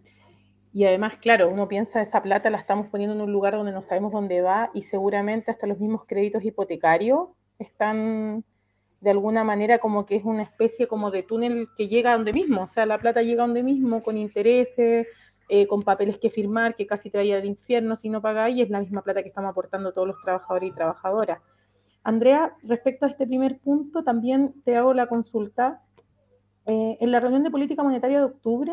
y 0.73 0.85
además, 0.85 1.19
claro, 1.21 1.51
uno 1.51 1.69
piensa 1.69 2.01
esa 2.01 2.23
plata 2.23 2.49
la 2.49 2.59
estamos 2.59 2.87
poniendo 2.87 3.15
en 3.15 3.21
un 3.21 3.33
lugar 3.33 3.55
donde 3.55 3.73
no 3.73 3.83
sabemos 3.83 4.13
dónde 4.13 4.41
va 4.41 4.71
y 4.73 4.83
seguramente 4.83 5.51
hasta 5.51 5.67
los 5.67 5.79
mismos 5.79 6.05
créditos 6.07 6.43
hipotecarios 6.43 7.29
están 7.59 8.45
de 9.01 9.11
alguna 9.11 9.45
manera 9.45 9.79
como 9.79 10.05
que 10.05 10.17
es 10.17 10.25
una 10.25 10.43
especie 10.43 10.87
como 10.87 11.11
de 11.11 11.23
túnel 11.23 11.69
que 11.77 11.89
llega 11.89 12.13
a 12.13 12.17
donde 12.17 12.33
mismo, 12.33 12.63
o 12.63 12.67
sea, 12.67 12.85
la 12.87 12.99
plata 12.99 13.23
llega 13.23 13.43
a 13.43 13.47
donde 13.47 13.63
mismo 13.63 14.03
con 14.03 14.19
intereses, 14.19 15.07
eh, 15.49 15.67
con 15.67 15.83
papeles 15.83 16.19
que 16.19 16.31
firmar, 16.31 16.77
que 16.77 16.87
casi 16.87 17.11
te 17.11 17.19
vaya 17.19 17.39
al 17.39 17.45
infierno 17.45 17.97
si 17.97 18.11
no 18.11 18.21
pagáis, 18.21 18.57
y 18.57 18.63
es 18.63 18.71
la 18.71 18.81
misma 18.81 19.03
plata 19.03 19.23
que 19.23 19.29
estamos 19.29 19.51
aportando 19.51 19.93
todos 19.93 20.07
los 20.09 20.21
trabajadores 20.23 20.71
y 20.71 20.75
trabajadoras. 20.75 21.41
Andrea, 22.05 22.55
respecto 22.63 23.07
a 23.07 23.09
este 23.09 23.27
primer 23.27 23.59
punto, 23.59 24.05
también 24.05 24.55
te 24.65 24.77
hago 24.77 24.95
la 24.95 25.07
consulta. 25.07 25.83
Eh, 26.67 26.99
en 27.01 27.11
la 27.11 27.21
reunión 27.21 27.43
de 27.43 27.51
política 27.51 27.83
monetaria 27.83 28.19
de 28.19 28.25
octubre, 28.25 28.73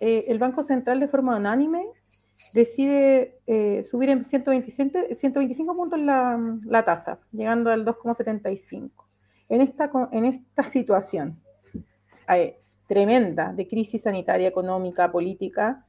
eh, 0.00 0.24
el 0.28 0.38
Banco 0.38 0.64
Central 0.64 1.00
de 1.00 1.08
forma 1.08 1.36
unánime 1.36 1.86
decide 2.52 3.38
subir 3.84 4.10
en 4.10 4.24
125 4.24 5.76
puntos 5.76 6.00
la, 6.00 6.58
la 6.64 6.84
tasa, 6.84 7.20
llegando 7.30 7.70
al 7.70 7.86
2,75 7.86 8.90
en 9.52 9.60
esta, 9.60 9.90
en 10.12 10.24
esta 10.24 10.62
situación 10.62 11.38
eh, 12.34 12.58
tremenda 12.88 13.52
de 13.52 13.68
crisis 13.68 14.00
sanitaria, 14.00 14.48
económica, 14.48 15.12
política, 15.12 15.84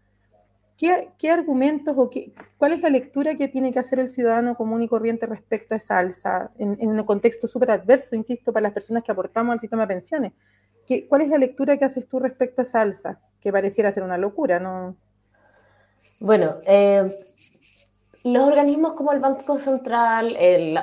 ¿qué, 0.77 1.31
argumentos 1.31 1.95
o 1.97 2.09
qué, 2.09 2.33
cuál 2.57 2.73
es 2.73 2.81
la 2.81 2.89
lectura 2.89 3.35
que 3.37 3.47
tiene 3.47 3.71
que 3.71 3.79
hacer 3.79 3.99
el 3.99 4.09
ciudadano 4.09 4.55
común 4.55 4.81
y 4.81 4.89
corriente 4.89 5.25
respecto 5.27 5.73
a 5.73 5.77
esa 5.77 5.97
alza 5.97 6.51
en, 6.59 6.89
un 6.89 7.03
contexto 7.05 7.47
súper 7.47 7.71
adverso, 7.71 8.17
insisto, 8.17 8.51
para 8.51 8.63
las 8.63 8.73
personas 8.73 9.01
que 9.01 9.13
aportamos 9.13 9.53
al 9.53 9.61
sistema 9.61 9.83
de 9.83 9.93
pensiones? 9.93 10.33
¿Qué, 10.85 11.07
¿Cuál 11.07 11.21
es 11.21 11.29
la 11.29 11.37
lectura 11.37 11.77
que 11.77 11.85
haces 11.85 12.05
tú 12.09 12.19
respecto 12.19 12.61
a 12.61 12.65
esa 12.65 12.81
alza? 12.81 13.19
Que 13.39 13.53
pareciera 13.53 13.93
ser 13.93 14.03
una 14.03 14.17
locura, 14.17 14.59
¿no? 14.59 14.97
Bueno, 16.19 16.57
eh, 16.65 17.17
los 18.23 18.47
organismos 18.47 18.93
como 18.93 19.11
el 19.11 19.19
Banco 19.19 19.59
Central, 19.59 20.37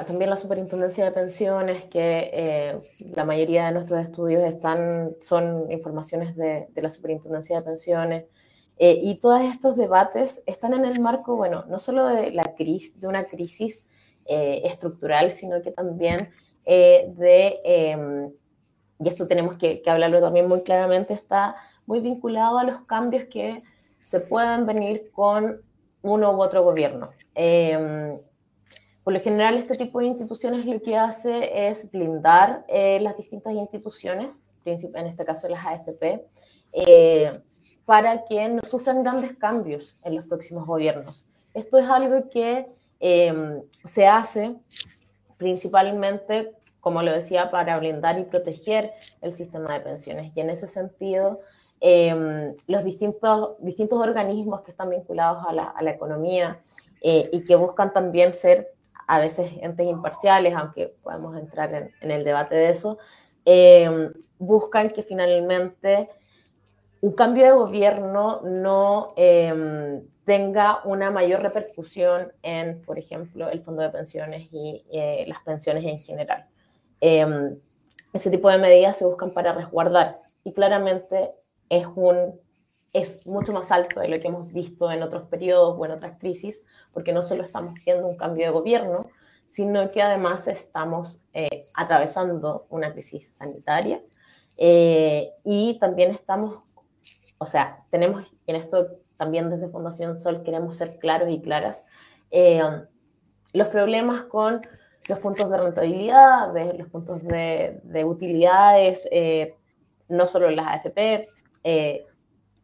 también 0.06 0.28
la 0.28 0.36
Superintendencia 0.36 1.06
de 1.06 1.10
Pensiones, 1.10 1.86
que 1.86 2.30
eh, 2.34 2.80
la 3.14 3.24
mayoría 3.24 3.66
de 3.66 3.72
nuestros 3.72 4.04
estudios 4.04 4.42
están, 4.42 5.16
son 5.22 5.72
informaciones 5.72 6.36
de, 6.36 6.68
la 6.74 6.90
Superintendencia 6.90 7.56
de 7.56 7.62
Pensiones, 7.62 8.24
eh, 8.76 8.98
y 9.02 9.20
todos 9.20 9.40
estos 9.40 9.76
debates 9.76 10.42
están 10.46 10.74
en 10.74 10.84
el 10.84 11.00
marco, 11.00 11.34
bueno, 11.34 11.64
no 11.66 11.78
solo 11.78 12.06
de, 12.06 12.30
la 12.30 12.54
crisis, 12.54 13.00
de 13.00 13.08
una 13.08 13.24
crisis 13.24 13.86
eh, 14.26 14.60
estructural, 14.64 15.30
sino 15.30 15.62
que 15.62 15.70
también 15.70 16.30
de, 16.66 17.60
em, 17.64 18.30
y 19.00 19.08
esto 19.08 19.26
tenemos 19.26 19.56
que, 19.56 19.80
que 19.80 19.90
hablarlo 19.90 20.20
también 20.20 20.46
muy 20.46 20.62
claramente, 20.62 21.14
está 21.14 21.56
muy 21.86 22.00
vinculado 22.00 22.58
a 22.58 22.64
los 22.64 22.82
cambios 22.82 23.24
que 23.24 23.62
se 23.98 24.20
pueden 24.20 24.66
venir 24.66 25.10
con 25.10 25.62
uno 26.02 26.32
u 26.32 26.42
otro 26.42 26.62
gobierno. 26.62 27.10
Em, 27.34 28.18
por 29.04 29.12
lo 29.12 29.20
general, 29.20 29.54
este 29.54 29.76
tipo 29.76 30.00
de 30.00 30.06
instituciones 30.06 30.66
lo 30.66 30.80
que 30.80 30.96
hace 30.96 31.68
es 31.68 31.90
blindar 31.90 32.64
eh, 32.68 33.00
las 33.00 33.16
distintas 33.16 33.54
instituciones, 33.54 34.44
en 34.64 35.06
este 35.06 35.24
caso 35.24 35.48
las 35.48 35.66
AFP, 35.66 36.24
eh, 36.74 37.40
para 37.84 38.24
que 38.24 38.48
no 38.48 38.62
sufran 38.62 39.02
grandes 39.02 39.36
cambios 39.38 39.94
en 40.04 40.14
los 40.14 40.26
próximos 40.26 40.66
gobiernos. 40.66 41.24
Esto 41.54 41.78
es 41.78 41.88
algo 41.88 42.28
que 42.28 42.66
em, 43.00 43.62
se 43.84 44.06
hace 44.06 44.54
principalmente, 45.38 46.52
como 46.80 47.02
lo 47.02 47.12
decía, 47.12 47.50
para 47.50 47.78
blindar 47.78 48.18
y 48.18 48.24
proteger 48.24 48.92
el 49.22 49.32
sistema 49.32 49.72
de 49.74 49.80
pensiones. 49.80 50.32
Y 50.36 50.40
en 50.40 50.50
ese 50.50 50.68
sentido, 50.68 51.40
Em, 51.82 52.54
los 52.66 52.84
distintos, 52.84 53.56
distintos 53.62 53.98
organismos 53.98 54.60
que 54.60 54.70
están 54.70 54.90
vinculados 54.90 55.42
a 55.48 55.52
la, 55.54 55.64
a 55.64 55.82
la 55.82 55.92
economía 55.92 56.60
eh, 57.00 57.30
y 57.32 57.46
que 57.46 57.56
buscan 57.56 57.94
también 57.94 58.34
ser 58.34 58.68
a 59.06 59.18
veces 59.18 59.50
entes 59.62 59.86
imparciales, 59.86 60.54
aunque 60.54 60.94
podemos 61.02 61.34
entrar 61.38 61.74
en, 61.74 61.90
en 62.02 62.10
el 62.10 62.22
debate 62.22 62.54
de 62.54 62.68
eso, 62.68 62.98
em, 63.46 64.12
buscan 64.38 64.90
que 64.90 65.02
finalmente 65.02 66.10
un 67.00 67.12
cambio 67.12 67.44
de 67.46 67.52
gobierno 67.52 68.42
no 68.42 69.14
em, 69.16 70.02
tenga 70.24 70.82
una 70.84 71.10
mayor 71.10 71.40
repercusión 71.40 72.30
en, 72.42 72.82
por 72.82 72.98
ejemplo, 72.98 73.48
el 73.48 73.62
fondo 73.62 73.80
de 73.82 73.88
pensiones 73.88 74.48
y 74.52 74.84
eh, 74.92 75.24
las 75.26 75.40
pensiones 75.44 75.84
en 75.84 75.98
general. 75.98 76.46
ese 77.00 78.30
tipo 78.30 78.50
de 78.50 78.58
medidas 78.58 78.98
se 78.98 79.06
buscan 79.06 79.30
para 79.30 79.54
resguardar 79.54 80.18
y 80.44 80.52
claramente 80.52 81.30
es, 81.70 81.86
un, 81.94 82.38
es 82.92 83.26
mucho 83.26 83.52
más 83.52 83.70
alto 83.70 84.00
de 84.00 84.08
lo 84.08 84.20
que 84.20 84.28
hemos 84.28 84.52
visto 84.52 84.90
en 84.90 85.02
otros 85.02 85.28
periodos 85.28 85.76
o 85.78 85.84
en 85.86 85.92
otras 85.92 86.18
crisis, 86.18 86.64
porque 86.92 87.12
no 87.12 87.22
solo 87.22 87.44
estamos 87.44 87.74
viendo 87.84 88.06
un 88.06 88.16
cambio 88.16 88.46
de 88.46 88.52
gobierno, 88.52 89.06
sino 89.48 89.90
que 89.90 90.02
además 90.02 90.46
estamos 90.48 91.18
eh, 91.32 91.64
atravesando 91.74 92.66
una 92.70 92.92
crisis 92.92 93.34
sanitaria 93.36 94.00
eh, 94.56 95.32
y 95.44 95.78
también 95.80 96.10
estamos, 96.10 96.62
o 97.38 97.46
sea, 97.46 97.84
tenemos, 97.90 98.24
en 98.46 98.56
esto 98.56 98.98
también 99.16 99.50
desde 99.50 99.68
Fundación 99.68 100.20
Sol 100.20 100.42
queremos 100.42 100.76
ser 100.76 100.98
claros 100.98 101.30
y 101.30 101.40
claras, 101.40 101.84
eh, 102.30 102.62
los 103.52 103.68
problemas 103.68 104.22
con 104.22 104.62
los 105.08 105.18
puntos 105.18 105.50
de 105.50 105.58
rentabilidad, 105.58 106.52
de, 106.52 106.74
los 106.74 106.88
puntos 106.88 107.22
de, 107.24 107.80
de 107.82 108.04
utilidades, 108.04 109.08
no 110.08 110.28
solo 110.28 110.50
las 110.50 110.66
AFP, 110.68 111.28
eh, 111.64 112.06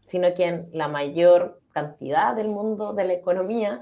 sino 0.06 0.32
que 0.34 0.44
en 0.44 0.68
la 0.72 0.88
mayor 0.88 1.60
cantidad 1.72 2.34
del 2.34 2.48
mundo 2.48 2.92
de 2.92 3.04
la 3.04 3.12
economía 3.12 3.80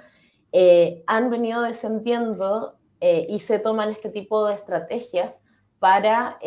eh, 0.53 1.03
han 1.07 1.31
venido 1.31 1.63
descendiendo 1.63 2.77
eh, 3.01 3.27
y 3.29 3.41
se 3.41 3.59
toman 3.59 3.91
este 3.91 4.09
tipo 4.09 4.47
de 4.47 4.55
estrategias 4.55 5.43
para 5.79 6.39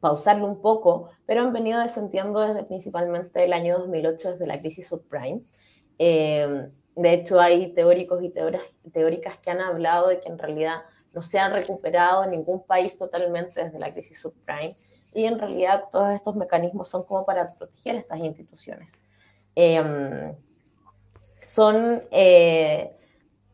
pausarlo 0.00 0.46
un 0.46 0.60
poco, 0.60 1.10
pero 1.26 1.42
han 1.42 1.52
venido 1.52 1.80
descendiendo 1.80 2.40
desde 2.40 2.64
principalmente 2.64 3.44
el 3.44 3.52
año 3.52 3.78
2008, 3.78 4.32
desde 4.32 4.46
la 4.46 4.58
crisis 4.58 4.88
subprime. 4.88 5.42
de 5.98 7.12
hecho, 7.12 7.40
hay 7.40 7.72
teóricos 7.72 8.22
y 8.22 8.32
teóricas 8.90 9.38
que 9.38 9.50
han 9.50 9.60
hablado 9.60 10.08
de 10.08 10.20
que 10.20 10.28
en 10.28 10.38
realidad 10.38 10.82
no 11.14 11.22
se 11.22 11.38
han 11.38 11.52
recuperado 11.52 12.26
ningún 12.26 12.66
país 12.66 12.98
totalmente 12.98 13.64
desde 13.64 13.78
la 13.78 13.92
crisis 13.92 14.20
subprime 14.20 14.74
y 15.16 15.24
en 15.24 15.38
realidad 15.38 15.84
todos 15.90 16.14
estos 16.14 16.36
mecanismos 16.36 16.88
son 16.88 17.04
como 17.04 17.24
para 17.24 17.46
proteger 17.56 17.96
estas 17.96 18.18
instituciones. 18.18 18.92
Em, 19.54 20.34
son, 21.46 22.02
eh, 22.10 22.94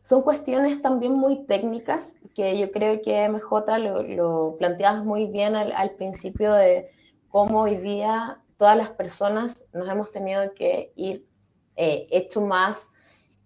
son 0.01 0.23
cuestiones 0.23 0.81
también 0.81 1.13
muy 1.13 1.45
técnicas 1.45 2.15
que 2.35 2.57
yo 2.57 2.69
creo 2.71 3.01
que 3.01 3.29
MJ 3.29 3.77
lo, 3.77 4.03
lo 4.03 4.55
planteabas 4.57 5.05
muy 5.05 5.27
bien 5.27 5.55
al, 5.55 5.91
principio 5.91 6.51
de 6.53 6.91
cómo 7.29 7.61
hoy 7.61 7.77
día 7.77 8.39
todas 8.57 8.75
las 8.75 8.89
personas 8.89 9.63
nos 9.71 9.87
hemos 9.87 10.11
tenido 10.11 10.53
que 10.53 10.91
ir 10.95 11.25
eh, 11.77 12.07
hecho 12.11 12.41
más 12.41 12.89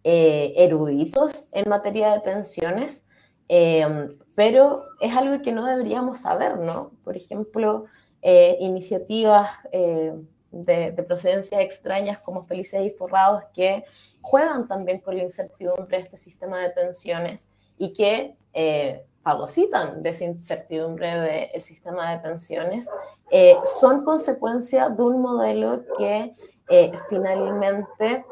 eh, 0.04 0.54
eruditos 0.58 1.46
en 1.52 1.70
materia 1.70 2.14
de 2.14 2.22
pensiones, 2.22 3.04
em, 3.48 4.10
pero 4.36 4.84
es 5.02 5.16
algo 5.16 5.42
que 5.42 5.52
no 5.52 5.66
deberíamos 5.66 6.22
saber, 6.22 6.58
¿no? 6.58 6.92
Por 7.04 7.16
ejemplo, 7.18 7.86
eh, 8.30 8.58
iniciativas 8.60 9.50
de, 9.72 10.92
de, 10.92 11.04
procedencia 11.04 11.62
extrañas 11.62 12.20
como 12.20 12.44
Felices 12.44 12.86
y 12.86 12.90
Forrados 12.90 13.44
que 13.54 13.86
juegan 14.22 14.68
también 14.68 15.00
con 15.00 15.16
la 15.16 15.24
incertidumbre 15.24 15.98
de 15.98 16.04
este 16.04 16.18
sistema 16.18 16.60
de 16.60 16.72
pensiones 16.72 17.48
y 17.78 17.94
que 17.94 18.36
eh, 18.54 19.06
fagocitan 19.22 20.02
de 20.04 20.10
esa 20.10 20.26
incertidumbre 20.26 21.50
del 21.52 21.62
sistema 21.62 22.12
de 22.12 22.20
pensiones, 22.20 22.90
eh, 23.30 23.56
son 23.80 24.04
consecuencia 24.04 24.90
de 24.90 25.04
un 25.04 25.22
modelo 25.22 25.84
que 25.98 26.34
eh, 26.70 26.92
finalmente 27.10 28.26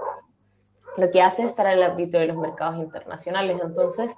lo 0.98 1.12
que 1.12 1.22
hace 1.22 1.44
es 1.44 1.50
estar 1.50 1.68
al 1.68 1.84
ámbito 1.84 2.18
de 2.18 2.28
los 2.28 2.38
mercados 2.38 2.78
internacionales. 2.78 3.60
Entonces, 3.62 4.16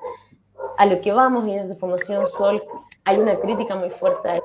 a 0.77 0.85
lo 0.85 1.01
que 1.01 1.11
vamos 1.11 1.47
y 1.47 1.55
desde 1.55 1.75
Fundación 1.75 2.27
Sol 2.27 2.63
hay 3.03 3.17
una 3.17 3.39
crítica 3.39 3.75
muy 3.75 3.89
fuerte 3.89 4.43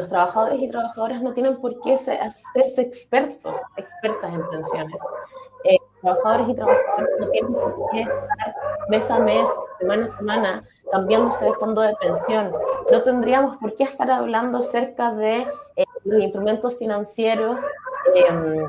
los 0.00 0.08
trabajadores 0.08 0.62
y 0.62 0.68
trabajadoras 0.68 1.22
no 1.22 1.32
tienen 1.34 1.60
por 1.60 1.78
qué 1.82 1.92
hacerse 1.92 2.80
expertos, 2.80 3.54
expertas 3.76 4.32
en 4.32 4.48
pensiones. 4.48 5.02
Eh, 5.64 5.76
trabajadores 6.00 6.48
y 6.48 6.54
trabajadoras 6.54 7.10
no 7.20 7.28
tienen 7.28 7.52
por 7.52 7.90
qué 7.92 8.00
estar 8.00 8.54
mes 8.88 9.10
a 9.10 9.18
mes, 9.18 9.48
semana 9.78 10.04
a 10.06 10.08
semana, 10.08 10.62
cambiándose 10.90 11.44
de 11.44 11.52
fondo 11.54 11.82
de 11.82 11.94
pensión. 11.96 12.52
No 12.90 13.02
tendríamos 13.02 13.58
por 13.58 13.74
qué 13.74 13.84
estar 13.84 14.10
hablando 14.10 14.58
acerca 14.58 15.12
de 15.12 15.46
eh, 15.76 15.84
los 16.04 16.22
instrumentos 16.22 16.76
financieros 16.78 17.60
em, 18.14 18.66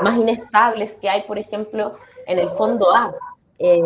más 0.00 0.16
inestables 0.16 0.94
que 0.94 1.10
hay, 1.10 1.22
por 1.22 1.38
ejemplo, 1.38 1.92
en 2.26 2.38
el 2.38 2.48
fondo 2.50 2.90
A. 2.94 3.14
Eh, 3.58 3.82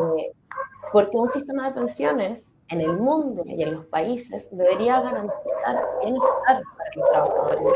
porque 0.93 1.17
un 1.17 1.29
sistema 1.29 1.69
de 1.69 1.75
pensiones 1.75 2.54
en 2.69 2.81
el 2.81 2.97
mundo 2.97 3.43
y 3.45 3.63
en 3.63 3.75
los 3.75 3.87
países 3.87 4.49
debería 4.51 5.01
garantizar 5.01 5.85
bienestar 6.03 6.63
para 6.77 6.91
los 6.97 7.11
trabajadores 7.11 7.75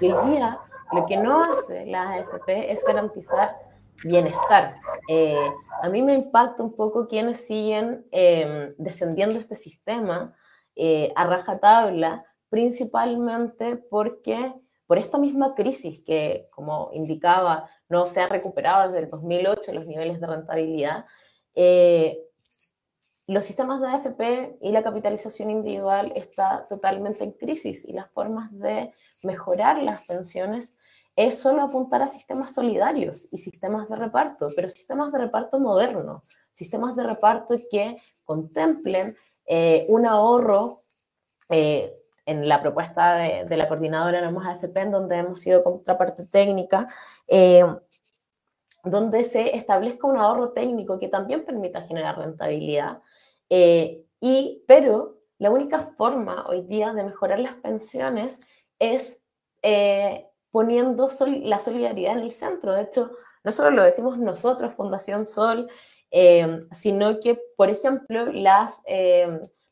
y 0.00 0.10
hoy 0.10 0.30
día 0.30 0.58
lo 0.92 1.06
que 1.06 1.16
no 1.16 1.42
hace 1.42 1.86
la 1.86 2.10
AFP 2.10 2.70
es 2.70 2.84
garantizar 2.84 3.56
bienestar. 4.04 4.76
Eh, 5.08 5.50
a 5.80 5.88
mí 5.88 6.02
me 6.02 6.14
impacta 6.14 6.62
un 6.62 6.76
poco 6.76 7.08
quienes 7.08 7.46
siguen 7.46 8.06
eh, 8.12 8.74
defendiendo 8.78 9.38
este 9.38 9.54
sistema 9.54 10.34
eh, 10.76 11.12
a 11.14 11.24
rajatabla, 11.24 12.24
principalmente 12.48 13.76
porque 13.76 14.52
por 14.86 14.98
esta 14.98 15.18
misma 15.18 15.54
crisis 15.54 16.02
que, 16.04 16.48
como 16.50 16.90
indicaba, 16.92 17.68
no 17.88 18.06
se 18.06 18.20
ha 18.20 18.26
recuperado 18.26 18.90
desde 18.90 19.04
el 19.04 19.10
2008 19.10 19.72
los 19.72 19.86
niveles 19.86 20.20
de 20.20 20.26
rentabilidad, 20.26 21.06
los 23.26 23.44
sistemas 23.44 23.80
de 23.80 23.88
AFP 23.88 24.58
y 24.60 24.72
la 24.72 24.82
capitalización 24.82 25.50
individual 25.50 26.12
está 26.16 26.66
totalmente 26.68 27.24
en 27.24 27.32
crisis 27.32 27.84
y 27.86 27.92
las 27.92 28.10
formas 28.10 28.50
de 28.58 28.92
mejorar 29.22 29.82
las 29.82 30.04
pensiones 30.06 30.76
es 31.14 31.38
solo 31.38 31.62
apuntar 31.62 32.02
a 32.02 32.08
sistemas 32.08 32.52
solidarios 32.52 33.28
y 33.30 33.38
sistemas 33.38 33.88
de 33.88 33.96
reparto, 33.96 34.48
pero 34.56 34.68
sistemas 34.68 35.12
de 35.12 35.18
reparto 35.18 35.58
modernos, 35.58 36.22
sistemas 36.52 36.96
de 36.96 37.04
reparto 37.04 37.54
que 37.70 37.98
contemplen 38.24 39.16
eh, 39.46 39.84
un 39.88 40.06
ahorro 40.06 40.80
eh, 41.50 41.94
en 42.24 42.48
la 42.48 42.62
propuesta 42.62 43.14
de, 43.16 43.56
la 43.56 43.68
coordinadora 43.68 44.20
de 44.20 44.30
más 44.30 44.46
AFP, 44.46 44.80
en 44.80 44.90
donde 44.92 45.16
hemos 45.16 45.40
sido 45.40 45.62
contraparte 45.62 46.24
técnica, 46.26 46.86
eh, 47.26 47.64
donde 48.84 49.24
se 49.24 49.56
establezca 49.56 50.06
un 50.06 50.16
ahorro 50.16 50.50
técnico 50.52 50.98
que 50.98 51.08
también 51.08 51.44
permita 51.44 51.82
generar 51.82 52.18
rentabilidad 52.18 53.00
eh, 53.54 54.06
y, 54.18 54.64
pero 54.66 55.18
la 55.36 55.50
única 55.50 55.80
forma 55.98 56.46
hoy 56.48 56.62
día 56.62 56.94
de 56.94 57.04
mejorar 57.04 57.38
las 57.38 57.56
pensiones 57.56 58.40
es 58.78 59.22
eh, 59.60 60.26
poniendo 60.50 61.10
la 61.42 61.58
solidaridad 61.58 62.14
en 62.14 62.20
el 62.20 62.30
centro. 62.30 62.72
De 62.72 62.80
hecho, 62.84 63.10
no 63.44 63.52
solo 63.52 63.70
lo 63.70 63.82
decimos 63.82 64.16
nosotros, 64.16 64.72
Fundación 64.72 65.26
Sol, 65.26 65.68
eh, 66.10 66.60
sino 66.70 67.20
que, 67.20 67.38
por 67.58 67.68
ejemplo, 67.68 68.32
las 68.32 68.82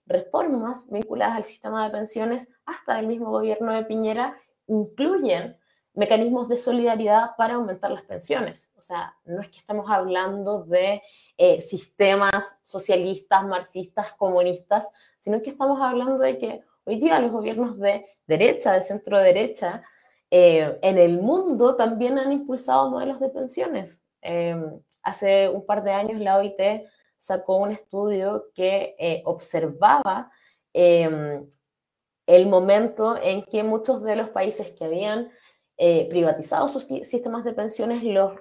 reformas 0.05 0.85
vinculadas 0.91 1.37
al 1.37 1.45
sistema 1.45 1.83
de 1.87 1.91
pensiones 1.91 2.51
hasta 2.67 3.01
el 3.01 3.07
mismo 3.07 3.31
gobierno 3.31 3.73
de 3.73 3.87
Piñera 3.87 4.39
incluyen 4.67 5.57
mecanismos 5.95 6.51
de 6.51 6.59
solidaridad 6.59 7.31
para 7.39 7.55
aumentar 7.55 7.93
las 7.93 8.03
pensiones. 8.03 8.70
O 8.81 8.83
sea, 8.83 9.15
no 9.27 9.43
es 9.43 9.51
que 9.51 9.59
estamos 9.59 9.91
hablando 9.91 10.65
de 10.65 11.03
eh, 11.37 11.61
sistemas 11.61 12.59
socialistas, 12.65 13.45
marxistas, 13.45 14.15
comunistas, 14.15 14.89
sino 15.19 15.43
que 15.43 15.51
estamos 15.51 15.83
hablando 15.83 16.17
de 16.17 16.39
que 16.39 16.63
hoy 16.85 16.99
día 16.99 17.21
los 17.21 17.31
gobiernos 17.31 17.79
de 17.79 18.07
derecha, 18.27 18.73
de 18.73 18.81
centro 18.81 19.19
derecha, 19.19 19.83
eh, 20.31 20.79
en 20.81 20.97
el 20.97 21.21
mundo 21.21 21.77
también 21.77 22.19
han 22.19 22.33
impulsado 22.33 22.91
modelos 22.91 23.21
de 23.21 23.29
pensiones. 23.29 24.03
Eh, 24.23 24.57
hace 25.03 25.51
un 25.51 25.67
par 25.67 25.85
de 25.85 25.93
años 25.93 26.19
la 26.19 26.39
OIT 26.39 26.89
sacó 27.19 27.59
un 27.59 27.73
estudio 27.73 28.47
que 28.55 29.23
observaba 29.27 30.31
el 30.73 32.47
momento 32.47 33.19
en 33.23 33.43
que 33.43 33.63
muchos 33.63 34.03
de 34.03 34.17
los 34.17 34.31
países 34.31 34.71
que 34.71 34.87
habían 34.87 35.31
privatizado 35.77 36.69
sus 36.69 36.85
sistemas 36.85 37.45
de 37.45 37.53
pensiones 37.53 38.05
los 38.05 38.33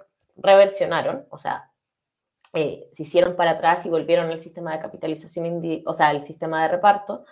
reversionaron, 0.42 1.26
o 1.30 1.38
sea, 1.38 1.70
eh, 2.54 2.90
se 2.94 3.04
hicieron 3.04 3.36
para 3.36 3.52
atrás 3.52 3.86
y 3.86 3.90
volvieron 3.90 4.32
al 4.32 4.40
sistema 4.40 4.74
de 4.74 4.80
capitalización, 4.80 5.62
o 5.86 5.94
sea, 5.94 6.12
el 6.12 6.24
sistema 6.24 6.64
de 6.64 6.70
reparto. 6.70 7.26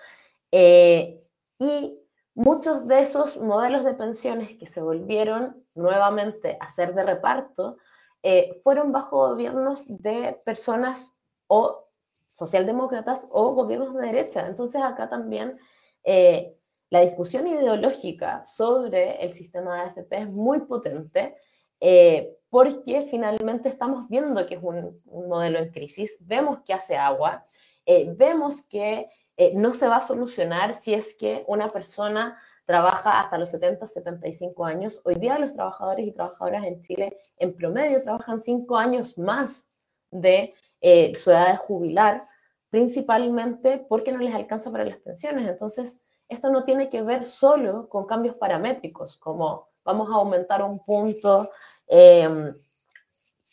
Eh, 0.52 1.24
y 1.60 2.00
muchos 2.36 2.88
de 2.88 3.00
esos 3.00 3.38
modelos 3.38 3.84
de 3.84 3.96
pensiones 3.96 4.56
que 4.58 4.68
se 4.68 4.82
volvieron 4.82 5.66
nuevamente 5.74 6.58
a 6.60 6.68
ser 6.70 6.94
de 6.94 7.04
reparto 7.04 7.78
eh, 8.22 8.60
fueron 8.64 8.92
bajo 8.92 9.30
gobiernos 9.30 9.86
de 9.88 10.40
personas 10.46 11.14
o 11.48 11.88
socialdemócratas 12.30 13.26
o 13.32 13.54
gobiernos 13.54 13.96
de 13.96 14.06
derecha. 14.06 14.46
Entonces 14.46 14.84
acá 14.84 15.10
también 15.10 15.58
la 16.90 17.02
discusión 17.02 17.48
ideológica 17.48 18.46
sobre 18.46 19.22
el 19.22 19.32
sistema 19.32 19.76
de 19.76 19.82
AFP 19.82 20.18
es 20.20 20.30
muy 20.30 20.60
potente 20.62 21.36
porque 22.50 23.08
finalmente 23.10 23.70
estamos 23.70 24.08
viendo 24.10 24.46
que 24.46 24.56
es 24.56 24.64
un, 24.64 25.02
modelo 25.06 25.60
en 25.60 25.72
crisis, 25.72 26.18
vemos 26.22 26.60
que 26.66 26.74
hace 26.74 26.98
agua, 26.98 27.46
eh, 27.86 28.14
vemos 28.16 28.64
que 28.64 29.10
eh, 29.36 29.52
no 29.56 29.74
se 29.74 29.88
va 29.88 29.98
a 29.98 30.08
solucionar 30.08 30.74
si 30.74 30.94
es 30.94 31.16
que 31.16 31.44
una 31.48 31.70
persona 31.70 32.38
trabaja 32.66 33.22
hasta 33.22 33.38
los 33.38 33.50
70, 33.50 33.86
75 33.86 34.66
años. 34.66 35.00
Hoy 35.06 35.16
día 35.16 35.40
los 35.40 35.54
trabajadores 35.54 36.06
y 36.06 36.12
trabajadoras 36.12 36.66
en 36.66 36.82
Chile 36.82 37.18
en 37.38 37.56
promedio 37.56 38.04
trabajan 38.04 38.42
5 38.42 38.78
años 38.78 39.18
más 39.18 39.70
de 40.12 40.54
eh, 40.82 41.16
su 41.18 41.32
edad 41.32 41.52
de 41.52 41.58
jubilar, 41.58 42.24
principalmente 42.70 43.86
porque 43.88 44.12
no 44.12 44.20
les 44.20 44.36
alcanza 44.36 44.72
para 44.72 44.86
las 44.86 44.98
pensiones. 44.98 45.48
Entonces, 45.48 45.98
esto 46.28 46.50
no 46.50 46.64
tiene 46.64 46.90
que 46.90 47.02
ver 47.02 47.26
solo 47.26 47.88
con 47.88 48.06
cambios 48.06 48.38
paramétricos, 48.38 49.18
como 49.18 49.70
vamos 49.86 50.10
a 50.10 50.16
aumentar 50.16 50.62
un 50.62 50.84
punto 50.84 51.50
Em, 51.88 52.54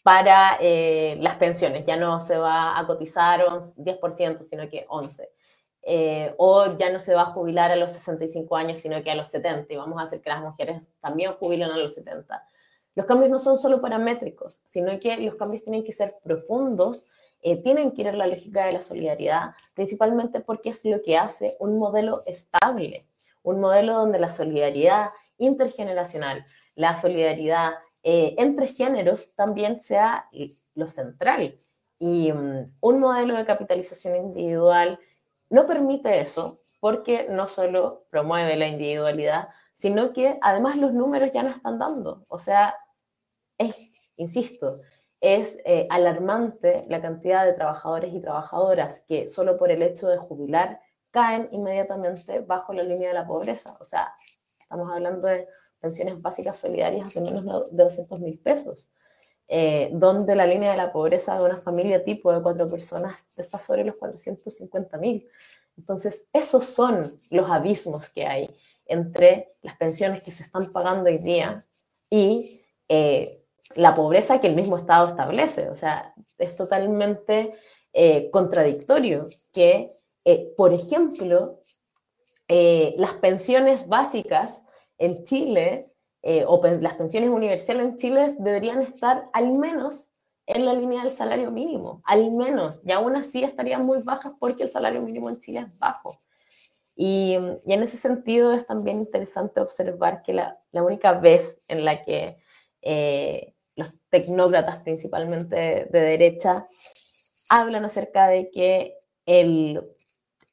para 0.05 0.59
eh, 0.61 1.16
las 1.20 1.37
pensiones. 1.37 1.85
Ya 1.87 1.97
no 1.97 2.20
se 2.20 2.37
va 2.37 2.79
a 2.79 2.87
cotizar 2.87 3.40
10%, 3.77 4.42
sino 4.42 4.68
que 4.68 4.87
11%. 4.88 5.29
Eh, 5.87 6.35
o 6.38 6.79
ya 6.79 6.90
no 6.90 6.99
se 7.01 7.15
va 7.15 7.23
a 7.23 7.27
jubilar 7.27 7.71
a 7.71 7.77
los 7.77 7.92
65 7.92 8.56
años, 8.56 8.79
sino 8.79 9.02
que 9.02 9.11
a 9.11 9.15
los 9.15 9.29
70. 9.29 9.73
Y 9.73 9.77
vamos 9.77 9.98
a 9.98 10.04
hacer 10.04 10.21
que 10.21 10.31
las 10.31 10.40
mujeres 10.40 10.83
también 11.00 11.33
jubilen 11.35 11.71
a 11.71 11.79
los 11.79 11.94
70. 11.94 12.46
Los 12.94 13.06
cambios 13.06 13.31
no 13.31 13.38
son 13.38 13.58
solo 13.58 13.81
paramétricos, 13.81 14.61
sino 14.65 14.98
que 15.00 15.17
los 15.19 15.35
cambios 15.37 15.65
tienen 15.65 15.85
que 15.85 15.92
ser 15.92 16.15
profundos, 16.23 17.06
eh, 17.42 17.63
tienen 17.63 17.92
que 17.92 18.02
ir 18.02 18.08
en 18.08 18.19
la 18.19 18.27
lógica 18.27 18.67
de 18.67 18.73
la 18.73 18.83
solidaridad, 18.83 19.54
principalmente 19.75 20.40
porque 20.40 20.69
es 20.69 20.85
lo 20.85 21.02
que 21.02 21.17
hace 21.17 21.56
un 21.58 21.79
modelo 21.79 22.23
estable, 22.27 23.06
un 23.42 23.61
modelo 23.61 23.94
donde 23.94 24.19
la 24.19 24.31
solidaridad 24.31 25.11
intergeneracional, 25.38 26.44
la 26.77 27.00
solidaridad 27.00 27.75
eh, 28.05 28.35
entre 28.38 28.67
géneros 28.67 29.35
también 29.35 29.81
sea 29.81 30.29
lo 30.75 30.87
central. 30.88 31.57
Y 31.98 32.33
mm, 32.33 32.77
un 32.81 33.00
modelo 33.00 33.35
de 33.35 33.46
capitalización 33.46 34.15
individual 34.17 35.00
no 35.48 35.67
permite 35.67 36.21
eso 36.21 36.61
porque 36.81 37.29
no 37.31 37.46
solo 37.46 38.07
promueve 38.11 38.57
la 38.57 38.69
individualidad, 38.69 39.48
sino 39.73 40.13
que 40.13 40.38
además 40.42 40.77
los 40.77 40.92
números 40.92 41.31
ya 41.33 41.42
no 41.42 41.48
están 41.48 41.79
dando. 41.79 42.25
O 42.29 42.38
sea, 42.38 42.77
es, 43.57 43.75
insisto, 44.17 44.83
es 45.21 45.59
eh, 45.65 45.87
alarmante 45.88 46.85
la 46.88 47.00
cantidad 47.00 47.46
de 47.46 47.55
trabajadores 47.55 48.13
y 48.13 48.21
trabajadoras 48.21 49.00
que 49.09 49.29
solo 49.29 49.57
por 49.57 49.71
el 49.71 49.83
hecho 49.83 50.09
de 50.09 50.19
jubilar 50.19 50.81
caen 51.11 51.48
inmediatamente 51.52 52.40
bajo 52.40 52.75
la 52.75 52.83
línea 52.83 53.09
de 53.09 53.15
la 53.15 53.27
pobreza. 53.27 53.75
O 53.81 53.85
sea, 53.87 54.13
estamos 54.61 54.92
hablando 54.92 55.27
de 55.29 55.48
pensiones 55.85 56.20
básicas 56.20 56.56
solidarias 56.56 57.12
de 57.12 57.20
menos 57.20 57.44
de 57.70 57.85
200 57.85 58.18
mil 58.20 58.38
pesos, 58.38 58.88
eh, 59.48 59.90
donde 59.92 60.35
la 60.35 60.46
línea 60.46 60.70
de 60.70 60.78
la 60.78 60.90
pobreza 60.90 61.37
de 61.37 61.44
una 61.44 61.58
familia 61.58 62.02
tipo 62.02 62.32
de 62.32 62.40
cuatro 62.42 62.66
personas 62.66 63.26
está 63.37 63.58
sobre 63.58 63.85
los 63.85 63.96
450 63.96 64.96
mil. 64.96 65.28
Entonces, 65.76 66.26
esos 66.32 66.64
son 66.64 67.18
los 67.30 67.50
abismos 67.50 68.08
que 68.08 68.26
hay 68.26 68.48
entre 68.87 69.56
las 69.60 69.76
pensiones 69.76 70.22
que 70.22 70.30
se 70.30 70.44
están 70.44 70.72
pagando 70.72 71.10
hoy 71.10 71.18
día 71.18 71.64
y 72.08 72.62
eh, 72.88 73.42
la 73.74 73.94
pobreza 73.94 74.40
que 74.40 74.46
el 74.46 74.54
mismo 74.54 74.78
Estado 74.78 75.08
establece. 75.08 75.68
O 75.68 75.76
sea, 75.76 76.14
es 76.38 76.56
totalmente 76.56 77.54
eh, 77.92 78.30
contradictorio 78.30 79.26
que, 79.52 79.98
eh, 80.24 80.54
por 80.56 80.72
ejemplo, 80.72 81.60
las 82.46 83.14
pensiones 83.14 83.88
básicas 83.88 84.63
en 84.99 85.25
Chile 85.25 85.87
o 86.47 86.63
las 86.81 86.95
pensiones 86.95 87.31
universales 87.31 87.83
en 87.83 87.97
Chile 87.97 88.35
deberían 88.38 88.81
estar 88.81 89.29
al 89.35 89.53
menos 89.53 90.09
en 90.47 90.67
la 90.67 90.75
línea 90.75 91.03
del 91.03 91.13
salario 91.13 91.51
mínimo, 91.51 92.03
al 92.05 92.31
menos, 92.31 92.81
y 92.85 92.92
aún 92.92 93.17
así 93.17 93.42
estarían 93.42 93.85
muy 93.85 94.03
bajas 94.03 94.33
porque 94.38 94.63
el 94.63 94.71
salario 94.71 95.03
mínimo 95.03 95.29
en 95.29 95.38
Chile 95.38 95.61
es 95.61 95.79
bajo. 95.79 96.21
Y, 96.97 97.35
en 97.35 97.83
ese 97.83 97.97
sentido 97.97 98.53
es 98.53 98.67
también 98.67 99.01
interesante 99.01 99.61
observar 99.61 100.23
que 100.23 100.33
la, 100.33 100.61
la 100.71 100.83
única 100.83 101.13
vez 101.13 101.61
en 101.69 101.85
la 101.85 102.05
que 102.05 102.38
eh, 102.83 103.55
los 103.75 103.90
tecnócratas, 104.11 104.83
principalmente 104.83 105.88
de, 105.90 106.01
derecha, 106.01 106.69
hablan 107.49 107.85
acerca 107.85 108.29
de 108.29 108.51
que 108.51 108.95
el, 109.27 109.83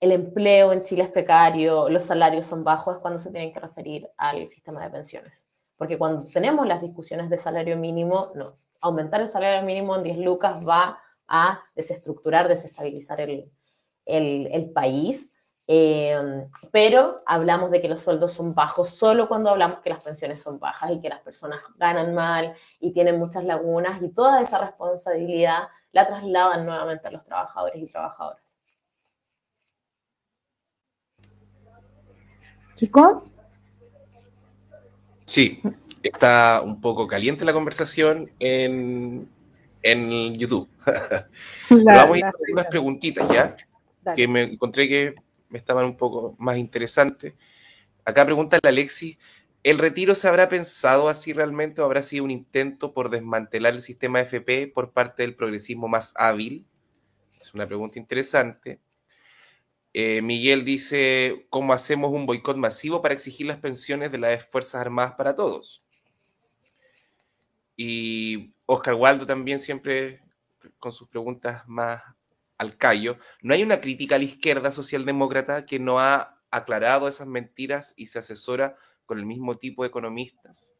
el 0.01 0.11
empleo 0.11 0.73
en 0.73 0.83
Chile 0.83 1.03
es 1.03 1.11
precario, 1.11 1.87
los 1.87 2.05
salarios 2.05 2.47
son 2.47 2.63
bajos, 2.63 2.95
es 2.95 3.01
cuando 3.01 3.19
se 3.19 3.29
tienen 3.29 3.53
que 3.53 3.59
referir 3.59 4.09
al 4.17 4.49
sistema 4.49 4.83
de 4.83 4.89
pensiones. 4.89 5.45
Porque 5.77 5.97
cuando 5.97 6.25
tenemos 6.25 6.67
las 6.67 6.81
discusiones 6.81 7.29
de 7.29 7.37
salario 7.37 7.77
mínimo, 7.77 8.31
no, 8.35 8.55
aumentar 8.81 9.21
el 9.21 9.29
salario 9.29 9.63
mínimo 9.63 9.95
en 9.95 10.03
10 10.03 10.17
lucas 10.17 10.67
va 10.67 10.99
a 11.27 11.61
desestructurar, 11.75 12.47
desestabilizar 12.47 13.21
el, 13.21 13.51
el, 14.05 14.71
país. 14.73 15.31
Eh, 15.67 16.17
pero 16.71 17.19
hablamos 17.27 17.69
de 17.69 17.79
que 17.79 17.87
los 17.87 18.01
sueldos 18.01 18.33
son 18.33 18.55
bajos 18.55 18.89
solo 18.89 19.27
cuando 19.27 19.51
hablamos 19.51 19.79
que 19.81 19.91
las 19.91 20.03
pensiones 20.03 20.41
son 20.41 20.59
bajas 20.59 20.91
y 20.91 20.99
que 20.99 21.09
las 21.09 21.21
personas 21.21 21.61
ganan 21.77 22.15
mal 22.15 22.53
y 22.79 22.91
tienen 22.91 23.19
muchas 23.19 23.43
lagunas 23.45 24.01
y 24.01 24.09
toda 24.09 24.41
esa 24.41 24.57
responsabilidad 24.57 25.69
la 25.91 26.07
trasladan 26.07 26.65
nuevamente 26.65 27.07
a 27.07 27.11
los 27.11 27.23
trabajadores 27.23 27.81
y 27.81 27.85
trabajadoras. 27.91 28.50
Sí, 35.25 35.61
está 36.03 36.61
un 36.61 36.81
poco 36.81 37.07
caliente 37.07 37.45
la 37.45 37.53
conversación 37.53 38.31
en, 38.39 39.29
en 39.83 40.33
YouTube. 40.33 40.67
Vamos 41.69 42.15
a 42.15 42.17
ir 42.17 42.23
con 42.23 42.51
unas 42.51 42.67
preguntitas 42.67 43.29
ya, 43.29 43.55
que 44.15 44.27
me 44.27 44.43
encontré 44.43 44.87
que 44.87 45.15
me 45.49 45.59
estaban 45.59 45.85
un 45.85 45.97
poco 45.97 46.35
más 46.39 46.57
interesantes. 46.57 47.33
Acá 48.03 48.25
pregunta 48.25 48.59
la 48.63 48.69
Alexis, 48.69 49.19
¿el 49.63 49.77
retiro 49.77 50.15
se 50.15 50.27
habrá 50.27 50.49
pensado 50.49 51.07
así 51.07 51.33
realmente 51.33 51.81
o 51.81 51.85
habrá 51.85 52.01
sido 52.01 52.23
un 52.23 52.31
intento 52.31 52.93
por 52.93 53.09
desmantelar 53.09 53.73
el 53.73 53.81
sistema 53.81 54.21
FP 54.21 54.71
por 54.73 54.91
parte 54.91 55.23
del 55.23 55.35
progresismo 55.35 55.87
más 55.87 56.13
hábil? 56.17 56.65
Es 57.39 57.53
una 57.53 57.67
pregunta 57.67 57.99
interesante. 57.99 58.79
Eh, 59.93 60.21
Miguel 60.21 60.63
dice, 60.63 61.47
¿cómo 61.49 61.73
hacemos 61.73 62.11
un 62.11 62.25
boicot 62.25 62.55
masivo 62.57 63.01
para 63.01 63.13
exigir 63.13 63.47
las 63.47 63.57
pensiones 63.57 64.11
de 64.11 64.19
las 64.19 64.45
Fuerzas 64.45 64.81
Armadas 64.81 65.15
para 65.15 65.35
todos? 65.35 65.83
Y 67.75 68.53
Oscar 68.65 68.93
Waldo 68.93 69.25
también 69.25 69.59
siempre 69.59 70.21
con 70.79 70.91
sus 70.91 71.09
preguntas 71.09 71.63
más 71.67 72.01
al 72.57 72.77
callo. 72.77 73.17
No 73.41 73.53
hay 73.53 73.63
una 73.63 73.81
crítica 73.81 74.15
a 74.15 74.19
la 74.19 74.25
izquierda 74.25 74.71
socialdemócrata 74.71 75.65
que 75.65 75.79
no 75.79 75.99
ha 75.99 76.39
aclarado 76.51 77.07
esas 77.07 77.27
mentiras 77.27 77.93
y 77.97 78.07
se 78.07 78.19
asesora 78.19 78.77
con 79.05 79.17
el 79.17 79.25
mismo 79.25 79.57
tipo 79.57 79.83
de 79.83 79.89
economistas. 79.89 80.73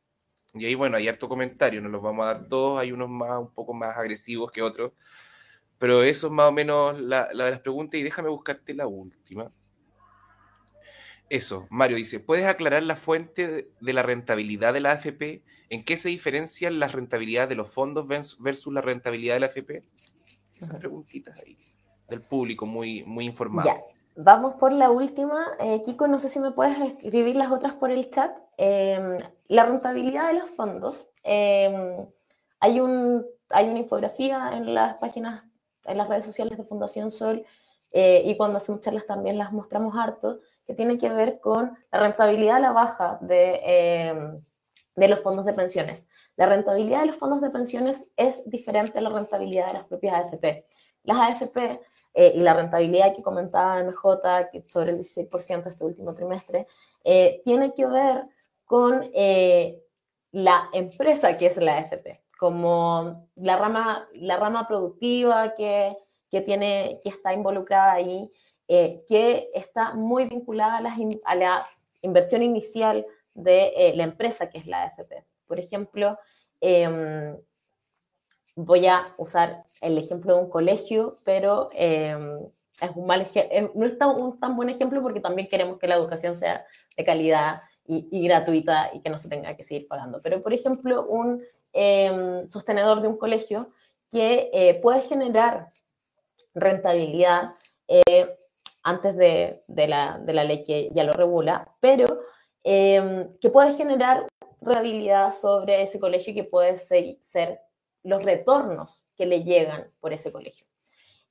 Y 0.53 0.66
ahí, 0.66 0.76
bueno, 0.76 0.97
hay 0.97 1.07
harto 1.07 1.28
comentario, 1.30 1.82
no 1.82 1.89
los 1.89 2.01
vamos 2.01 2.24
a 2.24 2.34
dar 2.34 2.47
todos, 2.47 2.80
hay 2.80 2.91
unos 2.91 3.09
más, 3.09 3.38
un 3.39 3.53
poco 3.53 3.74
más 3.74 3.97
agresivos 3.97 4.51
que 4.51 4.62
otros, 4.62 4.91
pero 5.82 6.03
eso 6.03 6.27
es 6.27 6.34
más 6.34 6.49
o 6.49 6.51
menos 6.51 7.01
la, 7.01 7.29
de 7.29 7.34
las 7.34 7.59
preguntas 7.61 7.99
y 7.99 8.03
déjame 8.03 8.29
buscarte 8.29 8.75
la 8.75 8.86
última. 8.86 9.49
Eso, 11.27 11.65
Mario 11.71 11.97
dice, 11.97 12.19
¿puedes 12.19 12.45
aclarar 12.45 12.84
la 12.84 12.95
fuente 12.95 13.71
de 13.79 13.93
la 13.93 14.03
rentabilidad 14.03 14.73
de 14.73 14.79
la 14.82 14.91
AFP? 14.91 15.41
¿En 15.69 15.84
qué 15.84 15.97
se 15.97 16.09
diferencian 16.09 16.77
las 16.77 16.91
rentabilidades 16.91 17.49
de 17.49 17.55
los 17.55 17.71
fondos 17.71 18.07
versus 18.07 18.71
la 18.71 18.82
rentabilidad 18.82 19.34
de 19.34 19.39
la 19.39 19.45
AFP? 19.47 19.82
Esas 20.59 20.77
preguntitas 20.77 21.39
ahí 21.39 21.57
del 22.07 22.21
público 22.21 22.67
muy, 22.67 23.03
muy 23.05 23.25
informado. 23.25 23.67
Ya, 23.67 23.82
vamos 24.15 24.53
por 24.59 24.73
la 24.73 24.91
última. 24.91 25.47
Eh, 25.59 25.82
Kiko, 25.84 26.07
no 26.07 26.19
sé 26.19 26.29
si 26.29 26.39
me 26.39 26.51
puedes 26.51 26.79
escribir 26.79 27.38
las 27.38 27.51
otras 27.51 27.73
por 27.73 27.89
el 27.89 28.11
chat. 28.11 28.38
Em, 28.57 29.17
la 29.47 29.65
rentabilidad 29.65 30.27
de 30.27 30.34
los 30.34 30.51
fondos. 30.51 31.07
Em, 31.23 32.05
hay, 32.59 32.79
un, 32.79 33.25
hay 33.49 33.67
una 33.67 33.79
infografía 33.79 34.51
en 34.53 34.75
las 34.75 34.97
páginas, 34.97 35.43
en 35.86 35.97
las 35.97 36.07
redes 36.07 36.25
sociales 36.25 36.57
de 36.57 36.63
Fundación 36.63 37.11
Sol 37.11 37.45
eh, 37.91 38.23
y 38.25 38.38
cuando 38.38 38.57
hacemos 38.57 38.82
charlas 38.82 39.05
también 39.05 39.38
las 39.38 39.51
mostramos 39.51 39.95
harto, 39.97 40.39
que 40.65 40.73
tiene 40.73 40.97
que 40.97 41.09
ver 41.09 41.39
con 41.39 41.77
la 41.91 41.99
rentabilidad 41.99 42.57
a 42.57 42.59
la 42.59 42.71
baja 42.71 43.17
de, 43.21 43.59
em, 43.63 44.41
de 44.95 45.07
los 45.07 45.19
fondos 45.21 45.45
de 45.45 45.53
pensiones. 45.53 46.07
La 46.36 46.45
rentabilidad 46.45 47.01
de 47.01 47.07
los 47.07 47.17
fondos 47.17 47.41
de 47.41 47.49
pensiones 47.49 48.05
es 48.15 48.49
diferente 48.49 48.97
a 48.97 49.01
la 49.01 49.09
rentabilidad 49.09 49.67
de 49.67 49.73
las 49.73 49.88
propias 49.88 50.15
AFP. 50.15 50.65
Las 51.03 51.17
AFP 51.17 51.82
eh, 52.13 52.34
y 52.36 52.39
la 52.41 52.53
rentabilidad 52.53 53.15
que 53.15 53.23
comentaba 53.23 53.84
MJ, 53.84 54.49
que 54.51 54.61
sobre 54.67 54.91
el 54.91 54.99
16% 54.99 55.67
este 55.67 55.84
último 55.84 56.13
trimestre, 56.13 56.67
eh, 57.03 57.41
tiene 57.43 57.73
que 57.73 57.86
ver 57.86 58.23
con 58.65 59.09
eh, 59.13 59.82
la 60.32 60.69
empresa 60.73 61.38
que 61.38 61.47
es 61.47 61.57
la 61.57 61.77
AFP, 61.77 62.21
como 62.41 63.29
la 63.35 63.55
rama, 63.55 64.09
la 64.15 64.35
rama 64.35 64.67
productiva 64.67 65.53
que, 65.53 65.95
que, 66.31 66.41
tiene, 66.41 66.99
que 67.03 67.09
está 67.09 67.35
involucrada 67.35 67.91
ahí, 67.91 68.33
que 68.67 69.51
está 69.53 69.93
muy 69.93 70.25
vinculada 70.25 70.79
a, 70.79 70.97
a 71.25 71.35
la 71.35 71.67
inversión 72.01 72.41
inicial 72.41 73.05
de 73.35 73.93
la 73.95 74.05
empresa 74.05 74.49
que 74.49 74.57
es 74.57 74.65
la 74.65 74.85
AFP. 74.85 75.23
Por 75.45 75.59
ejemplo, 75.59 76.17
em, 76.61 77.37
voy 78.55 78.87
a 78.87 79.13
usar 79.19 79.63
el 79.79 79.99
ejemplo 79.99 80.33
de 80.33 80.41
un 80.41 80.49
colegio, 80.49 81.17
pero 81.23 81.69
em, 81.73 82.39
es 82.81 82.89
un 82.95 83.05
mal 83.05 83.27
em, 83.35 83.69
no 83.75 83.85
es 83.85 83.99
tan, 83.99 84.09
un 84.19 84.39
tan 84.39 84.55
buen 84.55 84.69
ejemplo 84.69 84.99
porque 85.03 85.19
también 85.19 85.47
queremos 85.47 85.77
que 85.77 85.87
la 85.87 85.93
educación 85.93 86.35
sea 86.35 86.65
de 86.97 87.05
calidad 87.05 87.61
y, 87.85 88.25
gratuita 88.25 88.89
y 88.93 89.01
que 89.01 89.11
no 89.11 89.19
se 89.19 89.29
tenga 89.29 89.53
que 89.55 89.63
seguir 89.63 89.87
pagando. 89.87 90.21
Pero, 90.23 90.41
por 90.41 90.53
ejemplo, 90.53 91.05
un 91.05 91.43
em, 91.74 92.49
sostenedor 92.49 93.01
de 93.01 93.07
un 93.07 93.17
colegio 93.17 93.69
que 94.09 94.49
eh, 94.53 94.80
puede 94.82 95.01
generar 95.01 95.69
rentabilidad 96.53 97.51
eh, 97.88 98.38
antes 98.84 99.15
de, 99.15 99.63
la, 99.88 100.17
de, 100.19 100.34
la, 100.34 100.43
ley 100.43 100.63
que 100.63 100.89
ya 100.93 101.03
lo 101.03 101.13
regula, 101.13 101.67
pero 101.80 102.07
que 102.63 103.49
puede 103.51 103.74
generar 103.74 104.28
rentabilidad 104.61 105.34
sobre 105.34 105.82
ese 105.82 105.99
colegio 105.99 106.34
que 106.34 106.43
puede 106.43 106.78
ser, 106.78 107.17
ser 107.22 107.59
los 108.03 108.24
retornos 108.24 109.03
que 109.17 109.26
le 109.26 109.43
llegan 109.43 109.86
por 109.99 110.13
ese 110.13 110.32
colegio. 110.32 110.65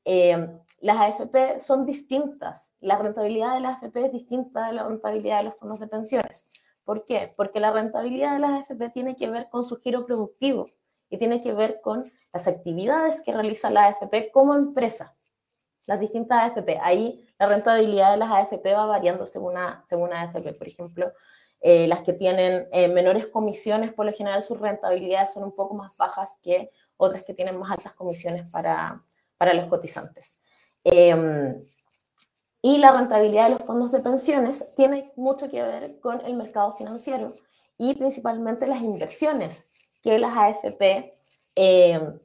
Eh, 0.04 0.48
las 0.80 0.96
AFP 0.96 1.60
son 1.60 1.86
distintas. 1.86 2.72
La 2.80 2.98
rentabilidad 2.98 3.54
de 3.54 3.60
las 3.60 3.82
AFP 3.82 4.06
es 4.06 4.12
distinta 4.12 4.68
de 4.68 4.74
la 4.74 4.84
rentabilidad 4.88 5.38
de 5.38 5.44
los 5.44 5.56
fondos 5.56 5.80
de 5.80 5.88
pensiones. 5.88 6.42
¿Por 6.90 7.04
qué? 7.04 7.32
Porque 7.36 7.60
la 7.60 7.70
rentabilidad 7.70 8.32
de 8.32 8.40
las 8.40 8.68
AFP 8.68 8.90
tiene 8.90 9.14
que 9.14 9.30
ver 9.30 9.48
con 9.48 9.64
su 9.64 9.76
giro 9.76 10.04
productivo 10.06 10.66
y 11.08 11.18
tiene 11.18 11.40
que 11.40 11.52
ver 11.52 11.80
con 11.80 12.02
las 12.32 12.48
actividades 12.48 13.22
que 13.22 13.32
realiza 13.32 13.70
la 13.70 13.84
AFP 13.86 14.32
como 14.32 14.56
empresa. 14.56 15.14
Las 15.86 16.00
distintas 16.00 16.50
AFP. 16.50 16.80
Ahí 16.82 17.24
la 17.38 17.46
rentabilidad 17.46 18.10
de 18.10 18.16
las 18.16 18.32
AFP 18.32 18.74
va 18.74 18.86
variando 18.86 19.24
según 19.24 19.52
una, 19.52 19.84
según 19.88 20.12
AFP. 20.12 20.52
Por 20.54 20.66
ejemplo, 20.66 21.12
eh, 21.60 21.86
las 21.86 22.02
que 22.02 22.12
tienen 22.12 22.66
eh, 22.72 22.88
menores 22.88 23.28
comisiones, 23.28 23.92
por 23.92 24.06
lo 24.06 24.12
general 24.12 24.42
sus 24.42 24.58
rentabilidades 24.58 25.32
son 25.32 25.44
un 25.44 25.54
poco 25.54 25.74
más 25.74 25.96
bajas 25.96 26.30
que 26.42 26.72
otras 26.96 27.22
que 27.22 27.34
tienen 27.34 27.56
más 27.56 27.70
altas 27.70 27.94
comisiones 27.94 28.50
para, 28.50 29.00
para 29.38 29.54
los 29.54 29.68
cotizantes. 29.68 30.40
Em, 30.82 31.64
y 32.62 32.78
la 32.78 32.92
rentabilidad 32.92 33.44
de 33.44 33.50
los 33.56 33.62
fondos 33.62 33.90
de 33.92 34.00
pensiones 34.00 34.66
tiene 34.76 35.12
mucho 35.16 35.50
que 35.50 35.62
ver 35.62 35.98
con 36.00 36.24
el 36.26 36.34
mercado 36.34 36.74
financiero 36.76 37.32
y 37.78 37.94
principalmente 37.94 38.66
las 38.66 38.82
inversiones 38.82 39.64
que 40.02 40.18
las 40.18 40.36
AFP 40.36 41.14
em, 41.54 42.18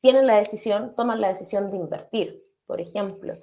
tienen 0.00 0.26
la 0.26 0.36
decisión, 0.36 0.94
toman 0.94 1.20
la 1.20 1.28
decisión 1.28 1.70
de 1.70 1.76
invertir, 1.76 2.42
por 2.66 2.80
ejemplo. 2.80 3.34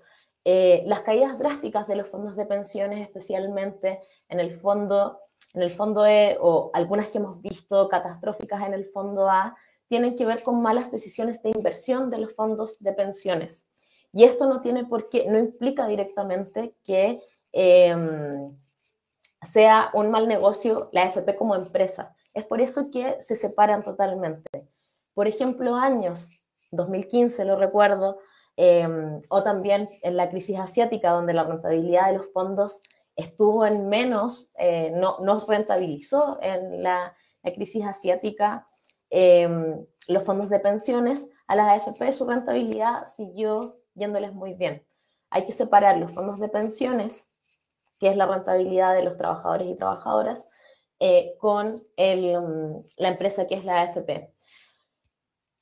Eh, 0.43 0.83
las 0.87 1.01
caídas 1.01 1.37
drásticas 1.37 1.87
de 1.87 1.95
los 1.95 2.09
fondos 2.09 2.35
de 2.35 2.45
pensiones, 2.45 3.01
especialmente 3.01 4.01
en 4.27 4.39
el 4.39 4.59
fondo, 4.59 5.19
en 5.53 5.61
el 5.61 5.69
fondo 5.69 6.05
E 6.05 6.37
o 6.39 6.71
algunas 6.73 7.07
que 7.07 7.19
hemos 7.19 7.41
visto 7.41 7.87
catastróficas 7.87 8.63
en 8.63 8.73
el 8.73 8.85
fondo 8.85 9.29
A, 9.29 9.55
tienen 9.87 10.15
que 10.15 10.25
ver 10.25 10.43
con 10.43 10.61
malas 10.61 10.91
decisiones 10.91 11.41
de 11.43 11.49
inversión 11.49 12.09
de 12.09 12.19
los 12.19 12.33
fondos 12.33 12.79
de 12.79 12.93
pensiones. 12.93 13.68
Y 14.13 14.23
esto 14.23 14.47
no 14.47 14.61
tiene 14.61 14.85
por 14.85 15.07
qué, 15.07 15.25
no 15.27 15.37
implica 15.37 15.87
directamente 15.87 16.75
que 16.83 17.21
em, 17.51 18.57
sea 19.41 19.89
un 19.93 20.11
mal 20.11 20.27
negocio 20.27 20.89
la 20.91 21.03
AFP 21.03 21.35
como 21.35 21.55
empresa. 21.55 22.15
Es 22.33 22.43
por 22.43 22.61
eso 22.61 22.89
que 22.91 23.21
se 23.21 23.35
separan 23.35 23.83
totalmente. 23.83 24.49
Por 25.13 25.27
ejemplo, 25.27 25.75
años 25.75 26.27
2015, 26.71 27.45
lo 27.45 27.55
recuerdo, 27.55 28.19
em, 28.57 29.21
o 29.29 29.43
también 29.43 29.89
en 30.03 30.17
la 30.17 30.29
crisis 30.29 30.59
asiática, 30.59 31.11
donde 31.11 31.33
la 31.33 31.43
rentabilidad 31.43 32.07
de 32.07 32.17
los 32.17 32.31
fondos 32.31 32.81
estuvo 33.15 33.65
en 33.65 33.89
menos, 33.89 34.51
eh, 34.57 34.91
no, 34.95 35.17
no 35.19 35.45
rentabilizó 35.45 36.39
en 36.41 36.83
la, 36.83 37.15
la 37.43 37.53
crisis 37.53 37.85
asiática 37.85 38.65
Em, 39.09 39.85
los 40.07 40.23
fondos 40.23 40.49
de 40.49 40.59
pensiones, 40.59 41.27
a 41.47 41.55
las 41.55 41.87
AFP 41.87 42.11
su 42.13 42.25
rentabilidad 42.25 43.05
siguió 43.15 43.75
yéndoles 43.99 44.33
muy 44.33 44.53
bien. 44.53 44.85
Hay 45.29 45.45
que 45.45 45.51
separar 45.51 45.97
los 45.97 46.11
fondos 46.11 46.39
de 46.39 46.49
pensiones, 46.49 47.29
que 47.99 48.09
es 48.09 48.17
la 48.17 48.25
rentabilidad 48.25 48.95
de 48.95 49.03
los 49.03 49.17
trabajadores 49.17 49.67
y 49.67 49.75
trabajadoras, 49.75 50.47
eh, 50.99 51.35
con 51.39 51.83
el, 51.95 52.33
la 52.97 53.09
empresa 53.09 53.47
que 53.47 53.55
es 53.55 53.65
la 53.65 53.81
AFP. 53.81 54.33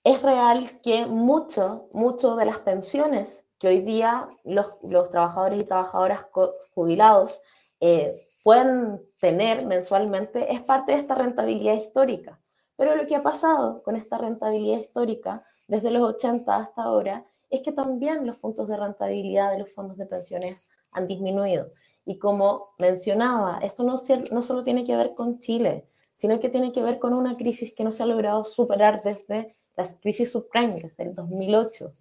Es 0.03 0.21
real 0.21 0.79
que 0.81 1.05
mucho, 1.05 1.89
mucho 1.91 2.35
de 2.35 2.45
las 2.45 2.59
pensiones 2.59 3.45
que 3.59 3.67
hoy 3.67 3.81
día 3.81 4.27
los, 4.43 4.77
los 4.83 5.09
trabajadores 5.09 5.59
y 5.59 5.65
trabajadoras 5.65 6.25
jubilados 6.73 7.41
eh, 7.79 8.15
pueden 8.43 9.01
tener 9.19 9.65
mensualmente 9.65 10.53
es 10.53 10.61
parte 10.61 10.93
de 10.93 10.99
esta 10.99 11.15
rentabilidad 11.15 11.73
histórica. 11.73 12.39
Pero 12.77 12.95
lo 12.95 13.05
que 13.05 13.15
ha 13.15 13.23
pasado 13.23 13.83
con 13.83 13.95
esta 13.95 14.17
rentabilidad 14.17 14.79
histórica 14.79 15.43
desde 15.67 15.91
los 15.91 16.03
80 16.03 16.55
hasta 16.55 16.83
ahora 16.83 17.25
es 17.49 17.61
que 17.61 17.71
también 17.71 18.25
los 18.25 18.37
puntos 18.37 18.67
de 18.67 18.77
rentabilidad 18.77 19.51
de 19.51 19.59
los 19.59 19.71
fondos 19.71 19.97
de 19.97 20.05
pensiones 20.05 20.69
han 20.91 21.07
disminuido. 21.07 21.71
Y 22.05 22.17
como 22.17 22.69
mencionaba, 22.79 23.59
esto 23.61 23.83
no, 23.83 23.97
solo 24.43 24.63
tiene 24.63 24.83
que 24.83 24.95
ver 24.95 25.13
con 25.13 25.39
Chile, 25.39 25.87
sino 26.15 26.39
que 26.39 26.49
tiene 26.49 26.71
que 26.71 26.83
ver 26.83 26.99
con 26.99 27.13
una 27.13 27.35
crisis 27.37 27.73
que 27.73 27.83
no 27.83 27.91
se 27.91 28.03
ha 28.03 28.05
logrado 28.05 28.45
superar 28.45 29.03
desde 29.03 29.53
las 29.75 29.95
crisis 30.01 30.31
subprime, 30.31 30.79
desde 30.81 31.03
el 31.03 31.13
2008. 31.13 31.93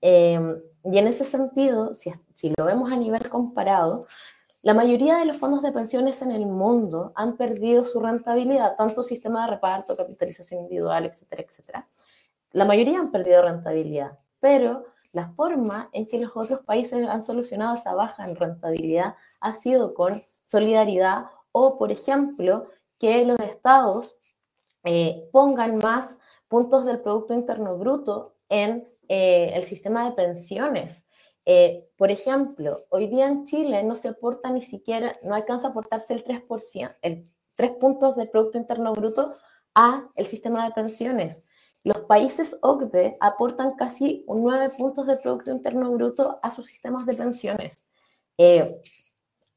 Em, 0.00 0.56
y 0.84 0.98
en 0.98 1.06
ese 1.06 1.24
sentido, 1.24 1.94
si, 1.94 2.12
si 2.34 2.54
lo 2.56 2.64
vemos 2.64 2.90
a 2.90 2.96
nivel 2.96 3.28
comparado, 3.28 4.06
la 4.62 4.74
mayoría 4.74 5.16
de 5.16 5.24
los 5.24 5.38
fondos 5.38 5.62
de 5.62 5.72
pensiones 5.72 6.20
en 6.20 6.30
el 6.30 6.46
mundo 6.46 7.12
han 7.14 7.36
perdido 7.36 7.82
su 7.84 7.98
rentabilidad, 7.98 8.76
tanto 8.76 9.02
sistema 9.02 9.44
de 9.44 9.52
reparto, 9.52 9.96
capitalización 9.96 10.60
individual, 10.60 11.06
etcétera, 11.06 11.42
etcétera. 11.42 11.88
La 12.52 12.66
mayoría 12.66 12.98
han 12.98 13.10
perdido 13.10 13.42
rentabilidad, 13.42 14.18
pero 14.40 14.84
la 15.12 15.28
forma 15.28 15.88
en 15.92 16.06
que 16.06 16.18
los 16.18 16.36
otros 16.36 16.60
países 16.60 17.06
han 17.08 17.22
solucionado 17.22 17.74
esa 17.74 17.94
baja 17.94 18.28
en 18.28 18.36
rentabilidad 18.36 19.16
ha 19.40 19.54
sido 19.54 19.94
con 19.94 20.22
solidaridad 20.44 21.26
o, 21.52 21.78
por 21.78 21.92
ejemplo, 21.92 22.68
que 22.98 23.24
los 23.24 23.38
estados 23.40 24.16
eh, 24.84 25.28
pongan 25.32 25.78
más 25.78 26.18
puntos 26.48 26.84
del 26.84 27.00
Producto 27.00 27.34
Interno 27.34 27.76
Bruto 27.76 28.34
en 28.48 28.88
eh, 29.08 29.52
el 29.54 29.64
sistema 29.64 30.04
de 30.04 30.12
pensiones. 30.12 31.06
Eh, 31.44 31.88
por 31.96 32.10
ejemplo, 32.10 32.80
hoy 32.90 33.08
día 33.08 33.26
en 33.26 33.44
Chile 33.46 33.82
no 33.82 33.96
se 33.96 34.08
aporta 34.08 34.50
ni 34.50 34.60
siquiera, 34.60 35.12
no 35.22 35.34
alcanza 35.34 35.68
a 35.68 35.70
aportarse 35.70 36.14
el 36.14 36.24
3%, 36.24 36.96
el 37.02 37.24
3 37.56 37.72
puntos 37.72 38.16
del 38.16 38.28
Producto 38.28 38.58
Interno 38.58 38.92
Bruto 38.92 39.28
a 39.74 40.08
el 40.14 40.26
sistema 40.26 40.64
de 40.64 40.72
pensiones. 40.72 41.44
Los 41.82 41.98
países 42.00 42.58
OCDE 42.60 43.16
aportan 43.20 43.74
casi 43.74 44.24
9 44.28 44.70
puntos 44.76 45.06
del 45.06 45.18
Producto 45.18 45.50
Interno 45.50 45.90
Bruto 45.92 46.38
a 46.42 46.50
sus 46.50 46.66
sistemas 46.66 47.06
de 47.06 47.14
pensiones. 47.14 47.78
Eh, 48.36 48.82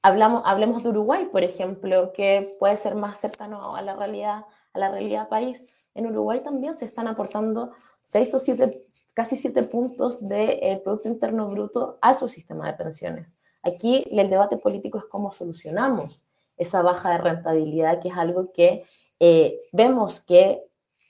hablamos, 0.01 0.43
hablemos 0.45 0.84
de 0.84 0.89
Uruguay, 0.89 1.28
por 1.32 1.43
ejemplo, 1.43 2.13
que 2.13 2.55
puede 2.59 2.78
ser 2.78 2.95
más 2.95 3.19
cercano 3.19 3.76
a 3.76 3.82
la 3.82 3.95
realidad, 3.95 4.45
a 4.74 4.80
la 4.80 4.89
realidad 4.89 5.28
país. 5.28 5.63
En 5.95 6.07
Uruguay 6.07 6.41
también 6.43 6.76
se 6.76 6.86
están 6.86 7.07
aportando 7.07 7.74
6 8.03 8.34
o 8.36 8.39
7 8.39 8.86
casi 9.13 9.38
siete 9.38 9.63
puntos 9.63 10.28
del 10.28 10.82
Producto 10.82 11.07
Interno 11.07 11.47
Bruto 11.47 11.97
a 12.01 12.13
su 12.13 12.28
sistema 12.28 12.67
de 12.67 12.74
pensiones. 12.74 13.38
Aquí 13.61 14.03
el 14.11 14.30
debate 14.30 14.57
político 14.57 14.97
es 14.97 15.05
cómo 15.05 15.32
solucionamos 15.32 16.21
esa 16.57 16.82
baja 16.82 17.11
de 17.11 17.17
rentabilidad, 17.19 18.01
que 18.01 18.09
es 18.09 18.17
algo 18.17 18.51
que 18.51 18.84
eh, 19.19 19.61
vemos 19.71 20.21
que 20.21 20.63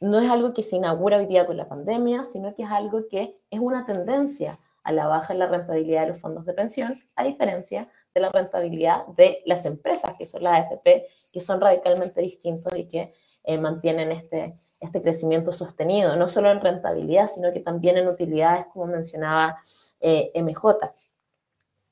no 0.03 0.19
es 0.19 0.29
algo 0.29 0.53
que 0.53 0.63
se 0.63 0.75
inaugura 0.75 1.17
hoy 1.17 1.27
día 1.27 1.45
con 1.45 1.55
la 1.55 1.69
pandemia, 1.69 2.23
sino 2.25 2.53
que 2.53 2.63
es 2.63 2.69
algo 2.69 3.07
que 3.07 3.37
es 3.49 3.59
una 3.59 3.85
tendencia 3.85 4.57
a 4.83 4.91
la 4.91 5.07
baja 5.07 5.31
en 5.31 5.39
la 5.39 5.47
rentabilidad 5.47 6.01
de 6.01 6.07
los 6.09 6.19
fondos 6.19 6.45
de 6.45 6.53
pensión, 6.53 6.93
a 7.15 7.23
diferencia 7.23 7.87
de 8.13 8.21
la 8.21 8.29
rentabilidad 8.29 9.07
de 9.07 9.41
las 9.45 9.65
empresas, 9.65 10.13
que 10.17 10.25
son 10.25 10.43
las 10.43 10.59
AFP, 10.59 11.07
que 11.31 11.39
son 11.39 11.61
radicalmente 11.61 12.21
distintos 12.21 12.73
y 12.75 12.85
que 12.89 13.13
eh, 13.45 13.57
mantienen 13.57 14.11
este, 14.11 14.59
este 14.81 15.01
crecimiento 15.01 15.53
sostenido, 15.53 16.17
no 16.17 16.27
solo 16.27 16.51
en 16.51 16.59
rentabilidad, 16.59 17.29
sino 17.33 17.53
que 17.53 17.61
también 17.61 17.97
en 17.97 18.09
utilidades, 18.09 18.65
como 18.73 18.87
mencionaba 18.87 19.57
eh, 20.01 20.31
MJ. 20.35 20.93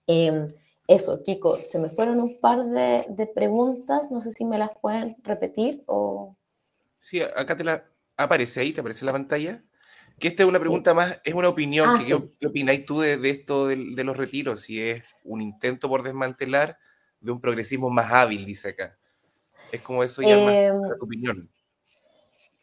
Em, 0.07 0.53
eso, 0.85 1.23
Kiko, 1.23 1.55
se 1.55 1.79
me 1.79 1.89
fueron 1.89 2.19
un 2.19 2.37
par 2.41 2.65
de, 2.65 3.31
preguntas, 3.33 4.11
no 4.11 4.21
sé 4.21 4.31
si 4.33 4.43
me 4.43 4.57
las 4.57 4.77
pueden 4.81 5.15
repetir 5.23 5.81
o... 5.87 6.35
Sí, 6.99 7.21
acá 7.21 7.55
te 7.55 7.63
la 7.63 7.90
aparece 8.17 8.59
ahí, 8.59 8.73
te 8.73 8.81
aparece 8.81 9.05
la 9.05 9.11
pantalla. 9.11 9.63
Que 10.19 10.27
esta 10.27 10.43
es 10.43 10.49
una 10.49 10.59
pregunta 10.59 10.93
más, 10.93 11.19
es 11.23 11.33
una 11.33 11.49
opinión. 11.49 11.89
Ah, 11.89 11.99
¿Qué 12.39 12.47
opináis 12.47 12.85
tú 12.85 12.99
de, 12.99 13.17
esto 13.29 13.67
de, 13.67 14.03
los 14.03 14.15
retiros? 14.15 14.61
Si 14.61 14.79
es 14.79 15.03
un 15.23 15.41
intento 15.41 15.89
por 15.89 16.03
desmantelar 16.03 16.77
de 17.19 17.31
un 17.31 17.41
progresismo 17.41 17.89
más 17.89 18.11
hábil, 18.11 18.45
dice 18.45 18.69
acá. 18.69 18.97
Es 19.71 19.81
como 19.81 20.03
eso 20.03 20.21
ya 20.21 20.37
más 20.37 20.53
em, 20.53 20.81
tu 20.99 21.05
opinión. 21.05 21.49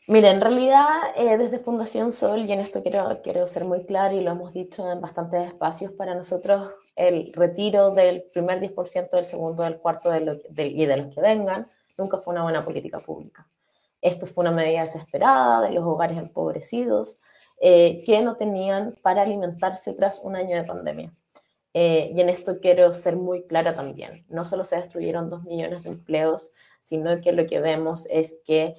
Mira, 0.06 0.30
en 0.30 0.40
realidad 0.40 0.86
eh, 1.16 1.36
desde 1.36 1.58
Fundación 1.58 2.12
Sol, 2.12 2.40
y 2.40 2.52
en 2.52 2.60
esto 2.60 2.82
quiero, 2.82 3.20
quiero 3.22 3.46
ser 3.46 3.64
muy 3.64 3.84
claro 3.84 4.14
y 4.14 4.20
lo 4.20 4.30
hemos 4.30 4.54
dicho 4.54 4.90
en 4.90 5.00
bastantes 5.00 5.48
espacios, 5.48 5.92
para 5.92 6.14
nosotros 6.14 6.72
el 6.96 7.32
retiro 7.32 7.92
del 7.92 8.24
primer 8.32 8.60
10%, 8.60 9.10
del 9.10 9.24
segundo, 9.24 9.64
del 9.64 9.78
cuarto 9.78 10.10
de 10.10 10.66
y 10.66 10.86
de 10.86 10.96
los 10.96 11.14
que 11.14 11.20
vengan, 11.20 11.66
nunca 11.98 12.18
fue 12.18 12.32
una 12.32 12.42
buena 12.42 12.64
política 12.64 12.98
pública. 13.00 13.46
Esto 14.00 14.26
fue 14.26 14.42
una 14.42 14.52
medida 14.52 14.82
desesperada 14.82 15.62
de 15.62 15.72
los 15.72 15.84
hogares 15.84 16.18
empobrecidos 16.18 17.18
eh, 17.60 18.02
que 18.04 18.22
no 18.22 18.36
tenían 18.36 18.94
para 19.02 19.22
alimentarse 19.22 19.94
tras 19.94 20.20
un 20.22 20.36
año 20.36 20.56
de 20.56 20.64
pandemia. 20.64 21.12
Eh, 21.74 22.12
y 22.14 22.20
en 22.20 22.28
esto 22.28 22.60
quiero 22.60 22.92
ser 22.92 23.16
muy 23.16 23.46
clara 23.46 23.74
también. 23.74 24.24
No 24.28 24.44
solo 24.44 24.64
se 24.64 24.76
destruyeron 24.76 25.30
dos 25.30 25.44
millones 25.44 25.82
de 25.82 25.90
empleos, 25.90 26.50
sino 26.82 27.20
que 27.20 27.32
lo 27.32 27.46
que 27.46 27.60
vemos 27.60 28.06
es 28.10 28.34
que 28.44 28.76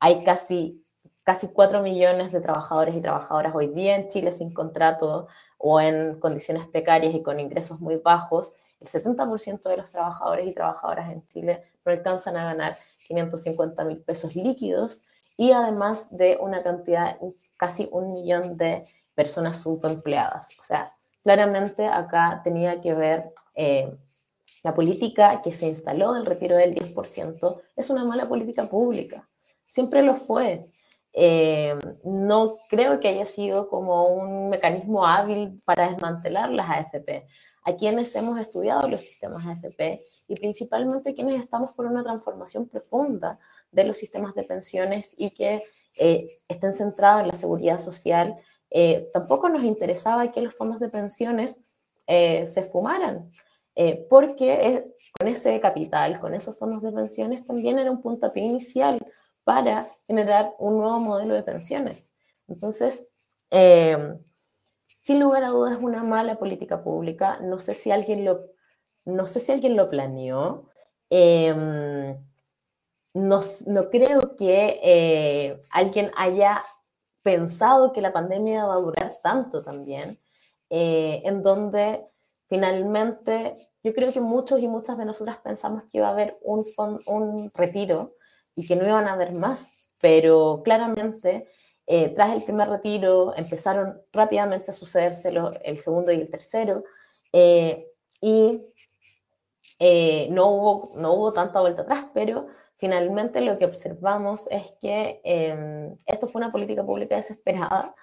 hay 0.00 0.22
casi, 0.24 0.84
casi 1.24 1.48
4 1.48 1.82
millones 1.82 2.32
de 2.32 2.40
trabajadores 2.40 2.94
y 2.94 3.00
trabajadoras 3.00 3.54
hoy 3.54 3.68
día 3.68 3.96
en 3.96 4.08
Chile 4.08 4.32
sin 4.32 4.52
contrato 4.52 5.28
o 5.58 5.80
en 5.80 6.18
condiciones 6.20 6.66
precarias 6.68 7.14
y 7.14 7.22
con 7.22 7.40
ingresos 7.40 7.80
muy 7.80 7.96
bajos. 7.96 8.52
El 8.80 8.88
70% 8.88 9.68
de 9.68 9.76
los 9.76 9.90
trabajadores 9.90 10.46
y 10.46 10.54
trabajadoras 10.54 11.10
en 11.10 11.26
Chile 11.28 11.64
no 11.84 11.92
alcanzan 11.92 12.36
a 12.36 12.44
ganar 12.44 12.76
550 13.08 13.84
mil 13.84 13.98
pesos 13.98 14.36
líquidos 14.36 15.02
y 15.36 15.52
además 15.52 16.08
de 16.10 16.38
una 16.40 16.62
cantidad, 16.62 17.18
casi 17.56 17.88
un 17.90 18.12
millón 18.14 18.56
de 18.56 18.84
personas 19.14 19.60
subempleadas. 19.60 20.48
O 20.60 20.64
sea, 20.64 20.92
claramente 21.22 21.86
acá 21.86 22.40
tenía 22.44 22.80
que 22.80 22.94
ver 22.94 23.32
eh, 23.54 23.96
la 24.62 24.74
política 24.74 25.42
que 25.42 25.52
se 25.52 25.68
instaló 25.68 26.12
del 26.14 26.26
retiro 26.26 26.56
del 26.56 26.74
10%, 26.74 27.60
es 27.76 27.90
una 27.90 28.04
mala 28.04 28.28
política 28.28 28.68
pública 28.68 29.28
siempre 29.68 30.02
lo 30.02 30.16
fue. 30.16 30.64
Eh, 31.12 31.78
no 32.04 32.58
creo 32.68 33.00
que 33.00 33.08
haya 33.08 33.26
sido 33.26 33.68
como 33.68 34.06
un 34.06 34.50
mecanismo 34.50 35.06
hábil 35.06 35.60
para 35.64 35.90
desmantelar 35.90 36.50
las 36.50 36.68
AFP. 36.68 37.26
A 37.64 37.74
quienes 37.74 38.14
hemos 38.16 38.40
estudiado 38.40 38.88
los 38.88 39.00
sistemas 39.00 39.46
AFP 39.46 40.00
y 40.28 40.36
principalmente 40.36 41.14
quienes 41.14 41.40
estamos 41.40 41.72
por 41.72 41.86
una 41.86 42.04
transformación 42.04 42.68
profunda 42.68 43.38
de 43.72 43.84
los 43.84 43.96
sistemas 43.96 44.34
de 44.34 44.44
pensiones 44.44 45.14
y 45.16 45.30
que 45.30 45.62
eh, 45.98 46.40
estén 46.46 46.72
centrados 46.72 47.22
en 47.22 47.28
la 47.28 47.34
seguridad 47.34 47.80
social, 47.80 48.36
eh, 48.70 49.08
tampoco 49.12 49.48
nos 49.48 49.64
interesaba 49.64 50.30
que 50.30 50.42
los 50.42 50.54
fondos 50.54 50.78
de 50.80 50.88
pensiones 50.88 51.56
se 52.06 52.66
fumaran, 52.72 53.30
porque 54.08 54.86
con 55.18 55.28
ese 55.28 55.60
capital, 55.60 56.18
con 56.20 56.32
esos 56.32 56.56
fondos 56.56 56.80
de 56.80 56.90
pensiones, 56.90 57.46
también 57.46 57.78
era 57.78 57.90
un 57.90 58.00
puntapié 58.00 58.44
inicial 58.44 58.98
para 59.44 59.90
generar 60.06 60.54
un 60.58 60.78
nuevo 60.78 61.00
modelo 61.00 61.34
de 61.34 61.42
pensiones. 61.42 62.08
Entonces, 62.46 63.06
Em, 63.50 64.18
sin 65.00 65.20
lugar 65.20 65.42
a 65.44 65.48
dudas 65.48 65.72
es 65.72 65.82
una 65.82 66.04
mala 66.04 66.38
política 66.38 66.82
pública. 66.82 67.38
No 67.40 67.60
sé 67.60 67.74
si 67.74 67.90
alguien 67.90 68.24
lo, 68.24 68.42
no 69.08 69.26
sé 69.26 69.40
si 69.40 69.52
alguien 69.52 69.76
lo 69.76 69.88
planeó. 69.88 70.68
Em, 71.10 72.16
no, 73.14 73.40
no, 73.66 73.90
creo 73.90 74.36
que 74.36 74.80
eh, 74.82 75.62
alguien 75.72 76.10
haya 76.16 76.62
pensado 77.22 77.92
que 77.92 78.00
la 78.02 78.12
pandemia 78.12 78.66
va 78.66 78.74
a 78.74 78.80
durar 78.80 79.12
tanto 79.22 79.62
también, 79.64 80.18
eh, 80.70 81.22
en 81.24 81.42
donde 81.42 82.06
finalmente 82.48 83.54
yo 83.82 83.94
creo 83.94 84.12
que 84.12 84.20
muchos 84.20 84.60
y 84.60 84.68
muchas 84.68 84.98
de 84.98 85.04
nosotras 85.04 85.38
pensamos 85.38 85.84
que 85.84 85.98
iba 85.98 86.08
a 86.08 86.12
haber 86.12 86.36
un, 86.42 86.64
un 87.06 87.50
retiro 87.54 88.14
y 88.54 88.66
que 88.66 88.76
no 88.76 88.86
iban 88.86 89.08
a 89.08 89.14
haber 89.14 89.32
más, 89.32 89.70
pero 90.00 90.62
claramente 90.64 91.48
eh, 91.86 92.10
tras 92.10 92.32
el 92.34 92.44
primer 92.44 92.68
retiro 92.68 93.34
empezaron 93.36 94.00
rápidamente 94.12 94.70
a 94.70 94.74
sucederse 94.74 95.32
el 95.64 95.78
segundo 95.78 96.12
y 96.12 96.20
el 96.20 96.30
tercero 96.30 96.84
y 98.20 98.62
eh, 99.78 100.28
no, 100.30 100.48
hubo, 100.50 100.90
no 100.96 101.12
hubo 101.14 101.32
tanta 101.32 101.60
vuelta 101.60 101.82
atrás, 101.82 102.06
pero 102.14 102.46
finalmente 102.76 103.40
lo 103.40 103.58
que 103.58 103.66
observamos 103.66 104.46
es 104.50 104.72
que 104.80 105.20
em, 105.24 105.96
esto 106.06 106.28
fue 106.28 106.40
una 106.40 106.52
política 106.52 106.84
pública 106.84 107.16
desesperada 107.16 107.94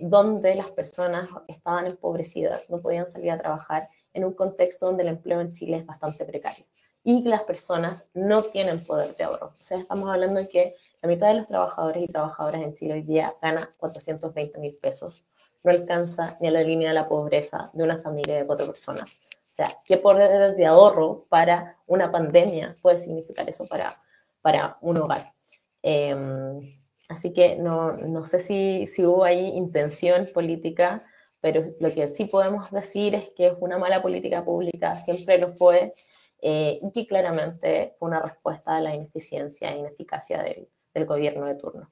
donde 0.00 0.56
las 0.56 0.72
personas 0.72 1.28
estaban 1.46 1.86
empobrecidas, 1.86 2.68
no 2.68 2.80
podían 2.80 3.06
salir 3.06 3.30
a 3.30 3.38
trabajar 3.38 3.88
en 4.12 4.24
un 4.24 4.32
contexto 4.32 4.86
donde 4.86 5.04
el 5.04 5.10
empleo 5.10 5.40
en 5.40 5.52
Chile 5.52 5.76
es 5.76 5.86
bastante 5.86 6.24
precario 6.24 6.64
y 7.06 7.22
las 7.22 7.42
personas 7.42 8.04
no 8.14 8.42
tienen 8.42 8.84
poder 8.84 9.14
de 9.14 9.22
ahorro. 9.22 9.54
O 9.56 9.62
sea, 9.62 9.78
estamos 9.78 10.10
hablando 10.10 10.40
de 10.40 10.48
que 10.48 10.74
la 11.00 11.08
mitad 11.08 11.28
de 11.28 11.34
los 11.34 11.46
trabajadores 11.46 12.02
y 12.02 12.08
trabajadoras 12.08 12.62
en 12.62 12.74
Chile 12.74 12.94
hoy 12.94 13.02
día 13.02 13.32
gana 13.40 13.70
420 13.76 14.58
mil 14.58 14.74
pesos. 14.74 15.24
No 15.62 15.70
alcanza 15.70 16.36
ni 16.40 16.48
a 16.48 16.50
la 16.50 16.62
línea 16.62 16.88
de 16.88 16.94
la 16.94 17.08
pobreza 17.08 17.70
de 17.74 17.84
una 17.84 17.98
familia 17.98 18.34
de 18.34 18.44
cuatro 18.44 18.66
personas. 18.66 19.20
Sea, 19.56 19.70
¿qué 19.86 19.96
poder 19.96 20.54
de 20.54 20.66
ahorro 20.66 21.24
para 21.30 21.78
una 21.86 22.10
pandemia 22.10 22.76
puede 22.82 22.98
significar 22.98 23.48
eso 23.48 23.66
para, 23.66 24.02
para 24.42 24.76
un 24.82 24.98
hogar? 24.98 25.32
Em, 25.80 26.60
así 27.08 27.32
que 27.32 27.56
no, 27.56 27.92
no 27.92 28.26
sé 28.26 28.38
si, 28.38 28.86
si 28.86 29.06
hubo 29.06 29.24
ahí 29.24 29.56
intención 29.56 30.28
política, 30.34 31.02
pero 31.40 31.64
lo 31.80 31.90
que 31.90 32.06
sí 32.06 32.26
podemos 32.26 32.70
decir 32.70 33.14
es 33.14 33.30
que 33.30 33.46
es 33.46 33.54
una 33.58 33.78
mala 33.78 34.02
política 34.02 34.44
pública, 34.44 34.94
siempre 34.96 35.38
lo 35.38 35.54
fue, 35.54 35.94
eh, 36.42 36.78
y 36.82 36.92
que 36.92 37.06
claramente 37.06 37.96
fue 37.98 38.08
una 38.08 38.20
respuesta 38.20 38.76
a 38.76 38.82
la 38.82 38.94
ineficiencia 38.94 39.72
e 39.72 39.78
ineficacia 39.78 40.44
del 40.92 41.06
gobierno 41.06 41.46
de 41.46 41.54
turno. 41.54 41.90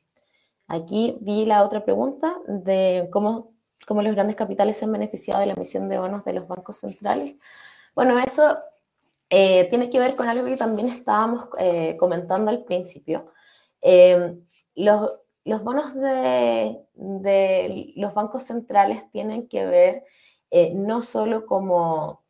Aquí 0.68 1.16
vi 1.22 1.46
la 1.46 1.64
otra 1.64 1.82
pregunta 1.82 2.36
de 2.46 3.08
cómo, 3.10 3.53
cómo, 3.86 4.02
los 4.02 4.14
grandes 4.14 4.36
capitales 4.36 4.76
se 4.76 4.84
han 4.84 4.92
beneficiado 4.92 5.40
de 5.40 5.46
la 5.46 5.54
emisión 5.54 5.88
de 5.88 5.98
bonos 5.98 6.24
de 6.24 6.32
los 6.32 6.48
bancos 6.48 6.78
centrales. 6.78 7.36
Bueno, 7.94 8.18
eso 8.18 8.56
eh, 9.30 9.68
tiene 9.70 9.90
que 9.90 9.98
ver 9.98 10.16
con 10.16 10.28
algo 10.28 10.46
que 10.46 10.56
también 10.56 10.88
estábamos 10.88 11.48
eh, 11.58 11.96
comentando 11.98 12.50
al 12.50 12.64
principio. 12.64 13.32
los, 14.74 15.10
los, 15.44 15.62
bonos 15.64 15.94
de, 15.94 16.80
de, 16.94 17.92
los 17.96 18.14
bancos 18.14 18.44
centrales 18.44 19.10
tienen 19.10 19.48
que 19.48 19.66
ver 19.66 20.04
no 20.74 21.02
solo 21.02 21.46
como 21.46 22.24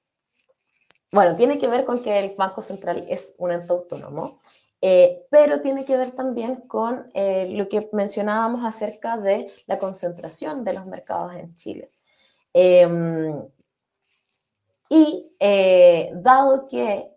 bueno, 1.15 1.37
tiene 1.37 1.61
que 1.61 1.69
ver 1.69 1.85
con 1.85 2.03
que 2.03 2.19
el 2.19 2.35
Banco 2.35 2.61
Central 2.61 3.07
es 3.09 3.37
un 3.39 3.53
ente 3.53 3.73
autónomo, 3.73 4.41
eh, 4.87 5.25
pero 5.31 5.63
tiene 5.63 5.87
que 5.87 5.97
ver 5.97 6.13
también 6.13 6.57
con 6.69 7.11
eh, 7.15 7.49
lo 7.49 7.71
que 7.71 7.89
mencionábamos 7.95 8.67
acerca 8.67 9.17
de 9.17 9.51
la 9.65 9.79
concentración 9.79 10.63
de 10.63 10.75
los 10.75 10.85
mercados 10.85 11.35
en 11.37 11.55
Chile. 11.55 11.91
Em, 12.53 13.49
y 14.91 15.35
eh, 15.41 16.13
dado 16.17 16.67
que 16.67 17.11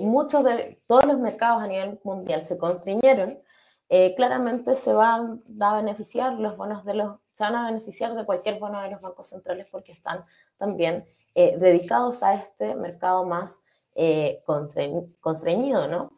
muchos 0.00 0.44
de 0.44 0.80
todos 0.86 1.04
los 1.04 1.18
mercados 1.18 1.62
a 1.62 1.66
nivel 1.66 2.00
mundial 2.04 2.42
se 2.42 2.56
constriñeron, 2.56 3.38
claramente 4.16 4.74
se 4.74 4.94
van 4.94 5.42
a 5.60 5.76
beneficiar 5.76 6.32
los 6.34 6.56
bonos 6.56 6.86
de 6.86 6.94
los, 6.94 7.18
se 7.34 7.44
van 7.44 7.56
a 7.56 7.66
beneficiar 7.66 8.14
de 8.14 8.24
cualquier 8.24 8.58
bono 8.58 8.80
de 8.80 8.90
los 8.92 9.00
bancos 9.02 9.28
centrales 9.28 9.68
porque 9.70 9.92
están 9.92 10.24
también 10.56 11.04
dedicados 11.34 12.22
a 12.22 12.34
este 12.34 12.74
mercado 12.74 13.26
más 13.26 13.60
constreñido, 15.20 15.86
¿no? 15.86 16.12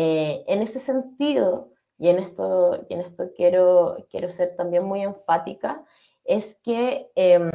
Eh, 0.00 0.44
en 0.46 0.62
ese 0.62 0.78
sentido, 0.78 1.72
y 1.98 2.08
en 2.08 2.20
esto, 2.20 2.86
y 2.88 2.94
en 2.94 3.00
esto 3.00 3.32
quiero, 3.34 3.96
quiero 4.08 4.28
ser 4.28 4.54
también 4.54 4.84
muy 4.84 5.02
enfática, 5.02 5.84
es 6.22 6.54
que 6.62 7.10
em, 7.16 7.50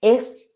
es 0.00 0.50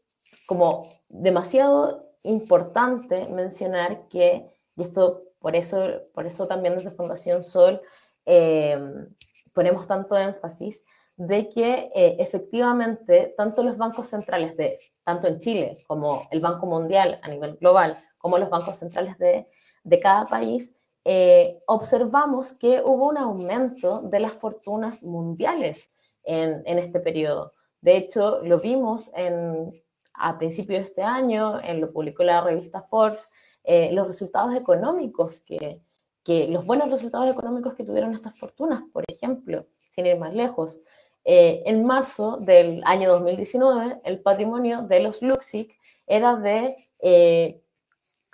como 0.46 0.88
demasiado 1.08 2.10
importante 2.24 3.28
mencionar 3.28 4.08
que, 4.08 4.50
y 4.74 4.82
esto 4.82 5.22
por 5.38 5.54
eso, 5.54 6.02
por 6.12 6.26
eso 6.26 6.48
también 6.48 6.74
desde 6.74 6.90
Fundación 6.90 7.44
Sol 7.44 7.80
em, 8.24 9.14
ponemos 9.52 9.86
tanto 9.86 10.16
énfasis, 10.16 10.82
de 11.14 11.50
que 11.50 11.92
eh, 11.94 12.16
efectivamente 12.18 13.32
tanto 13.36 13.62
los 13.62 13.76
bancos 13.76 14.08
centrales 14.08 14.56
de, 14.56 14.80
tanto 15.04 15.28
en 15.28 15.38
Chile 15.38 15.84
como 15.86 16.26
el 16.32 16.40
Banco 16.40 16.66
Mundial 16.66 17.20
a 17.22 17.28
nivel 17.28 17.58
global, 17.58 17.96
como 18.18 18.38
los 18.38 18.50
bancos 18.50 18.78
centrales 18.78 19.16
de, 19.18 19.46
de 19.84 20.00
cada 20.00 20.26
país, 20.26 20.74
eh, 21.04 21.60
observamos 21.66 22.52
que 22.52 22.80
hubo 22.84 23.10
un 23.10 23.18
aumento 23.18 24.00
de 24.02 24.20
las 24.20 24.32
fortunas 24.32 25.02
mundiales 25.02 25.90
en, 26.24 26.62
en 26.64 26.78
este 26.78 26.98
periodo. 26.98 27.52
De 27.82 27.98
hecho, 27.98 28.40
lo 28.42 28.58
vimos 28.60 29.10
en, 29.14 29.70
a 30.14 30.38
principios 30.38 30.80
de 30.80 30.84
este 30.86 31.02
año, 31.02 31.60
en 31.62 31.80
lo 31.80 31.92
publicó 31.92 32.24
la 32.24 32.40
revista 32.40 32.82
Forbes, 32.82 33.30
eh, 33.62 33.92
los 33.92 34.06
resultados 34.06 34.54
económicos 34.54 35.40
que, 35.40 35.80
que, 36.22 36.48
los 36.48 36.64
buenos 36.64 36.90
resultados 36.90 37.28
económicos 37.30 37.74
que 37.74 37.84
tuvieron 37.84 38.14
estas 38.14 38.38
fortunas, 38.38 38.82
por 38.92 39.04
ejemplo, 39.06 39.66
sin 39.90 40.06
ir 40.06 40.16
más 40.16 40.34
lejos. 40.34 40.78
Eh, 41.26 41.62
en 41.66 41.84
marzo 41.84 42.38
del 42.38 42.82
año 42.84 43.10
2019, 43.10 44.00
el 44.04 44.20
patrimonio 44.20 44.82
de 44.82 45.02
los 45.02 45.22
Luxic 45.22 45.74
era 46.06 46.36
de 46.36 46.76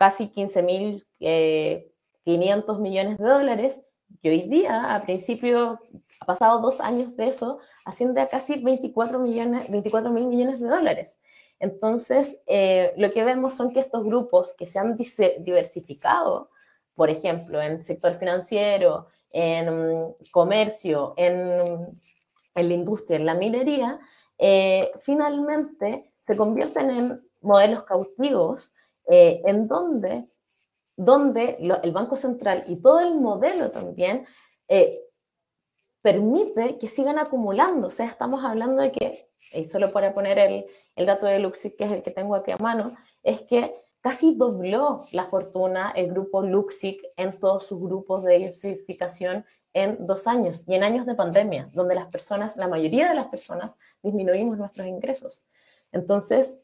casi 0.00 0.28
15.500 0.30 1.02
eh, 1.20 1.92
millones 2.78 3.18
de 3.18 3.24
dólares 3.24 3.82
y 4.22 4.28
hoy 4.30 4.42
día, 4.48 4.94
a 4.94 5.02
principio, 5.02 5.78
ha 6.20 6.24
pasado 6.24 6.60
dos 6.60 6.80
años 6.80 7.14
de 7.16 7.28
eso, 7.28 7.58
asciende 7.84 8.22
a 8.22 8.28
casi 8.28 8.56
24 8.56 9.18
millones, 9.18 9.70
24 9.70 10.10
mil 10.10 10.26
millones 10.26 10.60
de 10.60 10.68
dólares. 10.68 11.20
Entonces, 11.58 12.38
lo 12.96 13.10
que 13.12 13.24
vemos 13.24 13.54
son 13.54 13.72
que 13.72 13.80
estos 13.80 14.02
grupos 14.02 14.54
que 14.56 14.64
se 14.66 14.78
han 14.78 14.96
diversificado, 14.96 16.50
por 16.94 17.10
ejemplo, 17.10 17.60
en 17.60 17.82
sector 17.82 18.14
financiero, 18.14 19.06
en 19.30 20.16
comercio, 20.32 21.12
en 21.16 22.00
en 22.54 22.68
la 22.68 22.74
industria, 22.74 23.16
en 23.16 23.26
la 23.26 23.34
minería, 23.34 24.00
eh, 24.38 24.90
finalmente 25.00 26.12
se 26.20 26.36
convierten 26.36 26.90
en 26.90 27.28
modelos 27.40 27.84
cautivos 27.84 28.72
eh, 29.10 29.42
en 29.44 29.66
donde, 29.66 30.28
donde 30.96 31.58
el 31.82 31.90
Banco 31.90 32.16
Central 32.16 32.62
y 32.68 32.76
todo 32.76 33.00
el 33.00 33.16
modelo 33.16 33.72
también 33.72 34.24
eh, 34.68 35.00
permite 36.00 36.78
que 36.78 36.86
sigan 36.86 37.18
acumulando. 37.18 37.88
O 37.88 37.90
sea, 37.90 38.06
estamos 38.06 38.44
hablando 38.44 38.80
de 38.80 38.92
que, 38.92 39.28
y 39.52 39.64
solo 39.64 39.92
para 39.92 40.14
poner 40.14 40.38
el, 40.38 40.64
el 40.94 41.06
dato 41.06 41.26
de 41.26 41.40
Luxic, 41.40 41.76
que 41.76 41.84
es 41.84 41.92
el 41.92 42.02
que 42.04 42.12
tengo 42.12 42.36
aquí 42.36 42.52
a 42.52 42.56
mano, 42.58 42.96
es 43.24 43.42
que 43.42 43.74
casi 44.00 44.36
dobló 44.36 45.04
la 45.10 45.26
fortuna 45.26 45.92
el 45.96 46.12
grupo 46.12 46.42
Luxic 46.42 47.02
en 47.16 47.36
todos 47.40 47.66
sus 47.66 47.80
grupos 47.80 48.22
de 48.22 48.38
diversificación 48.38 49.44
en 49.72 50.06
dos 50.06 50.28
años 50.28 50.62
y 50.68 50.74
en 50.76 50.84
años 50.84 51.04
de 51.04 51.16
pandemia, 51.16 51.68
donde 51.74 51.96
las 51.96 52.06
personas, 52.06 52.56
la 52.56 52.68
mayoría 52.68 53.08
de 53.08 53.16
las 53.16 53.26
personas, 53.26 53.76
disminuimos 54.04 54.56
nuestros 54.56 54.86
ingresos. 54.86 55.42
Entonces, 55.90 56.58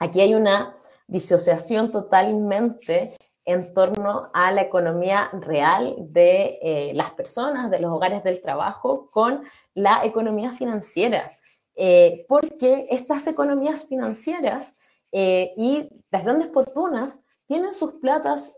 aquí 0.00 0.20
hay 0.20 0.34
una 0.34 0.76
disociación 1.06 1.90
totalmente 1.90 3.16
en 3.44 3.74
torno 3.74 4.30
a 4.32 4.52
la 4.52 4.62
economía 4.62 5.30
real 5.32 5.94
de 5.98 6.58
eh, 6.62 6.92
las 6.94 7.12
personas, 7.12 7.70
de 7.70 7.78
los 7.78 7.92
hogares 7.92 8.24
del 8.24 8.40
trabajo, 8.40 9.08
con 9.10 9.44
la 9.74 10.04
economía 10.04 10.52
financiera. 10.52 11.30
Eh, 11.76 12.24
porque 12.28 12.86
estas 12.90 13.26
economías 13.26 13.86
financieras 13.86 14.76
eh, 15.12 15.52
y 15.56 15.88
las 16.10 16.24
grandes 16.24 16.52
fortunas 16.52 17.18
tienen 17.46 17.74
sus 17.74 17.98
platas 17.98 18.52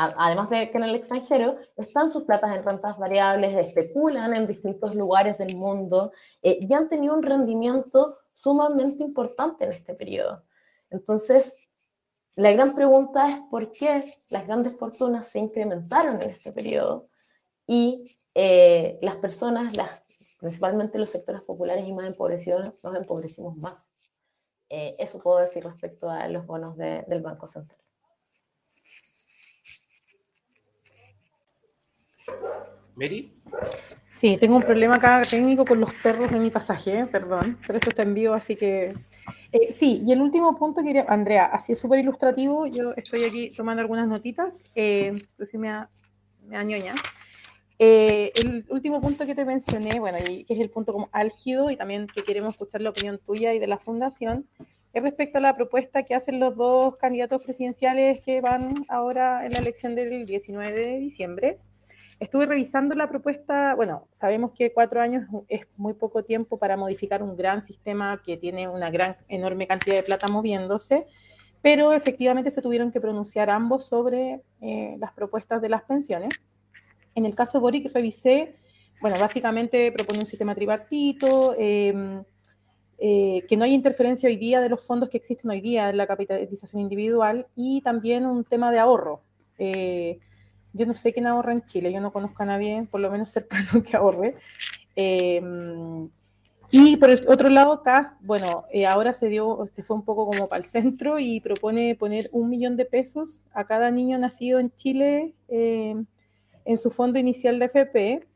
además 0.00 0.48
de 0.48 0.70
que 0.70 0.78
en 0.78 0.84
el 0.84 0.94
extranjero, 0.94 1.56
están 1.76 2.08
sus 2.08 2.22
platas 2.22 2.54
en 2.54 2.62
rentas 2.62 2.96
variables, 2.98 3.66
especulan 3.66 4.32
en 4.32 4.46
distintos 4.46 4.94
lugares 4.94 5.38
del 5.38 5.56
mundo 5.56 6.12
y 6.40 6.72
han 6.72 6.88
tenido 6.88 7.14
un 7.14 7.22
rendimiento 7.24 8.16
sumamente 8.32 9.02
importante 9.02 9.64
en 9.64 9.72
este 9.72 9.94
periodo. 9.94 10.44
Entonces, 10.90 11.56
la 12.38 12.52
gran 12.52 12.72
pregunta 12.72 13.28
es 13.30 13.40
por 13.50 13.72
qué 13.72 14.14
las 14.28 14.46
grandes 14.46 14.76
fortunas 14.78 15.28
se 15.28 15.40
incrementaron 15.40 16.22
en 16.22 16.30
este 16.30 16.52
periodo 16.52 17.08
y 17.66 18.16
eh, 18.32 18.96
las 19.02 19.16
personas, 19.16 19.76
las 19.76 19.90
principalmente 20.38 21.00
los 21.00 21.10
sectores 21.10 21.42
populares 21.42 21.84
y 21.84 21.92
más 21.92 22.06
empobrecidos, 22.06 22.72
nos 22.84 22.94
empobrecimos 22.94 23.56
más. 23.56 23.74
Eh, 24.68 24.94
eso 25.00 25.18
puedo 25.20 25.38
decir 25.38 25.64
respecto 25.64 26.08
a 26.08 26.28
los 26.28 26.46
bonos 26.46 26.76
del 26.76 27.20
Banco 27.20 27.48
Central. 27.48 27.80
Mary. 32.94 33.42
Sí, 34.10 34.36
tengo 34.36 34.56
un 34.56 34.62
problema 34.62 34.94
acá 34.94 35.22
técnico 35.28 35.64
con 35.64 35.80
los 35.80 35.92
perros 35.94 36.30
de 36.30 36.38
mi 36.38 36.50
pasaje, 36.50 37.04
perdón, 37.06 37.58
pero 37.66 37.80
esto 37.80 37.90
está 37.90 38.02
en 38.02 38.14
vivo, 38.14 38.34
así 38.34 38.54
que... 38.54 38.94
Eh, 39.52 39.74
sí, 39.78 40.02
y 40.04 40.12
el 40.12 40.20
último 40.20 40.56
punto 40.56 40.82
que. 40.82 41.04
Andrea, 41.06 41.46
así 41.46 41.72
es 41.72 41.78
súper 41.78 42.00
ilustrativo, 42.00 42.66
yo 42.66 42.92
estoy 42.96 43.24
aquí 43.24 43.50
tomando 43.56 43.80
algunas 43.80 44.08
notitas, 44.08 44.60
eh, 44.74 45.14
si 45.50 45.58
me, 45.58 45.70
añoña. 46.52 46.94
Eh, 47.78 48.32
el 48.34 48.66
último 48.70 49.00
punto 49.00 49.24
que 49.24 49.34
te 49.34 49.44
mencioné, 49.44 50.00
bueno, 50.00 50.18
que 50.18 50.44
es 50.48 50.60
el 50.60 50.70
punto 50.70 50.92
como 50.92 51.08
álgido 51.12 51.70
y 51.70 51.76
también 51.76 52.08
que 52.08 52.24
queremos 52.24 52.54
escuchar 52.54 52.82
la 52.82 52.90
opinión 52.90 53.20
tuya 53.24 53.54
y 53.54 53.58
de 53.58 53.68
la 53.68 53.78
fundación, 53.78 54.46
es 54.92 55.02
respecto 55.02 55.38
a 55.38 55.40
la 55.40 55.54
propuesta 55.54 56.02
que 56.02 56.14
hacen 56.14 56.40
los 56.40 56.56
dos 56.56 56.96
candidatos 56.96 57.44
presidenciales 57.44 58.20
que 58.20 58.40
van 58.40 58.84
ahora 58.88 59.46
en 59.46 59.52
la 59.52 59.60
elección 59.60 59.94
del 59.94 60.26
19 60.26 60.86
de 60.86 60.98
diciembre. 60.98 61.58
Estuve 62.20 62.46
revisando 62.46 62.96
la 62.96 63.08
propuesta, 63.08 63.76
bueno, 63.76 64.08
sabemos 64.14 64.50
que 64.52 64.72
cuatro 64.72 65.00
años 65.00 65.24
es 65.48 65.66
muy 65.76 65.94
poco 65.94 66.24
tiempo 66.24 66.58
para 66.58 66.76
modificar 66.76 67.22
un 67.22 67.36
gran 67.36 67.62
sistema 67.62 68.20
que 68.24 68.36
tiene 68.36 68.68
una 68.68 68.90
gran, 68.90 69.16
enorme 69.28 69.68
cantidad 69.68 69.96
de 69.96 70.02
plata 70.02 70.26
moviéndose, 70.26 71.06
pero 71.62 71.92
efectivamente 71.92 72.50
se 72.50 72.60
tuvieron 72.60 72.90
que 72.90 73.00
pronunciar 73.00 73.50
ambos 73.50 73.86
sobre 73.86 74.42
eh, 74.60 74.96
las 74.98 75.12
propuestas 75.12 75.62
de 75.62 75.68
las 75.68 75.82
pensiones. 75.82 76.30
En 77.14 77.24
el 77.24 77.36
caso 77.36 77.58
de 77.58 77.62
Boric 77.62 77.92
revisé, 77.92 78.56
bueno, 79.00 79.16
básicamente 79.20 79.92
propone 79.92 80.18
un 80.18 80.26
sistema 80.26 80.56
tripartito, 80.56 81.54
em, 81.56 82.24
eh, 82.98 83.44
que 83.48 83.56
no 83.56 83.62
hay 83.62 83.74
interferencia 83.74 84.28
hoy 84.28 84.36
día 84.36 84.60
de 84.60 84.68
los 84.68 84.84
fondos 84.84 85.08
que 85.08 85.18
existen 85.18 85.50
hoy 85.52 85.60
día 85.60 85.88
en 85.88 85.96
la 85.96 86.08
capitalización 86.08 86.82
individual 86.82 87.46
y 87.54 87.80
también 87.82 88.26
un 88.26 88.42
tema 88.42 88.72
de 88.72 88.80
ahorro. 88.80 89.22
Eh, 89.56 90.18
yo 90.72 90.86
no 90.86 90.94
sé 90.94 91.12
quién 91.12 91.26
ahorra 91.26 91.52
en 91.52 91.64
Chile, 91.66 91.92
yo 91.92 92.00
no 92.00 92.12
conozco 92.12 92.42
a 92.42 92.46
nadie, 92.46 92.86
por 92.90 93.00
lo 93.00 93.10
menos 93.10 93.30
cercano, 93.30 93.82
que 93.84 93.96
ahorre. 93.96 94.36
Em, 94.96 96.08
y 96.70 96.96
por 96.96 97.10
el 97.10 97.26
otro 97.28 97.48
lado, 97.48 97.82
CAS, 97.82 98.12
bueno, 98.20 98.64
eh, 98.70 98.86
ahora 98.86 99.14
se 99.14 99.28
dio, 99.28 99.68
se 99.72 99.82
fue 99.82 99.96
un 99.96 100.04
poco 100.04 100.26
como 100.26 100.48
para 100.48 100.62
el 100.62 100.68
centro 100.68 101.18
y 101.18 101.40
propone 101.40 101.94
poner 101.94 102.28
un 102.32 102.50
millón 102.50 102.76
de 102.76 102.84
pesos 102.84 103.40
a 103.52 103.64
cada 103.64 103.90
niño 103.90 104.18
nacido 104.18 104.60
en 104.60 104.70
Chile 104.76 105.32
em, 105.48 106.04
en 106.64 106.76
su 106.76 106.90
fondo 106.90 107.18
inicial 107.18 107.58
de 107.58 107.64
FP, 107.66 108.26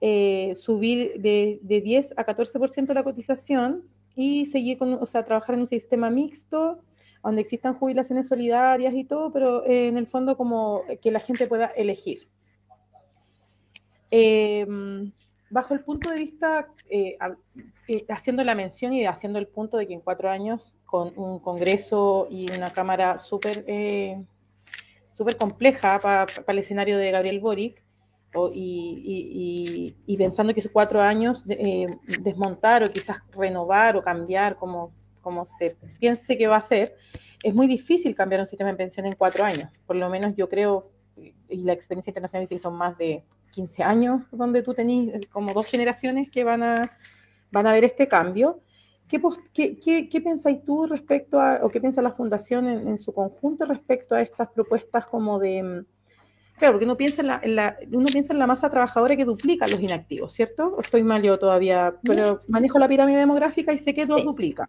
eh, 0.00 0.54
subir 0.54 1.20
de, 1.20 1.58
10 1.62 2.14
a 2.16 2.24
14% 2.24 2.94
la 2.94 3.02
cotización 3.02 3.82
y 4.14 4.46
seguir 4.46 4.78
con, 4.78 4.94
o 4.94 5.06
sea, 5.06 5.24
trabajar 5.24 5.56
en 5.56 5.62
un 5.62 5.66
sistema 5.66 6.08
mixto 6.10 6.78
donde 7.26 7.42
existan 7.42 7.74
jubilaciones 7.74 8.28
solidarias 8.28 8.94
y 8.94 9.04
todo, 9.04 9.32
pero 9.32 9.64
eh, 9.64 9.88
en 9.88 9.98
el 9.98 10.06
fondo 10.06 10.36
como 10.36 10.82
que 11.02 11.10
la 11.10 11.20
gente 11.20 11.46
pueda 11.46 11.66
elegir. 11.66 12.28
Em, 14.10 15.12
bajo 15.50 15.74
el 15.74 15.80
punto 15.80 16.10
de 16.10 16.16
vista, 16.16 16.68
eh, 16.88 17.18
haciendo 18.08 18.44
la 18.44 18.54
mención 18.54 18.92
y 18.92 19.04
haciendo 19.06 19.38
el 19.38 19.48
punto 19.48 19.76
de 19.76 19.86
que 19.86 19.94
en 19.94 20.00
cuatro 20.00 20.30
años, 20.30 20.76
con 20.84 21.12
un 21.16 21.38
Congreso 21.40 22.28
y 22.30 22.50
una 22.52 22.72
Cámara 22.72 23.18
súper 23.18 23.64
súper 25.10 25.36
compleja 25.36 25.98
para 25.98 26.26
el 26.46 26.58
escenario 26.58 26.98
de 26.98 27.10
Gabriel 27.10 27.40
Boric, 27.40 27.82
y, 28.52 30.16
pensando 30.18 30.52
que 30.52 30.60
esos 30.60 30.72
cuatro 30.72 31.00
años 31.00 31.44
eh, 31.48 31.86
desmontar 32.22 32.84
o 32.84 32.92
quizás 32.92 33.18
renovar 33.32 33.96
o 33.96 34.02
cambiar 34.02 34.56
como, 34.56 34.92
como 35.26 35.44
se 35.44 35.76
piense 35.98 36.38
que 36.38 36.46
va 36.46 36.58
a 36.58 36.62
ser, 36.62 36.94
es 37.42 37.52
muy 37.52 37.66
difícil 37.66 38.14
cambiar 38.14 38.40
un 38.40 38.46
sistema 38.46 38.70
de 38.70 38.76
pensión 38.76 39.06
en 39.06 39.14
cuatro 39.14 39.42
años. 39.42 39.68
Por 39.84 39.96
lo 39.96 40.08
menos 40.08 40.36
yo 40.36 40.48
creo, 40.48 40.92
y 41.16 41.64
la 41.64 41.72
experiencia 41.72 42.12
internacional 42.12 42.44
dice 42.44 42.54
que 42.54 42.62
son 42.62 42.76
más 42.76 42.96
de 42.96 43.24
15 43.50 43.82
años 43.82 44.22
donde 44.30 44.62
tú 44.62 44.72
tenés 44.72 45.16
eh, 45.16 45.20
como 45.32 45.52
dos 45.52 45.66
generaciones 45.66 46.30
que 46.30 46.44
van 46.44 46.62
a, 46.62 46.96
van 47.50 47.66
a 47.66 47.72
ver 47.72 47.82
este 47.82 48.06
cambio. 48.06 48.60
¿Qué, 49.08 49.20
qué, 49.52 50.08
qué, 50.08 50.20
pensáis 50.20 50.62
tú 50.62 50.86
respecto 50.86 51.40
a, 51.40 51.58
o 51.64 51.68
qué 51.68 51.80
piensa 51.80 52.00
la 52.02 52.12
Fundación 52.12 52.68
en, 52.68 52.98
su 53.00 53.12
conjunto 53.12 53.64
respecto 53.64 54.14
a 54.14 54.20
estas 54.20 54.48
propuestas 54.50 55.06
como 55.08 55.40
de... 55.40 55.60
Mm, 55.60 55.86
claro, 56.56 56.74
porque 56.74 56.84
uno 56.84 56.96
piensa 56.96 57.40
en 57.42 57.56
la, 57.56 57.76
uno 57.90 58.06
piensa 58.12 58.32
en 58.32 58.38
la 58.38 58.46
masa 58.46 58.70
trabajadora 58.70 59.16
que 59.16 59.24
duplica 59.24 59.66
los 59.66 59.80
inactivos, 59.80 60.32
¿cierto? 60.32 60.76
estoy 60.80 61.02
mal 61.02 61.20
yo 61.20 61.36
todavía, 61.36 61.96
pero 62.04 62.38
manejo 62.46 62.78
la 62.78 62.86
pirámide 62.86 63.18
demográfica 63.18 63.72
y 63.72 63.78
sé 63.78 63.92
que 63.92 64.06
los 64.06 64.22
duplica. 64.22 64.68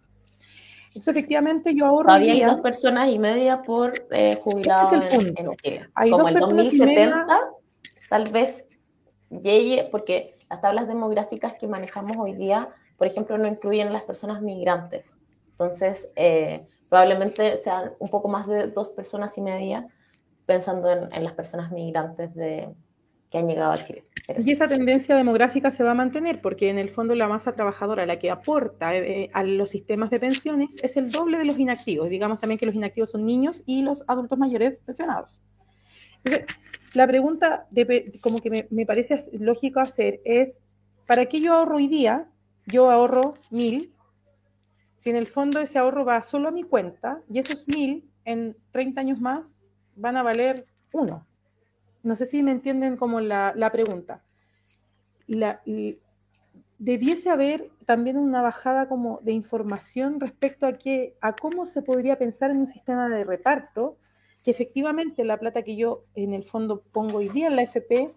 Entonces, 0.88 1.08
efectivamente, 1.08 1.74
yo 1.74 1.86
ahorro. 1.86 2.08
Todavía 2.08 2.32
hay 2.32 2.44
dos 2.44 2.60
personas 2.60 3.08
y 3.10 3.18
media 3.18 3.62
por 3.62 3.92
eh, 4.10 4.38
jubilado 4.42 4.96
es 4.96 5.12
el 5.12 5.34
punto. 5.34 5.54
En, 5.62 6.10
Como 6.10 6.28
el 6.28 6.38
2070, 6.38 7.26
tal 8.08 8.24
vez 8.30 8.68
llegue, 9.30 9.88
porque 9.90 10.34
las 10.50 10.60
tablas 10.60 10.88
demográficas 10.88 11.54
que 11.58 11.66
manejamos 11.66 12.16
hoy 12.16 12.34
día 12.34 12.68
por 12.98 13.06
ejemplo, 13.06 13.38
no 13.38 13.46
incluyen 13.46 13.92
las 13.92 14.02
personas 14.02 14.42
migrantes. 14.42 15.06
Entonces, 15.52 16.10
eh, 16.16 16.66
probablemente 16.88 17.56
sean 17.56 17.92
un 18.00 18.08
poco 18.08 18.28
más 18.28 18.46
de 18.46 18.66
dos 18.66 18.90
personas 18.90 19.38
y 19.38 19.40
media 19.40 19.86
pensando 20.44 20.90
en, 20.90 21.24
las 21.24 21.34
personas 21.34 21.70
migrantes 21.70 22.34
de, 22.34 22.68
que 23.30 23.38
han 23.38 23.46
llegado 23.46 23.72
a 23.72 23.82
Chile. 23.82 24.04
y 24.38 24.52
esa 24.52 24.68
tendencia 24.68 25.16
demográfica 25.16 25.70
se 25.70 25.84
va 25.84 25.92
a 25.92 25.94
mantener 25.94 26.40
porque 26.40 26.70
en 26.70 26.78
el 26.78 26.90
fondo 26.90 27.14
la 27.14 27.28
masa 27.28 27.52
trabajadora, 27.52 28.06
la 28.06 28.18
que 28.18 28.30
aporta 28.30 28.96
eh, 28.96 29.30
a 29.32 29.42
los 29.42 29.70
sistemas 29.70 30.10
de 30.10 30.18
pensiones, 30.18 30.70
es 30.82 30.96
el 30.96 31.10
doble 31.10 31.38
de 31.38 31.44
los 31.44 31.58
inactivos. 31.58 32.08
Digamos 32.08 32.38
también 32.38 32.58
que 32.58 32.66
los 32.66 32.74
inactivos 32.74 33.10
son 33.10 33.26
niños 33.26 33.62
y 33.66 33.82
los 33.82 34.04
adultos 34.06 34.38
mayores 34.38 34.80
pensionados. 34.80 35.42
la 36.94 37.06
pregunta 37.06 37.66
de, 37.70 38.18
como 38.20 38.40
que 38.40 38.50
me, 38.50 38.66
me 38.70 38.86
parece 38.86 39.24
lógico 39.32 39.80
hacer 39.80 40.20
es, 40.24 40.60
¿para 41.06 41.26
qué 41.26 41.40
yo 41.40 41.54
ahorro 41.54 41.76
hoy 41.76 41.88
día 41.88 42.28
yo 42.68 42.90
ahorro 42.90 43.34
mil, 43.50 43.94
si 44.96 45.10
en 45.10 45.16
el 45.16 45.26
fondo 45.26 45.60
ese 45.60 45.78
ahorro 45.78 46.04
va 46.04 46.22
solo 46.22 46.48
a 46.48 46.52
mi 46.52 46.62
cuenta 46.62 47.22
y 47.28 47.38
esos 47.38 47.66
mil 47.66 48.10
en 48.24 48.56
30 48.72 49.00
años 49.00 49.20
más 49.20 49.56
van 49.96 50.16
a 50.16 50.22
valer 50.22 50.66
uno. 50.92 51.26
No 52.08 52.16
sé 52.16 52.24
si 52.24 52.42
me 52.42 52.52
entienden 52.52 52.96
como 52.96 53.20
la, 53.20 53.70
pregunta. 53.70 54.22
La, 55.26 55.60
debiese 56.78 57.28
haber 57.28 57.68
también 57.84 58.16
una 58.16 58.40
bajada 58.40 58.88
como 58.88 59.20
de 59.22 59.32
información 59.32 60.18
respecto 60.18 60.66
a, 60.66 60.72
que, 60.72 61.16
a 61.20 61.34
cómo 61.34 61.66
se 61.66 61.82
podría 61.82 62.16
pensar 62.16 62.50
en 62.50 62.58
un 62.60 62.66
sistema 62.66 63.10
de 63.10 63.24
reparto 63.24 63.98
que 64.42 64.50
efectivamente 64.50 65.22
la 65.22 65.36
plata 65.36 65.62
que 65.62 65.76
yo 65.76 66.04
en 66.14 66.32
el 66.32 66.44
fondo 66.44 66.82
pongo 66.92 67.18
hoy 67.18 67.28
día 67.28 67.48
en 67.48 67.56
la 67.56 67.62
FP 67.62 68.10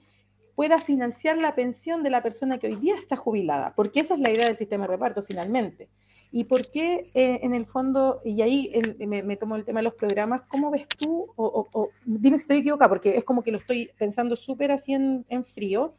pueda 0.56 0.80
financiar 0.80 1.38
la 1.38 1.54
pensión 1.54 2.02
de 2.02 2.12
la 2.12 2.24
persona 2.24 2.60
que 2.60 2.68
hoy 2.68 2.76
día 2.78 2.96
está 2.96 3.18
jubilada, 3.18 3.74
porque 3.76 4.00
esa 4.00 4.14
es 4.14 4.22
la 4.22 4.32
idea 4.32 4.46
del 4.46 4.58
sistema 4.58 4.86
de 4.86 4.94
reparto 4.94 5.22
finalmente. 5.22 5.90
¿Y 6.32 6.46
por 6.46 6.68
qué 6.72 7.04
eh, 7.14 7.40
en 7.42 7.54
el 7.54 7.66
fondo, 7.66 8.20
y 8.24 8.42
ahí 8.42 8.72
me, 9.00 9.36
tomo 9.36 9.58
el 9.58 9.66
tema 9.66 9.80
de 9.80 9.84
los 9.84 9.96
programas, 9.96 10.44
cómo 10.48 10.72
ves 10.72 10.88
tú, 10.88 11.28
o, 11.36 11.90
dime 12.06 12.38
si 12.38 12.44
estoy 12.44 12.58
equivocada, 12.58 12.90
porque 12.90 13.18
es 13.18 13.24
como 13.24 13.44
que 13.44 13.52
lo 13.52 13.58
estoy 13.58 13.90
pensando 13.98 14.38
súper 14.38 14.72
así 14.72 14.94
en, 14.94 15.46
frío, 15.46 15.94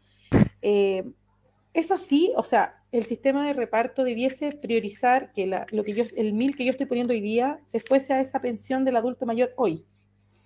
eh, 0.63 1.05
¿es 1.75 1.91
así? 1.91 2.33
O 2.37 2.45
sea, 2.45 2.83
el 2.93 3.05
sistema 3.05 3.47
de 3.47 3.53
reparto 3.53 4.05
debiese 4.05 4.53
priorizar 4.53 5.33
que 5.33 5.47
lo 5.47 5.85
que 5.85 5.93
yo, 5.93 6.05
el 6.17 6.33
mil 6.33 6.57
que 6.57 6.65
yo 6.65 6.71
estoy 6.71 6.87
poniendo 6.87 7.13
hoy 7.13 7.21
día 7.21 7.61
se 7.67 7.81
fuese 7.81 8.15
a 8.15 8.21
esa 8.21 8.41
pensión 8.41 8.85
del 8.85 8.97
adulto 8.97 9.27
mayor 9.27 9.53
hoy. 9.57 9.85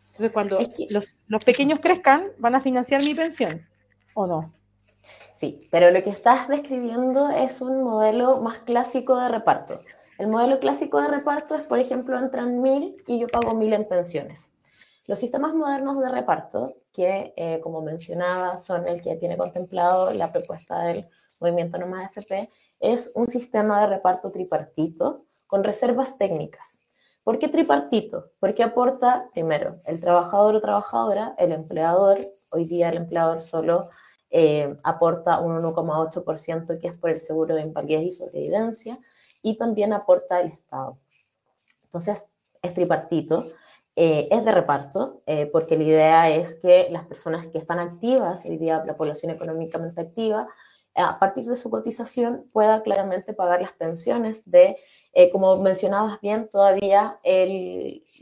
Entonces, 0.07 0.33
cuando 0.33 0.59
los, 0.91 1.17
los 1.29 1.45
pequeños 1.45 1.79
crezcan, 1.79 2.29
van 2.39 2.55
a 2.55 2.61
financiar 2.61 3.05
mi 3.05 3.15
pensión. 3.15 3.67
¿o 4.17 4.27
no? 4.27 4.51
Sí, 5.37 5.61
pero 5.71 5.91
lo 5.91 6.03
que 6.03 6.11
estás 6.11 6.49
describiendo 6.49 7.29
es 7.29 7.61
un 7.61 7.83
modelo 7.83 8.41
más 8.41 8.59
clásico 8.61 9.17
de 9.21 9.29
reparto. 9.29 9.79
El 10.19 10.29
modelo 10.29 10.59
clásico 10.59 11.01
de 11.01 11.09
reparto 11.09 11.55
es, 11.55 11.63
por 11.63 11.79
ejemplo, 11.79 12.19
entran 12.19 12.63
mil 12.63 12.97
y 13.07 13.19
yo 13.19 13.27
pago 13.27 13.55
mil 13.55 13.75
en 13.75 13.87
pensiones. 13.87 14.51
Los 15.07 15.19
sistemas 15.19 15.53
modernos 15.53 16.01
de 16.01 16.09
reparto, 16.09 16.73
que 16.93 17.35
eh, 17.37 17.61
como 17.63 17.83
mencionaba 17.83 18.59
son 18.65 18.89
el 18.89 19.03
que 19.03 19.17
tiene 19.17 19.37
contemplado 19.37 20.11
la 20.15 20.33
propuesta 20.33 20.81
del 20.85 21.07
movimiento 21.41 21.77
Nomás 21.77 22.11
FP, 22.17 22.49
es 22.81 23.11
un 23.15 23.29
sistema 23.29 23.83
de 23.83 23.89
reparto 23.89 24.31
tripartito 24.33 25.27
con 25.47 25.63
reservas 25.63 26.17
técnicas. 26.17 26.79
¿Por 27.23 27.39
qué 27.39 27.49
tripartito? 27.49 28.31
Porque 28.41 28.63
aporta, 28.63 29.29
primero, 29.35 29.81
el 29.85 30.01
trabajador 30.01 30.55
o 30.55 30.61
trabajadora, 30.63 31.35
el 31.39 31.53
empleador, 31.53 32.19
hoy 32.51 32.65
día 32.65 32.89
el 32.89 32.97
empleador 32.97 33.43
solo 33.43 33.91
eh, 34.31 34.77
aporta 34.83 35.41
un 35.41 35.63
1,8% 35.63 36.81
que 36.81 36.89
es 36.89 36.97
por 36.97 37.11
el 37.11 37.21
seguro 37.21 37.55
de 37.55 37.63
invalidez 37.63 38.03
y 38.03 38.13
sobrevivencia, 38.13 38.99
y 39.43 39.57
también 39.57 39.93
aporta 39.93 40.41
el 40.41 40.49
Estado. 40.49 40.99
Entonces, 41.85 42.25
es 42.61 42.75
tripartito, 42.75 43.47
eh, 43.95 44.29
es 44.31 44.45
de 44.45 44.53
reparto, 44.53 45.23
eh, 45.27 45.47
porque 45.47 45.77
la 45.77 45.85
idea 45.85 46.31
es 46.31 46.57
que 46.57 46.89
las 46.91 47.07
personas 47.07 47.47
que 47.47 47.59
están 47.59 47.79
activas, 47.79 48.45
hoy 48.45 48.57
día 48.59 48.83
la 48.85 48.97
población 48.97 49.31
económicamente 49.31 50.01
activa, 50.01 50.49
a 50.95 51.19
partir 51.19 51.45
de 51.45 51.57
su 51.57 51.71
cotización 51.71 52.47
pueda 52.53 52.83
claramente 52.83 53.35
pagar 53.35 53.61
las 53.61 53.73
pensiones 53.73 54.51
de, 54.51 54.79
como 55.31 55.55
mencionabas 55.59 56.19
bien, 56.23 56.49
todavía 56.49 57.21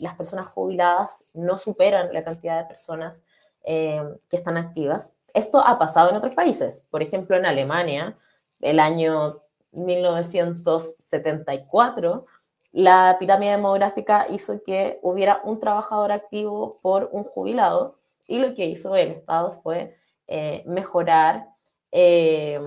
las 0.00 0.16
personas 0.16 0.48
jubiladas 0.48 1.22
no 1.34 1.56
superan 1.56 2.12
la 2.12 2.24
cantidad 2.24 2.58
de 2.58 2.64
personas 2.64 3.22
que 3.62 4.18
están 4.32 4.56
activas. 4.56 5.14
Esto 5.34 5.58
ha 5.58 5.78
pasado 5.78 6.08
en 6.10 6.16
otros 6.16 6.34
países, 6.34 6.86
por 6.90 7.02
ejemplo 7.02 7.36
en 7.36 7.44
Alemania, 7.44 8.16
el 8.60 8.80
año 8.80 9.34
1974, 9.72 12.24
la 12.72 13.16
pirámide 13.18 13.50
demográfica 13.52 14.26
hizo 14.30 14.62
que 14.64 14.98
hubiera 15.02 15.42
un 15.44 15.60
trabajador 15.60 16.12
activo 16.12 16.78
por 16.82 17.10
un 17.12 17.24
jubilado 17.24 17.98
y 18.26 18.38
lo 18.38 18.54
que 18.54 18.64
hizo 18.66 18.96
el 18.96 19.10
Estado 19.10 19.60
fue 19.62 19.96
eh, 20.26 20.64
mejorar 20.66 21.48
eh, 21.92 22.58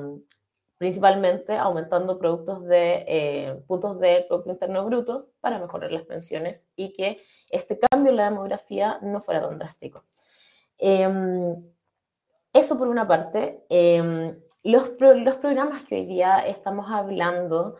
principalmente 0.77 1.57
aumentando 1.57 2.19
productos 2.19 2.63
de 2.65 3.05
eh, 3.07 3.63
puntos 3.67 3.99
del 3.99 4.25
Producto 4.25 4.51
Interno 4.51 4.85
Bruto 4.85 5.29
para 5.41 5.59
mejorar 5.59 5.91
las 5.91 6.03
pensiones 6.03 6.63
y 6.75 6.93
que 6.93 7.21
este 7.49 7.79
cambio 7.79 8.11
en 8.11 8.17
la 8.17 8.29
demografía 8.29 8.99
no 9.01 9.21
fuera 9.21 9.41
tan 9.41 9.57
drástico. 9.57 10.03
Em, 10.77 11.55
eso 12.57 12.77
por 12.77 12.87
una 12.87 13.07
parte. 13.07 13.63
Em, 13.69 14.37
los, 14.63 14.91
los, 14.99 15.35
programas 15.35 15.83
que 15.83 15.95
hoy 15.95 16.05
día 16.05 16.39
estamos 16.39 16.89
hablando, 16.89 17.77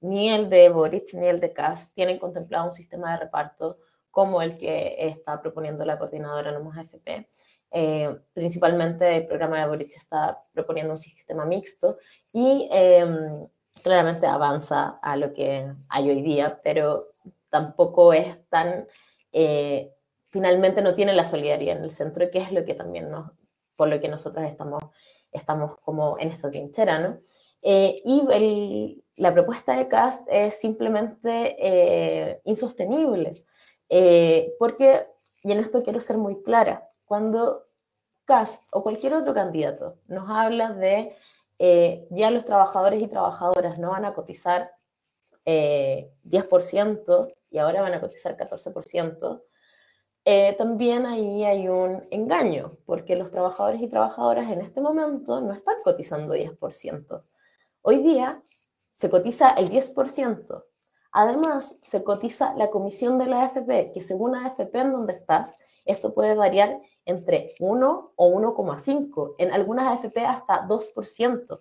ni 0.00 0.30
el 0.30 0.50
de 0.50 0.68
Boric 0.68 1.14
ni 1.14 1.26
el 1.26 1.40
de 1.40 1.52
Kass, 1.52 1.92
tienen 1.94 2.18
contemplado 2.18 2.68
un 2.68 2.74
sistema 2.74 3.12
de 3.12 3.18
reparto 3.24 3.78
como 4.10 4.42
el 4.42 4.56
que 4.56 4.96
está 4.98 5.40
proponiendo 5.40 5.84
la 5.84 5.98
coordinadora 5.98 6.52
Nomos 6.52 6.76
AFP. 6.76 7.28
Eh, 7.72 8.18
principalmente 8.32 9.16
el 9.16 9.26
programa 9.28 9.60
de 9.60 9.68
Boric 9.68 9.96
está 9.96 10.42
proponiendo 10.52 10.92
un 10.92 10.98
sistema 10.98 11.44
mixto 11.44 11.98
y 12.32 12.68
em, 12.72 13.46
claramente 13.82 14.26
avanza 14.26 14.98
a 15.00 15.16
lo 15.16 15.32
que 15.32 15.72
hay 15.88 16.10
hoy 16.10 16.22
día, 16.22 16.60
pero 16.64 17.10
tampoco 17.48 18.12
es 18.12 18.48
tan, 18.48 18.88
eh, 19.32 19.94
finalmente 20.24 20.82
no 20.82 20.94
tiene 20.96 21.14
la 21.14 21.24
solidaridad 21.24 21.76
en 21.76 21.84
el 21.84 21.92
centro, 21.92 22.28
que 22.30 22.38
es 22.38 22.50
lo 22.52 22.64
que 22.64 22.74
también 22.74 23.10
nos, 23.10 23.30
por 23.80 23.88
lo 23.88 23.98
que 23.98 24.08
nosotros 24.08 24.44
estamos, 24.44 24.82
estamos 25.32 25.78
como 25.80 26.18
en 26.18 26.28
esta 26.28 26.50
trinchera, 26.50 26.98
¿no? 26.98 27.18
Eh, 27.62 28.02
y 28.04 29.02
la 29.16 29.32
propuesta 29.32 29.74
de 29.74 29.88
CAST 29.88 30.28
es 30.30 30.60
simplemente 30.60 32.42
insostenible, 32.44 33.32
porque, 34.58 35.06
y 35.42 35.52
en 35.52 35.60
esto 35.60 35.82
quiero 35.82 35.98
ser 35.98 36.18
muy 36.18 36.42
clara, 36.42 36.90
cuando 37.06 37.70
Cast 38.26 38.64
o 38.72 38.82
cualquier 38.82 39.14
otro 39.14 39.32
candidato 39.32 39.96
nos 40.08 40.28
habla 40.28 40.72
de 40.74 41.16
eh, 41.58 42.06
ya 42.10 42.30
los 42.30 42.44
trabajadores 42.44 43.02
y 43.02 43.08
trabajadoras 43.08 43.78
no 43.78 43.90
van 43.90 44.04
a 44.04 44.14
cotizar 44.14 44.70
10% 45.44 45.44
eh, 45.46 47.34
y 47.50 47.58
ahora 47.58 47.82
van 47.82 47.94
a 47.94 48.00
cotizar 48.00 48.36
14%, 48.36 49.42
eh, 50.24 50.54
también 50.58 51.06
ahí 51.06 51.44
hay 51.44 51.68
un 51.68 52.02
engaño, 52.10 52.70
porque 52.84 53.16
los 53.16 53.30
trabajadores 53.30 53.80
y 53.80 53.88
trabajadoras 53.88 54.50
en 54.50 54.60
este 54.60 54.80
momento 54.80 55.40
no 55.40 55.52
están 55.52 55.76
cotizando 55.82 56.34
10%. 56.34 57.22
Hoy 57.82 58.02
día 58.02 58.42
se 58.92 59.08
cotiza 59.08 59.52
el 59.52 59.70
10%. 59.70 60.64
Además, 61.12 61.78
se 61.82 62.04
cotiza 62.04 62.54
la 62.54 62.70
comisión 62.70 63.18
de 63.18 63.26
la 63.26 63.42
AFP, 63.42 63.92
que 63.92 64.02
según 64.02 64.32
la 64.32 64.46
AFP 64.46 64.74
en 64.78 64.92
donde 64.92 65.14
estás, 65.14 65.56
esto 65.84 66.14
puede 66.14 66.34
variar 66.34 66.78
entre 67.06 67.48
1 67.58 68.12
o 68.14 68.30
1,5, 68.30 69.34
en 69.38 69.52
algunas 69.52 69.86
AFP 69.88 70.18
hasta 70.18 70.66
2%. 70.68 71.60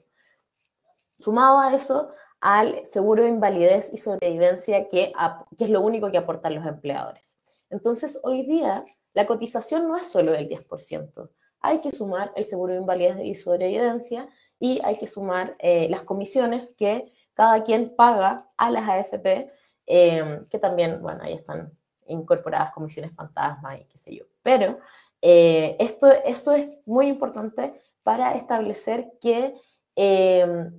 Sumado 1.18 1.60
a 1.60 1.74
eso, 1.74 2.10
al 2.42 2.86
seguro 2.86 3.24
de 3.24 3.30
invalidez 3.30 3.92
y 3.94 3.98
sobrevivencia, 3.98 4.88
que, 4.90 5.14
que 5.58 5.64
es 5.64 5.70
lo 5.70 5.82
único 5.82 6.12
que 6.12 6.18
aportan 6.18 6.56
los 6.56 6.66
empleadores. 6.66 7.29
Entonces, 7.70 8.20
hoy 8.24 8.44
día, 8.44 8.84
la 9.14 9.28
cotización 9.28 9.88
no 9.88 9.98
es 9.98 10.08
solo 10.08 10.32
del 10.32 10.48
10%. 10.48 11.30
Hay 11.62 11.80
que 11.80 11.92
sumar 11.92 12.32
el 12.36 12.46
seguro 12.46 12.74
de 12.74 12.80
invalidez 12.80 13.18
y 13.24 13.36
sobrevivencia 13.36 14.28
y 14.60 14.80
hay 14.84 14.98
que 14.98 15.08
sumar 15.08 15.56
eh, 15.60 15.88
las 15.90 16.04
comisiones 16.04 16.74
que 16.78 17.12
cada 17.34 17.64
quien 17.64 17.96
paga 17.96 18.50
a 18.58 18.72
las 18.72 18.88
AFP, 18.88 19.52
eh, 19.88 20.42
que 20.50 20.60
también, 20.60 21.02
bueno, 21.02 21.24
ahí 21.24 21.34
están 21.34 21.72
incorporadas 22.08 22.72
comisiones 22.74 23.16
fantasma 23.16 23.78
y 23.78 23.86
qué 23.86 23.98
sé 23.98 24.16
yo. 24.16 24.26
Pero 24.44 24.80
eh, 25.22 25.76
esto, 25.80 26.08
esto 26.08 26.52
es 26.52 26.80
muy 26.86 27.08
importante 27.08 27.74
para 28.04 28.36
establecer 28.36 29.12
que 29.22 29.56
eh, 29.96 30.72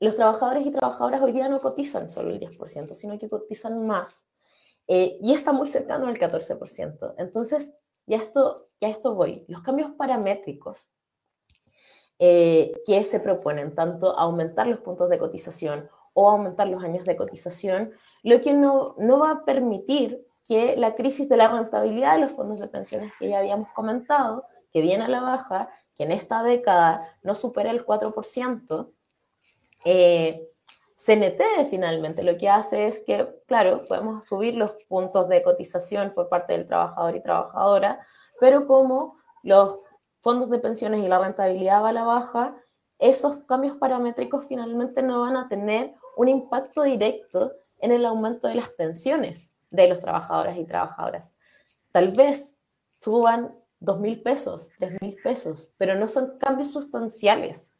los 0.00 0.16
trabajadores 0.16 0.66
y 0.66 0.70
trabajadoras 0.70 1.22
hoy 1.22 1.32
día 1.32 1.48
no 1.48 1.58
cotizan 1.58 2.10
solo 2.10 2.30
el 2.30 2.40
10%, 2.40 2.94
sino 2.94 3.18
que 3.18 3.28
cotizan 3.28 3.86
más. 3.86 4.27
Eh, 4.88 5.18
y 5.20 5.32
está 5.34 5.52
muy 5.52 5.68
cercano 5.68 6.08
al 6.08 6.18
14%. 6.18 7.14
Entonces, 7.18 7.72
ya 8.06 8.16
esto, 8.16 8.68
ya 8.80 8.88
esto 8.88 9.14
voy. 9.14 9.44
Los 9.48 9.62
cambios 9.62 9.92
paramétricos 9.92 10.88
que 12.18 13.04
se 13.04 13.20
proponen, 13.20 13.76
tanto 13.76 14.18
aumentar 14.18 14.66
los 14.66 14.80
puntos 14.80 15.08
de 15.08 15.20
cotización 15.20 15.88
o 16.14 16.28
aumentar 16.28 16.66
los 16.66 16.82
años 16.82 17.04
de 17.04 17.14
cotización, 17.14 17.92
lo 18.24 18.40
que 18.40 18.54
no, 18.54 18.96
no 18.98 19.20
va 19.20 19.30
a 19.30 19.44
permitir 19.44 20.26
que 20.48 20.76
la 20.76 20.94
crisis 20.94 21.28
de 21.28 21.36
la 21.36 21.48
rentabilidad 21.48 22.14
de 22.14 22.22
los 22.22 22.32
fondos 22.32 22.58
de 22.58 22.68
pensiones 22.68 23.12
que 23.18 23.28
ya 23.28 23.38
habíamos 23.38 23.68
comentado, 23.68 24.44
que 24.72 24.80
viene 24.80 25.04
a 25.04 25.08
la 25.08 25.20
baja, 25.20 25.70
que 25.94 26.04
en 26.04 26.12
esta 26.12 26.42
década 26.42 27.06
no 27.22 27.34
supera 27.34 27.70
el 27.70 27.84
4%, 27.84 28.90
eh, 29.84 30.47
CNT 30.98 31.70
finalmente 31.70 32.24
lo 32.24 32.36
que 32.36 32.48
hace 32.48 32.86
es 32.86 32.98
que, 33.04 33.40
claro, 33.46 33.84
podemos 33.86 34.24
subir 34.24 34.56
los 34.56 34.72
puntos 34.88 35.28
de 35.28 35.42
cotización 35.42 36.12
por 36.12 36.28
parte 36.28 36.54
del 36.54 36.66
trabajador 36.66 37.14
y 37.14 37.22
trabajadora, 37.22 38.06
pero 38.40 38.66
como 38.66 39.16
los 39.44 39.78
fondos 40.20 40.50
de 40.50 40.58
pensiones 40.58 41.04
y 41.04 41.08
la 41.08 41.20
rentabilidad 41.20 41.84
va 41.84 41.90
a 41.90 41.92
la 41.92 42.04
baja, 42.04 42.56
esos 42.98 43.38
cambios 43.44 43.76
paramétricos 43.76 44.46
finalmente 44.48 45.00
no 45.02 45.20
van 45.20 45.36
a 45.36 45.48
tener 45.48 45.94
un 46.16 46.26
impacto 46.26 46.82
directo 46.82 47.52
en 47.78 47.92
el 47.92 48.04
aumento 48.04 48.48
de 48.48 48.56
las 48.56 48.70
pensiones 48.70 49.56
de 49.70 49.88
los 49.88 50.00
trabajadores 50.00 50.56
y 50.58 50.64
trabajadoras. 50.64 51.32
Tal 51.92 52.10
vez 52.10 52.56
suban 53.00 53.54
dos 53.78 54.00
mil 54.00 54.20
pesos, 54.20 54.68
tres 54.80 55.00
mil 55.00 55.16
pesos, 55.22 55.70
pero 55.78 55.94
no 55.94 56.08
son 56.08 56.38
cambios 56.38 56.72
sustanciales. 56.72 57.70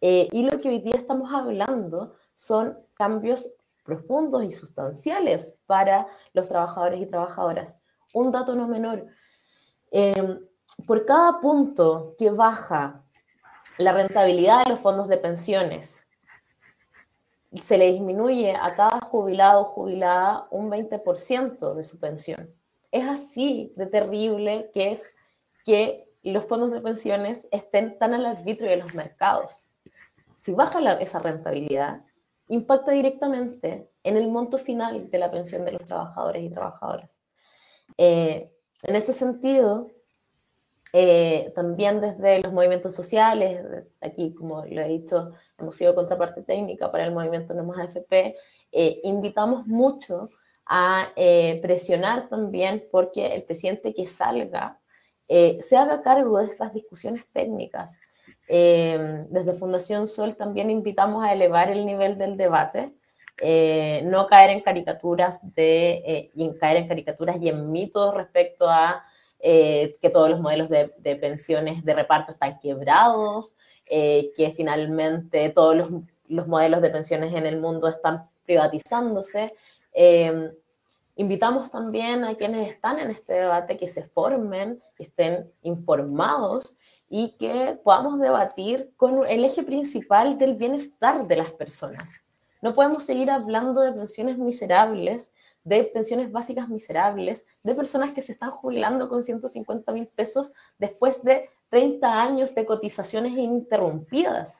Eh, 0.00 0.28
y 0.30 0.44
lo 0.44 0.56
que 0.58 0.68
hoy 0.68 0.78
día 0.78 0.94
estamos 0.94 1.32
hablando 1.34 2.14
son 2.40 2.78
cambios 2.94 3.52
profundos 3.84 4.44
y 4.44 4.50
sustanciales 4.50 5.54
para 5.66 6.06
los 6.32 6.48
trabajadores 6.48 7.02
y 7.02 7.06
trabajadoras. 7.06 7.78
Un 8.14 8.32
dato 8.32 8.54
no 8.54 8.66
menor, 8.66 9.04
em, 9.90 10.40
por 10.86 11.04
cada 11.04 11.38
punto 11.38 12.14
que 12.16 12.30
baja 12.30 13.04
la 13.76 13.92
rentabilidad 13.92 14.64
de 14.64 14.70
los 14.70 14.80
fondos 14.80 15.06
de 15.08 15.18
pensiones 15.18 16.06
se 17.60 17.76
le 17.76 17.92
disminuye 17.92 18.54
a 18.54 18.74
cada 18.74 19.00
jubilado 19.00 19.60
o 19.60 19.64
jubilada 19.64 20.46
un 20.50 20.70
20% 20.70 21.74
de 21.74 21.84
su 21.84 21.98
pensión. 21.98 22.54
Es 22.90 23.06
así 23.06 23.74
de 23.76 23.84
terrible 23.84 24.70
que 24.72 24.92
es 24.92 25.14
que 25.62 26.08
los 26.22 26.46
fondos 26.46 26.70
de 26.70 26.80
pensiones 26.80 27.46
estén 27.50 27.98
tan 27.98 28.14
al 28.14 28.24
arbitrio 28.24 28.70
de 28.70 28.78
los 28.78 28.94
mercados. 28.94 29.68
Si 30.36 30.52
baja 30.52 30.80
esa 31.00 31.18
rentabilidad, 31.18 32.02
impacta 32.50 32.92
directamente 32.92 33.88
en 34.04 34.16
el 34.16 34.28
monto 34.28 34.58
final 34.58 35.10
de 35.10 35.18
la 35.18 35.30
pensión 35.30 35.64
de 35.64 35.72
los 35.72 35.84
trabajadores 35.84 36.42
y 36.44 36.50
trabajadoras. 36.50 37.20
Eh, 37.96 38.50
en 38.82 38.96
ese 38.96 39.12
sentido, 39.12 39.90
eh, 40.92 41.52
también 41.54 42.00
desde 42.00 42.40
los 42.40 42.52
movimientos 42.52 42.94
sociales, 42.94 43.64
aquí 44.00 44.34
como 44.34 44.64
lo 44.66 44.80
he 44.80 44.88
dicho, 44.88 45.32
hemos 45.58 45.76
sido 45.76 45.94
contraparte 45.94 46.42
técnica 46.42 46.90
para 46.90 47.04
el 47.04 47.12
movimiento 47.12 47.54
No 47.54 47.62
Más 47.62 47.78
AFP, 47.78 48.36
eh, 48.72 49.00
invitamos 49.04 49.66
mucho 49.66 50.28
a 50.66 51.08
eh, 51.14 51.60
presionar 51.62 52.28
también 52.28 52.84
porque 52.90 53.26
el 53.34 53.44
presidente 53.44 53.94
que 53.94 54.06
salga 54.06 54.78
se 55.28 55.76
haga 55.76 56.02
cargo 56.02 56.38
de 56.38 56.46
estas 56.46 56.74
discusiones 56.74 57.28
técnicas. 57.32 58.00
Desde 58.52 59.54
Fundación 59.54 60.08
Sol 60.08 60.34
también 60.34 60.70
invitamos 60.70 61.24
a 61.24 61.32
elevar 61.32 61.70
el 61.70 61.86
nivel 61.86 62.18
del 62.18 62.36
debate, 62.36 62.92
no 64.04 64.26
caer 64.26 64.50
en 64.50 64.60
caricaturas 64.60 65.40
de, 65.54 66.30
y 66.34 66.44
en 66.44 66.58
caer 66.58 66.78
en 66.78 66.88
caricaturas 66.88 67.36
y 67.40 67.48
en 67.48 67.70
mitos 67.70 68.12
respecto 68.14 68.68
a 68.68 69.04
eh, 69.42 69.96
que 70.02 70.10
todos 70.10 70.28
los 70.28 70.40
modelos 70.40 70.68
de, 70.68 71.16
pensiones 71.16 71.82
de 71.82 71.94
reparto 71.94 72.30
están 72.30 72.58
quebrados, 72.60 73.56
eh, 73.88 74.32
que 74.36 74.52
finalmente 74.52 75.48
todos 75.48 75.74
los, 76.28 76.46
modelos 76.46 76.82
de 76.82 76.90
pensiones 76.90 77.34
en 77.34 77.46
el 77.46 77.58
mundo 77.58 77.88
están 77.88 78.26
privatizándose. 78.44 79.54
Eh, 79.94 80.52
invitamos 81.16 81.70
también 81.70 82.24
a 82.24 82.34
quienes 82.34 82.68
están 82.68 82.98
en 82.98 83.10
este 83.10 83.32
debate 83.32 83.78
que 83.78 83.88
se 83.88 84.02
formen, 84.02 84.82
que 84.94 85.04
estén 85.04 85.50
informados 85.62 86.76
y 87.12 87.36
que 87.36 87.78
podamos 87.82 88.20
debatir 88.20 88.92
con 88.96 89.26
el 89.26 89.44
eje 89.44 89.64
principal 89.64 90.38
del 90.38 90.54
bienestar 90.54 91.26
de 91.26 91.36
las 91.36 91.50
personas. 91.50 92.12
No 92.62 92.72
podemos 92.74 93.04
seguir 93.04 93.30
hablando 93.30 93.80
de 93.80 93.92
pensiones 93.92 94.38
miserables, 94.38 95.32
de 95.64 95.84
pensiones 95.84 96.30
básicas 96.30 96.68
miserables, 96.68 97.46
de 97.64 97.74
personas 97.74 98.12
que 98.12 98.22
se 98.22 98.32
están 98.32 98.52
jubilando 98.52 99.08
con 99.08 99.24
150 99.24 99.92
mil 99.92 100.06
pesos 100.06 100.52
después 100.78 101.22
de 101.24 101.50
30 101.68 102.22
años 102.22 102.54
de 102.54 102.64
cotizaciones 102.64 103.32
ininterrumpidas. 103.32 104.58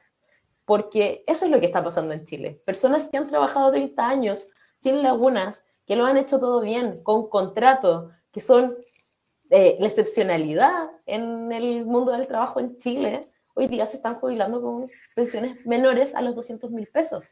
Porque 0.65 1.23
eso 1.29 1.45
es 1.45 1.51
lo 1.53 1.61
que 1.61 1.67
está 1.67 1.85
pasando 1.85 2.13
en 2.13 2.25
Chile. 2.25 2.61
Personas 2.65 3.09
que 3.09 3.17
han 3.17 3.29
trabajado 3.29 3.71
30 3.71 4.09
años 4.09 4.49
sin 4.77 5.03
lagunas, 5.03 5.65
que 5.87 5.95
lo 5.95 6.05
han 6.05 6.17
hecho 6.17 6.41
todo 6.41 6.61
bien, 6.61 7.03
con 7.05 7.29
contrato, 7.29 8.11
que 8.33 8.41
son 8.41 8.77
eh, 9.51 9.77
la 9.81 9.89
excepcionalidad 9.89 10.91
en 11.07 11.51
el 11.51 11.85
mundo 11.85 12.13
del 12.13 12.29
trabajo 12.29 12.61
en 12.61 12.79
Chile, 12.79 13.27
hoy 13.55 13.67
día 13.67 13.85
se 13.87 13.97
están 13.97 14.15
jubilando 14.15 14.63
con 14.63 14.89
pensiones 15.15 15.67
menores 15.67 16.15
a 16.15 16.23
los 16.23 16.37
200 16.37 16.71
mil 16.71 16.87
pesos. 16.87 17.25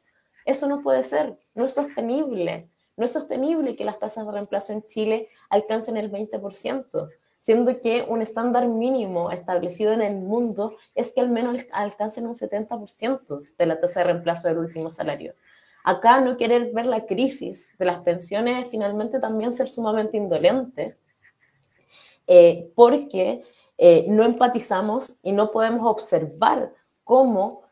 Eso 0.44 0.66
no 0.66 0.82
puede 0.82 1.04
ser, 1.04 1.38
no 1.54 1.64
es 1.64 1.74
sostenible. 1.74 2.68
No 2.96 3.04
es 3.04 3.12
sostenible 3.12 3.76
que 3.76 3.84
las 3.84 4.00
tasas 4.00 4.26
de 4.26 4.32
reemplazo 4.32 4.72
en 4.72 4.84
Chile 4.88 5.28
alcancen 5.48 5.96
el 5.96 6.10
20%, 6.10 7.08
siendo 7.38 7.80
que 7.80 8.04
un 8.08 8.22
estándar 8.22 8.66
mínimo 8.66 9.30
establecido 9.30 9.92
en 9.92 10.02
el 10.02 10.16
mundo 10.16 10.76
es 10.96 11.12
que 11.12 11.20
al 11.20 11.30
menos 11.30 11.64
alcancen 11.70 12.26
un 12.26 12.34
70% 12.34 13.56
de 13.56 13.66
la 13.66 13.78
tasa 13.78 14.00
de 14.00 14.06
reemplazo 14.06 14.48
del 14.48 14.58
último 14.58 14.90
salario. 14.90 15.34
Acá 15.84 16.20
no 16.20 16.36
querer 16.36 16.72
ver 16.72 16.86
la 16.86 17.06
crisis 17.06 17.76
de 17.78 17.84
las 17.84 18.00
pensiones 18.00 18.64
es 18.64 18.70
finalmente 18.70 19.20
también 19.20 19.52
ser 19.52 19.68
sumamente 19.68 20.16
indolente, 20.16 20.96
eh, 22.28 22.70
porque 22.76 23.42
eh, 23.78 24.04
no 24.08 24.22
empatizamos 24.22 25.16
y 25.22 25.32
no 25.32 25.50
podemos 25.50 25.90
observar 25.90 26.72
cómo 27.02 27.62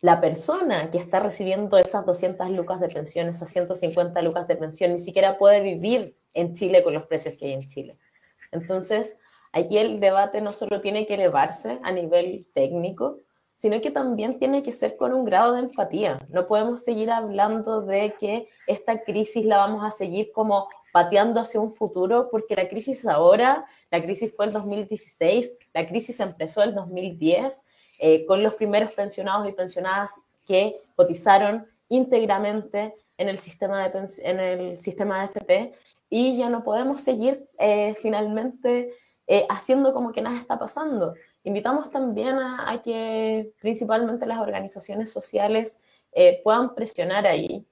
la 0.00 0.20
persona 0.20 0.90
que 0.90 0.98
está 0.98 1.18
recibiendo 1.18 1.78
esas 1.78 2.06
200 2.06 2.50
lucas 2.50 2.78
de 2.78 2.88
pensión, 2.88 3.28
esas 3.28 3.50
150 3.50 4.22
lucas 4.22 4.46
de 4.46 4.56
pensión, 4.56 4.92
ni 4.92 4.98
siquiera 4.98 5.36
puede 5.36 5.62
vivir 5.62 6.16
en 6.32 6.54
Chile 6.54 6.82
con 6.84 6.94
los 6.94 7.06
precios 7.06 7.34
que 7.36 7.46
hay 7.46 7.52
en 7.54 7.62
Chile. 7.62 7.98
Entonces, 8.52 9.18
aquí 9.52 9.78
el 9.78 9.98
debate 10.00 10.40
no 10.40 10.52
solo 10.52 10.80
tiene 10.80 11.06
que 11.06 11.14
elevarse 11.14 11.80
a 11.82 11.90
nivel 11.90 12.46
técnico, 12.54 13.18
sino 13.56 13.80
que 13.80 13.90
también 13.90 14.38
tiene 14.38 14.62
que 14.62 14.72
ser 14.72 14.96
con 14.96 15.12
un 15.12 15.24
grado 15.24 15.54
de 15.54 15.60
empatía. 15.60 16.18
No 16.28 16.46
podemos 16.46 16.82
seguir 16.82 17.10
hablando 17.10 17.82
de 17.82 18.14
que 18.18 18.48
esta 18.66 19.02
crisis 19.02 19.46
la 19.46 19.58
vamos 19.58 19.84
a 19.84 19.90
seguir 19.90 20.32
como 20.32 20.68
pateando 20.92 21.40
hacia 21.40 21.60
un 21.60 21.74
futuro, 21.74 22.28
porque 22.30 22.54
la 22.54 22.68
crisis 22.68 23.06
ahora, 23.06 23.64
la 23.90 24.02
crisis 24.02 24.32
fue 24.36 24.46
el 24.46 24.52
2016, 24.52 25.52
la 25.72 25.86
crisis 25.86 26.20
empezó 26.20 26.62
el 26.62 26.74
2010, 26.74 27.64
eh, 28.00 28.26
con 28.26 28.42
los 28.42 28.54
primeros 28.54 28.92
pensionados 28.92 29.48
y 29.48 29.52
pensionadas 29.52 30.12
que 30.46 30.80
cotizaron 30.96 31.66
íntegramente 31.88 32.94
en 33.18 33.28
el 33.28 33.38
sistema 33.38 33.88
de, 33.88 34.08
en 34.22 34.40
el 34.40 34.80
sistema 34.80 35.20
de 35.20 35.26
FP 35.26 35.74
y 36.10 36.36
ya 36.36 36.48
no 36.48 36.64
podemos 36.64 37.00
seguir 37.00 37.48
eh, 37.58 37.94
finalmente 38.00 38.94
eh, 39.26 39.46
haciendo 39.48 39.92
como 39.94 40.12
que 40.12 40.22
nada 40.22 40.36
está 40.36 40.58
pasando. 40.58 41.14
Invitamos 41.44 41.90
también 41.90 42.36
a, 42.38 42.80
que 42.82 43.52
principalmente 43.60 44.26
las 44.26 44.40
organizaciones 44.40 45.12
sociales 45.12 45.78
puedan 46.42 46.74
presionar 46.74 47.26
ahí. 47.26 47.64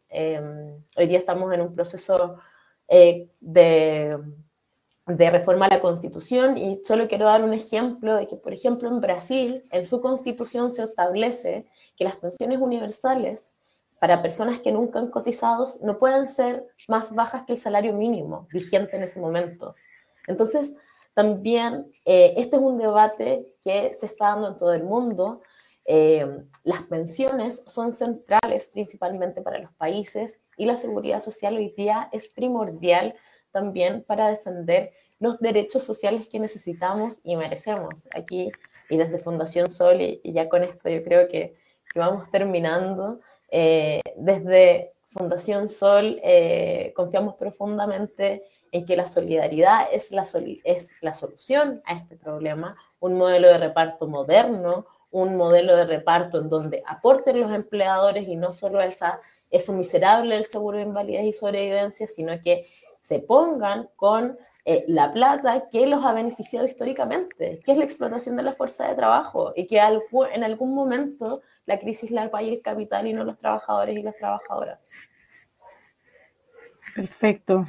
hoy 0.97 1.07
día 1.07 1.19
estamos 1.19 1.53
en 1.53 1.61
un 1.63 1.75
proceso 1.75 2.39
de 2.89 3.29
de 5.07 5.31
reforma 5.31 5.67
a 5.67 5.69
la 5.69 5.81
constitución 5.81 6.57
y 6.57 6.81
solo 6.87 7.09
quiero 7.09 7.27
dar 7.27 7.43
un 7.43 7.53
ejemplo 7.53 8.15
de 8.15 8.29
que, 8.29 8.37
por 8.37 8.53
ejemplo, 8.53 8.89
en 8.89 9.01
Brasil, 9.01 9.61
en 9.73 9.85
su 9.85 10.01
constitución 10.01 10.71
se 10.71 10.85
establece 10.85 11.67
que 11.97 12.05
las 12.05 12.17
pensiones 12.17 12.61
universales 12.61 13.53
para 13.99 14.23
personas 14.23 14.61
que 14.61 14.73
nunca 14.73 15.01
han 15.01 15.11
cotizado 15.11 15.67
no 15.83 15.99
pueden 15.99 16.29
ser 16.29 16.65
más 16.89 17.15
bajas 17.15 17.45
que 17.47 17.53
el 17.53 17.59
salario 17.59 17.93
mínimo 17.93 18.47
vigente 18.53 18.97
en 18.97 19.03
ese 19.03 19.21
momento. 19.21 19.75
Entonces, 20.29 20.75
también 21.15 21.91
eh, 22.05 22.35
este 22.37 22.57
es 22.57 22.63
un 22.63 22.79
debate 22.79 23.47
que 23.65 23.93
se 23.95 24.07
está 24.07 24.29
dando 24.29 24.49
en 24.49 24.59
todo 24.59 24.73
el 24.73 24.85
mundo. 24.85 25.43
Eh, 25.85 26.27
las 26.65 26.83
pensiones 26.83 27.63
son 27.67 27.93
centrales 27.93 28.69
principalmente 28.69 29.43
para 29.43 29.59
los 29.59 29.73
países 29.73 30.41
y 30.57 30.65
la 30.65 30.77
seguridad 30.77 31.23
social 31.23 31.57
hoy 31.57 31.75
día 31.77 32.09
es 32.13 32.29
primordial 32.29 33.15
también 33.51 34.05
para 34.05 34.31
defender 34.31 34.93
los 35.19 35.39
derechos 35.41 35.83
sociales 35.83 36.29
que 36.29 36.39
necesitamos 36.39 37.21
y 37.25 37.37
merecemos. 37.37 37.95
Aquí 38.15 38.51
y 38.89 38.97
desde 38.97 39.19
Fundación 39.19 39.71
Sol, 39.71 40.01
y, 40.01 40.21
ya 40.25 40.49
con 40.49 40.65
esto 40.65 40.89
yo 40.89 41.03
creo 41.03 41.29
que, 41.29 41.55
vamos 41.95 42.31
terminando, 42.31 43.21
eh, 43.51 44.01
desde 44.17 44.93
Fundación 45.05 45.69
Sol 45.69 46.21
confiamos 46.95 47.37
profundamente 47.37 48.45
en 48.73 48.87
que 48.87 48.97
la 48.97 49.07
solidaridad 49.07 49.87
es 49.93 50.11
la, 50.11 50.27
es 50.65 50.95
la 51.03 51.15
solución 51.15 51.81
a 51.85 51.95
este 51.95 52.17
problema, 52.17 52.75
un 53.01 53.17
modelo 53.17 53.49
de 53.49 53.59
reparto 53.59 54.09
moderno, 54.09 54.87
un 55.11 55.37
modelo 55.37 55.77
de 55.77 55.85
reparto 55.85 56.41
en 56.41 56.49
donde 56.49 56.83
aporten 56.87 57.39
los 57.39 57.53
empleadores 57.53 58.27
y 58.27 58.35
no 58.35 58.53
solo 58.53 58.81
esa, 58.81 59.21
eso 59.51 59.75
miserable 59.75 60.37
el 60.37 60.47
seguro 60.47 60.79
de 60.79 60.85
invalidez 60.85 61.25
y 61.27 61.33
sobrevivencia, 61.35 62.09
sino 62.09 62.33
que 62.43 62.67
se 63.03 63.19
pongan 63.19 63.89
con 63.97 64.39
eh, 64.65 64.85
la 64.89 65.13
plata 65.13 65.65
que 65.71 65.87
los 65.87 66.05
ha 66.05 66.15
beneficiado 66.15 66.67
históricamente, 66.67 67.61
que 67.65 67.73
es 67.73 67.79
la 67.79 67.85
explotación 67.85 68.37
de 68.37 68.45
la 68.45 68.53
fuerza 68.53 68.89
de 68.89 68.95
trabajo 68.95 69.53
y 69.55 69.67
que 69.67 69.79
en 69.79 70.45
algún 70.45 70.75
momento 70.75 71.43
la 71.67 71.79
crisis 71.79 72.11
la 72.11 72.31
paga 72.31 72.47
el 72.47 72.63
capital 72.63 73.07
y 73.07 73.13
no 73.13 73.25
los 73.25 73.37
trabajadores 73.39 73.99
y 73.99 74.03
las 74.03 74.17
trabajadoras. 74.17 74.81
Perfecto, 76.95 77.67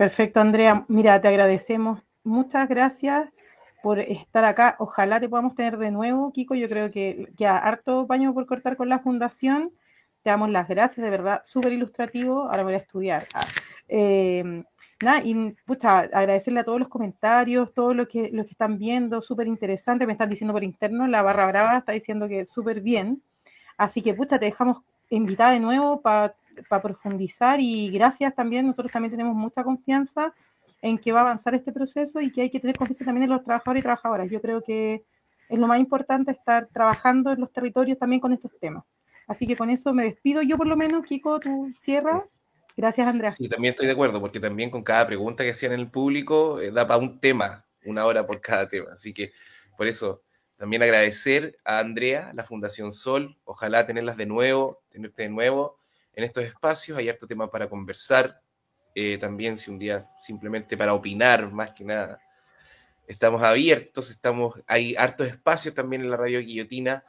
perfecto 0.00 0.40
Andrea. 0.40 0.86
Mira, 0.88 1.20
te 1.20 1.28
agradecemos. 1.28 2.00
Muchas 2.24 2.66
gracias 2.70 3.30
por 3.82 3.98
estar 3.98 4.44
acá. 4.44 4.76
Ojalá 4.78 5.20
te 5.20 5.28
podamos 5.28 5.54
tener 5.54 5.76
de 5.76 5.90
nuevo, 5.90 6.32
Kiko. 6.32 6.54
Yo 6.54 6.70
creo 6.70 6.88
que 6.88 7.30
ya 7.36 7.58
harto 7.58 8.06
baño 8.06 8.32
por 8.32 8.46
cortar 8.46 8.78
con 8.78 8.88
la 8.88 9.00
fundación. 9.00 9.74
Te 10.22 10.30
damos 10.30 10.48
las 10.48 10.68
gracias, 10.68 11.04
de 11.04 11.10
verdad, 11.10 11.42
súper 11.44 11.74
ilustrativo. 11.74 12.44
Ahora 12.44 12.62
voy 12.62 12.72
a 12.72 12.78
estudiar. 12.78 13.26
Ah, 13.34 13.44
eh, 13.88 14.64
nada, 15.02 15.20
y 15.22 15.54
pucha, 15.66 15.98
agradecerle 15.98 16.60
a 16.60 16.64
todos 16.64 16.78
los 16.78 16.88
comentarios, 16.88 17.74
todos 17.74 17.94
los 17.94 18.08
que, 18.08 18.30
los 18.32 18.46
que 18.46 18.52
están 18.52 18.78
viendo, 18.78 19.20
súper 19.20 19.48
interesante, 19.48 20.06
me 20.06 20.12
están 20.12 20.30
diciendo 20.30 20.54
por 20.54 20.64
interno, 20.64 21.08
la 21.08 21.20
barra 21.20 21.46
brava 21.46 21.76
está 21.76 21.92
diciendo 21.92 22.26
que 22.26 22.46
súper 22.46 22.80
bien. 22.80 23.22
Así 23.76 24.00
que, 24.00 24.14
pucha, 24.14 24.38
te 24.38 24.46
dejamos 24.46 24.78
invitada 25.10 25.50
de 25.50 25.60
nuevo 25.60 26.00
para 26.00 26.34
profundizar 26.82 27.60
y 27.60 27.90
gracias 27.90 28.34
también, 28.34 28.66
nosotros 28.66 28.92
también 28.92 29.10
tenemos 29.10 29.34
mucha 29.34 29.62
confianza 29.64 30.34
en 30.82 30.98
que 30.98 31.12
va 31.12 31.20
a 31.20 31.22
avanzar 31.22 31.54
este 31.54 31.72
proceso 31.72 32.20
y 32.20 32.30
que 32.32 32.42
hay 32.42 32.50
que 32.50 32.60
tener 32.60 32.76
confianza 32.76 33.04
también 33.04 33.24
en 33.24 33.30
los 33.30 33.44
trabajadores 33.44 33.80
y 33.80 33.82
trabajadoras. 33.82 34.30
Yo 34.30 34.40
creo 34.40 34.62
que 34.62 35.04
es 35.48 35.58
lo 35.58 35.66
más 35.66 35.80
importante 35.80 36.30
estar 36.30 36.68
trabajando 36.72 37.32
en 37.32 37.40
los 37.40 37.52
territorios 37.52 37.98
también 37.98 38.20
con 38.20 38.32
estos 38.32 38.52
temas. 38.60 38.84
Así 39.26 39.46
que 39.46 39.56
con 39.56 39.70
eso 39.70 39.92
me 39.92 40.04
despido. 40.04 40.42
Yo 40.42 40.56
por 40.56 40.66
lo 40.66 40.76
menos, 40.76 41.04
Kiko, 41.04 41.38
tú 41.40 41.72
cierras. 41.78 42.22
Gracias, 42.76 43.06
Andrea. 43.06 43.30
Sí, 43.30 43.48
también 43.48 43.72
estoy 43.72 43.86
de 43.86 43.92
acuerdo, 43.92 44.20
porque 44.20 44.40
también 44.40 44.70
con 44.70 44.82
cada 44.82 45.06
pregunta 45.06 45.44
que 45.44 45.50
hacían 45.50 45.72
en 45.72 45.80
el 45.80 45.90
público 45.90 46.60
eh, 46.60 46.70
da 46.70 46.86
para 46.86 47.00
un 47.00 47.20
tema, 47.20 47.66
una 47.84 48.06
hora 48.06 48.26
por 48.26 48.40
cada 48.40 48.68
tema. 48.68 48.92
Así 48.92 49.12
que 49.12 49.32
por 49.76 49.86
eso 49.86 50.22
también 50.56 50.82
agradecer 50.82 51.56
a 51.64 51.78
Andrea, 51.78 52.30
la 52.32 52.44
Fundación 52.44 52.92
Sol. 52.92 53.36
Ojalá 53.44 53.86
tenerlas 53.86 54.16
de 54.16 54.26
nuevo, 54.26 54.82
tenerte 54.90 55.24
de 55.24 55.30
nuevo 55.30 55.79
en 56.14 56.24
estos 56.24 56.44
espacios. 56.44 56.98
Hay 56.98 57.08
harto 57.08 57.26
tema 57.26 57.50
para 57.50 57.68
conversar. 57.68 58.40
Eh, 58.94 59.18
también 59.18 59.56
si 59.56 59.70
un 59.70 59.78
día 59.78 60.08
simplemente 60.20 60.76
para 60.76 60.94
opinar, 60.94 61.50
más 61.52 61.72
que 61.72 61.84
nada. 61.84 62.20
Estamos 63.06 63.42
abiertos, 63.42 64.10
estamos, 64.10 64.60
hay 64.66 64.94
hartos 64.96 65.26
espacios 65.26 65.74
también 65.74 66.02
en 66.02 66.10
la 66.10 66.16
radio 66.16 66.40
guillotina 66.40 67.04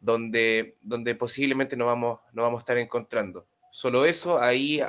donde, 0.00 0.76
donde 0.82 1.14
posiblemente 1.14 1.76
no 1.76 1.86
vamos, 1.86 2.20
no 2.32 2.42
vamos 2.42 2.58
a 2.58 2.62
estar 2.62 2.78
encontrando. 2.78 3.46
Solo 3.70 4.04
eso, 4.04 4.40
ahí 4.40 4.80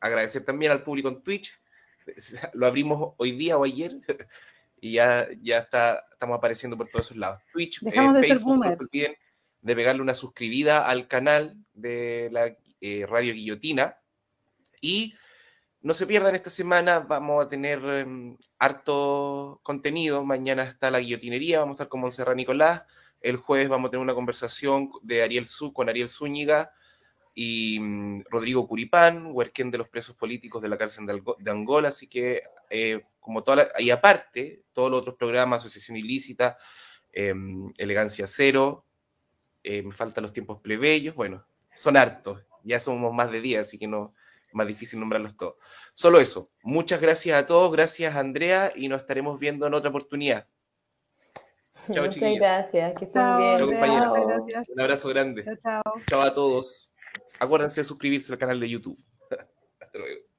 agradecer 0.00 0.44
también 0.44 0.72
al 0.72 0.82
público 0.82 1.08
en 1.08 1.22
Twitch. 1.22 1.58
Lo 2.54 2.66
abrimos 2.66 3.14
hoy 3.16 3.32
día 3.32 3.56
o 3.56 3.64
ayer 3.64 3.92
y 4.80 4.92
ya, 4.94 5.28
ya 5.40 5.58
está, 5.58 6.04
estamos 6.12 6.36
apareciendo 6.36 6.76
por 6.76 6.88
todos 6.88 7.06
esos 7.06 7.16
lados. 7.16 7.40
Twitch, 7.52 7.82
eh, 7.84 7.92
Facebook, 8.20 8.58
no 8.58 8.68
se 8.68 8.80
olviden 8.80 9.16
de 9.60 9.76
pegarle 9.76 10.02
una 10.02 10.14
suscribida 10.14 10.86
al 10.88 11.06
canal 11.06 11.56
de 11.72 12.28
la 12.32 12.56
eh, 12.82 13.06
Radio 13.08 13.32
Guillotina. 13.32 13.96
Y 14.80 15.14
no 15.80 15.94
se 15.94 16.06
pierdan 16.06 16.34
esta 16.34 16.50
semana, 16.50 17.00
vamos 17.00 17.44
a 17.44 17.48
tener 17.48 17.82
em, 17.84 18.36
harto 18.58 19.60
contenido. 19.62 20.24
Mañana 20.24 20.64
está 20.64 20.90
la 20.90 21.00
guillotinería, 21.00 21.60
vamos 21.60 21.74
a 21.74 21.76
estar 21.76 21.88
con 21.88 22.00
Monserrat 22.00 22.36
Nicolás. 22.36 22.84
El 23.20 23.36
jueves 23.36 23.68
vamos 23.68 23.88
a 23.88 23.90
tener 23.92 24.02
una 24.02 24.14
conversación 24.14 24.90
de 25.02 25.22
Ariel 25.22 25.46
Zú 25.46 25.72
con 25.72 25.88
Ariel 25.88 26.08
Zúñiga 26.08 26.72
y 27.34 27.78
mm, 27.80 28.24
Rodrigo 28.30 28.66
Curipán, 28.66 29.28
huerquén 29.32 29.70
de 29.70 29.78
los 29.78 29.88
presos 29.88 30.16
políticos 30.16 30.60
de 30.60 30.68
la 30.68 30.76
cárcel 30.76 31.06
de, 31.06 31.50
Angola, 31.50 31.88
así 31.88 32.08
que 32.08 32.42
eh, 32.68 33.04
como 33.20 33.44
toda 33.44 33.68
y 33.78 33.90
aparte, 33.90 34.64
todos 34.72 34.90
los 34.90 35.00
otros 35.00 35.16
programas, 35.16 35.62
Asociación 35.62 35.96
Ilícita, 35.96 36.58
em, 37.12 37.72
Elegancia 37.78 38.26
Cero, 38.26 38.84
eh, 39.62 39.82
me 39.82 39.92
faltan 39.92 40.22
los 40.22 40.32
tiempos 40.32 40.60
plebeyos, 40.60 41.14
bueno, 41.14 41.46
son 41.74 41.96
hartos, 41.96 42.42
ya 42.64 42.80
somos 42.80 43.12
más 43.12 43.30
de 43.30 43.40
10, 43.40 43.60
así 43.60 43.78
que 43.78 43.88
no 43.88 44.14
es 44.48 44.54
más 44.54 44.66
difícil 44.66 45.00
nombrarlos 45.00 45.36
todos. 45.36 45.54
Solo 45.94 46.20
eso, 46.20 46.50
muchas 46.62 47.00
gracias 47.00 47.36
a 47.42 47.46
todos, 47.46 47.72
gracias 47.72 48.16
Andrea 48.16 48.72
y 48.74 48.88
nos 48.88 49.00
estaremos 49.00 49.38
viendo 49.38 49.66
en 49.66 49.74
otra 49.74 49.90
oportunidad. 49.90 50.46
Chao, 51.92 52.04
Muchas 52.04 52.34
gracias, 52.38 52.98
que 52.98 53.04
estén 53.06 53.36
bien. 53.38 53.58
Chao, 53.58 53.66
compañeros. 53.66 54.12
Un 54.68 54.80
abrazo 54.80 55.08
grande. 55.08 55.44
Chao, 55.44 55.56
chao. 55.62 55.82
chao 56.08 56.20
a 56.20 56.34
todos. 56.34 56.92
Acuérdense 57.40 57.80
de 57.80 57.84
suscribirse 57.84 58.32
al 58.32 58.38
canal 58.38 58.60
de 58.60 58.68
YouTube. 58.68 58.98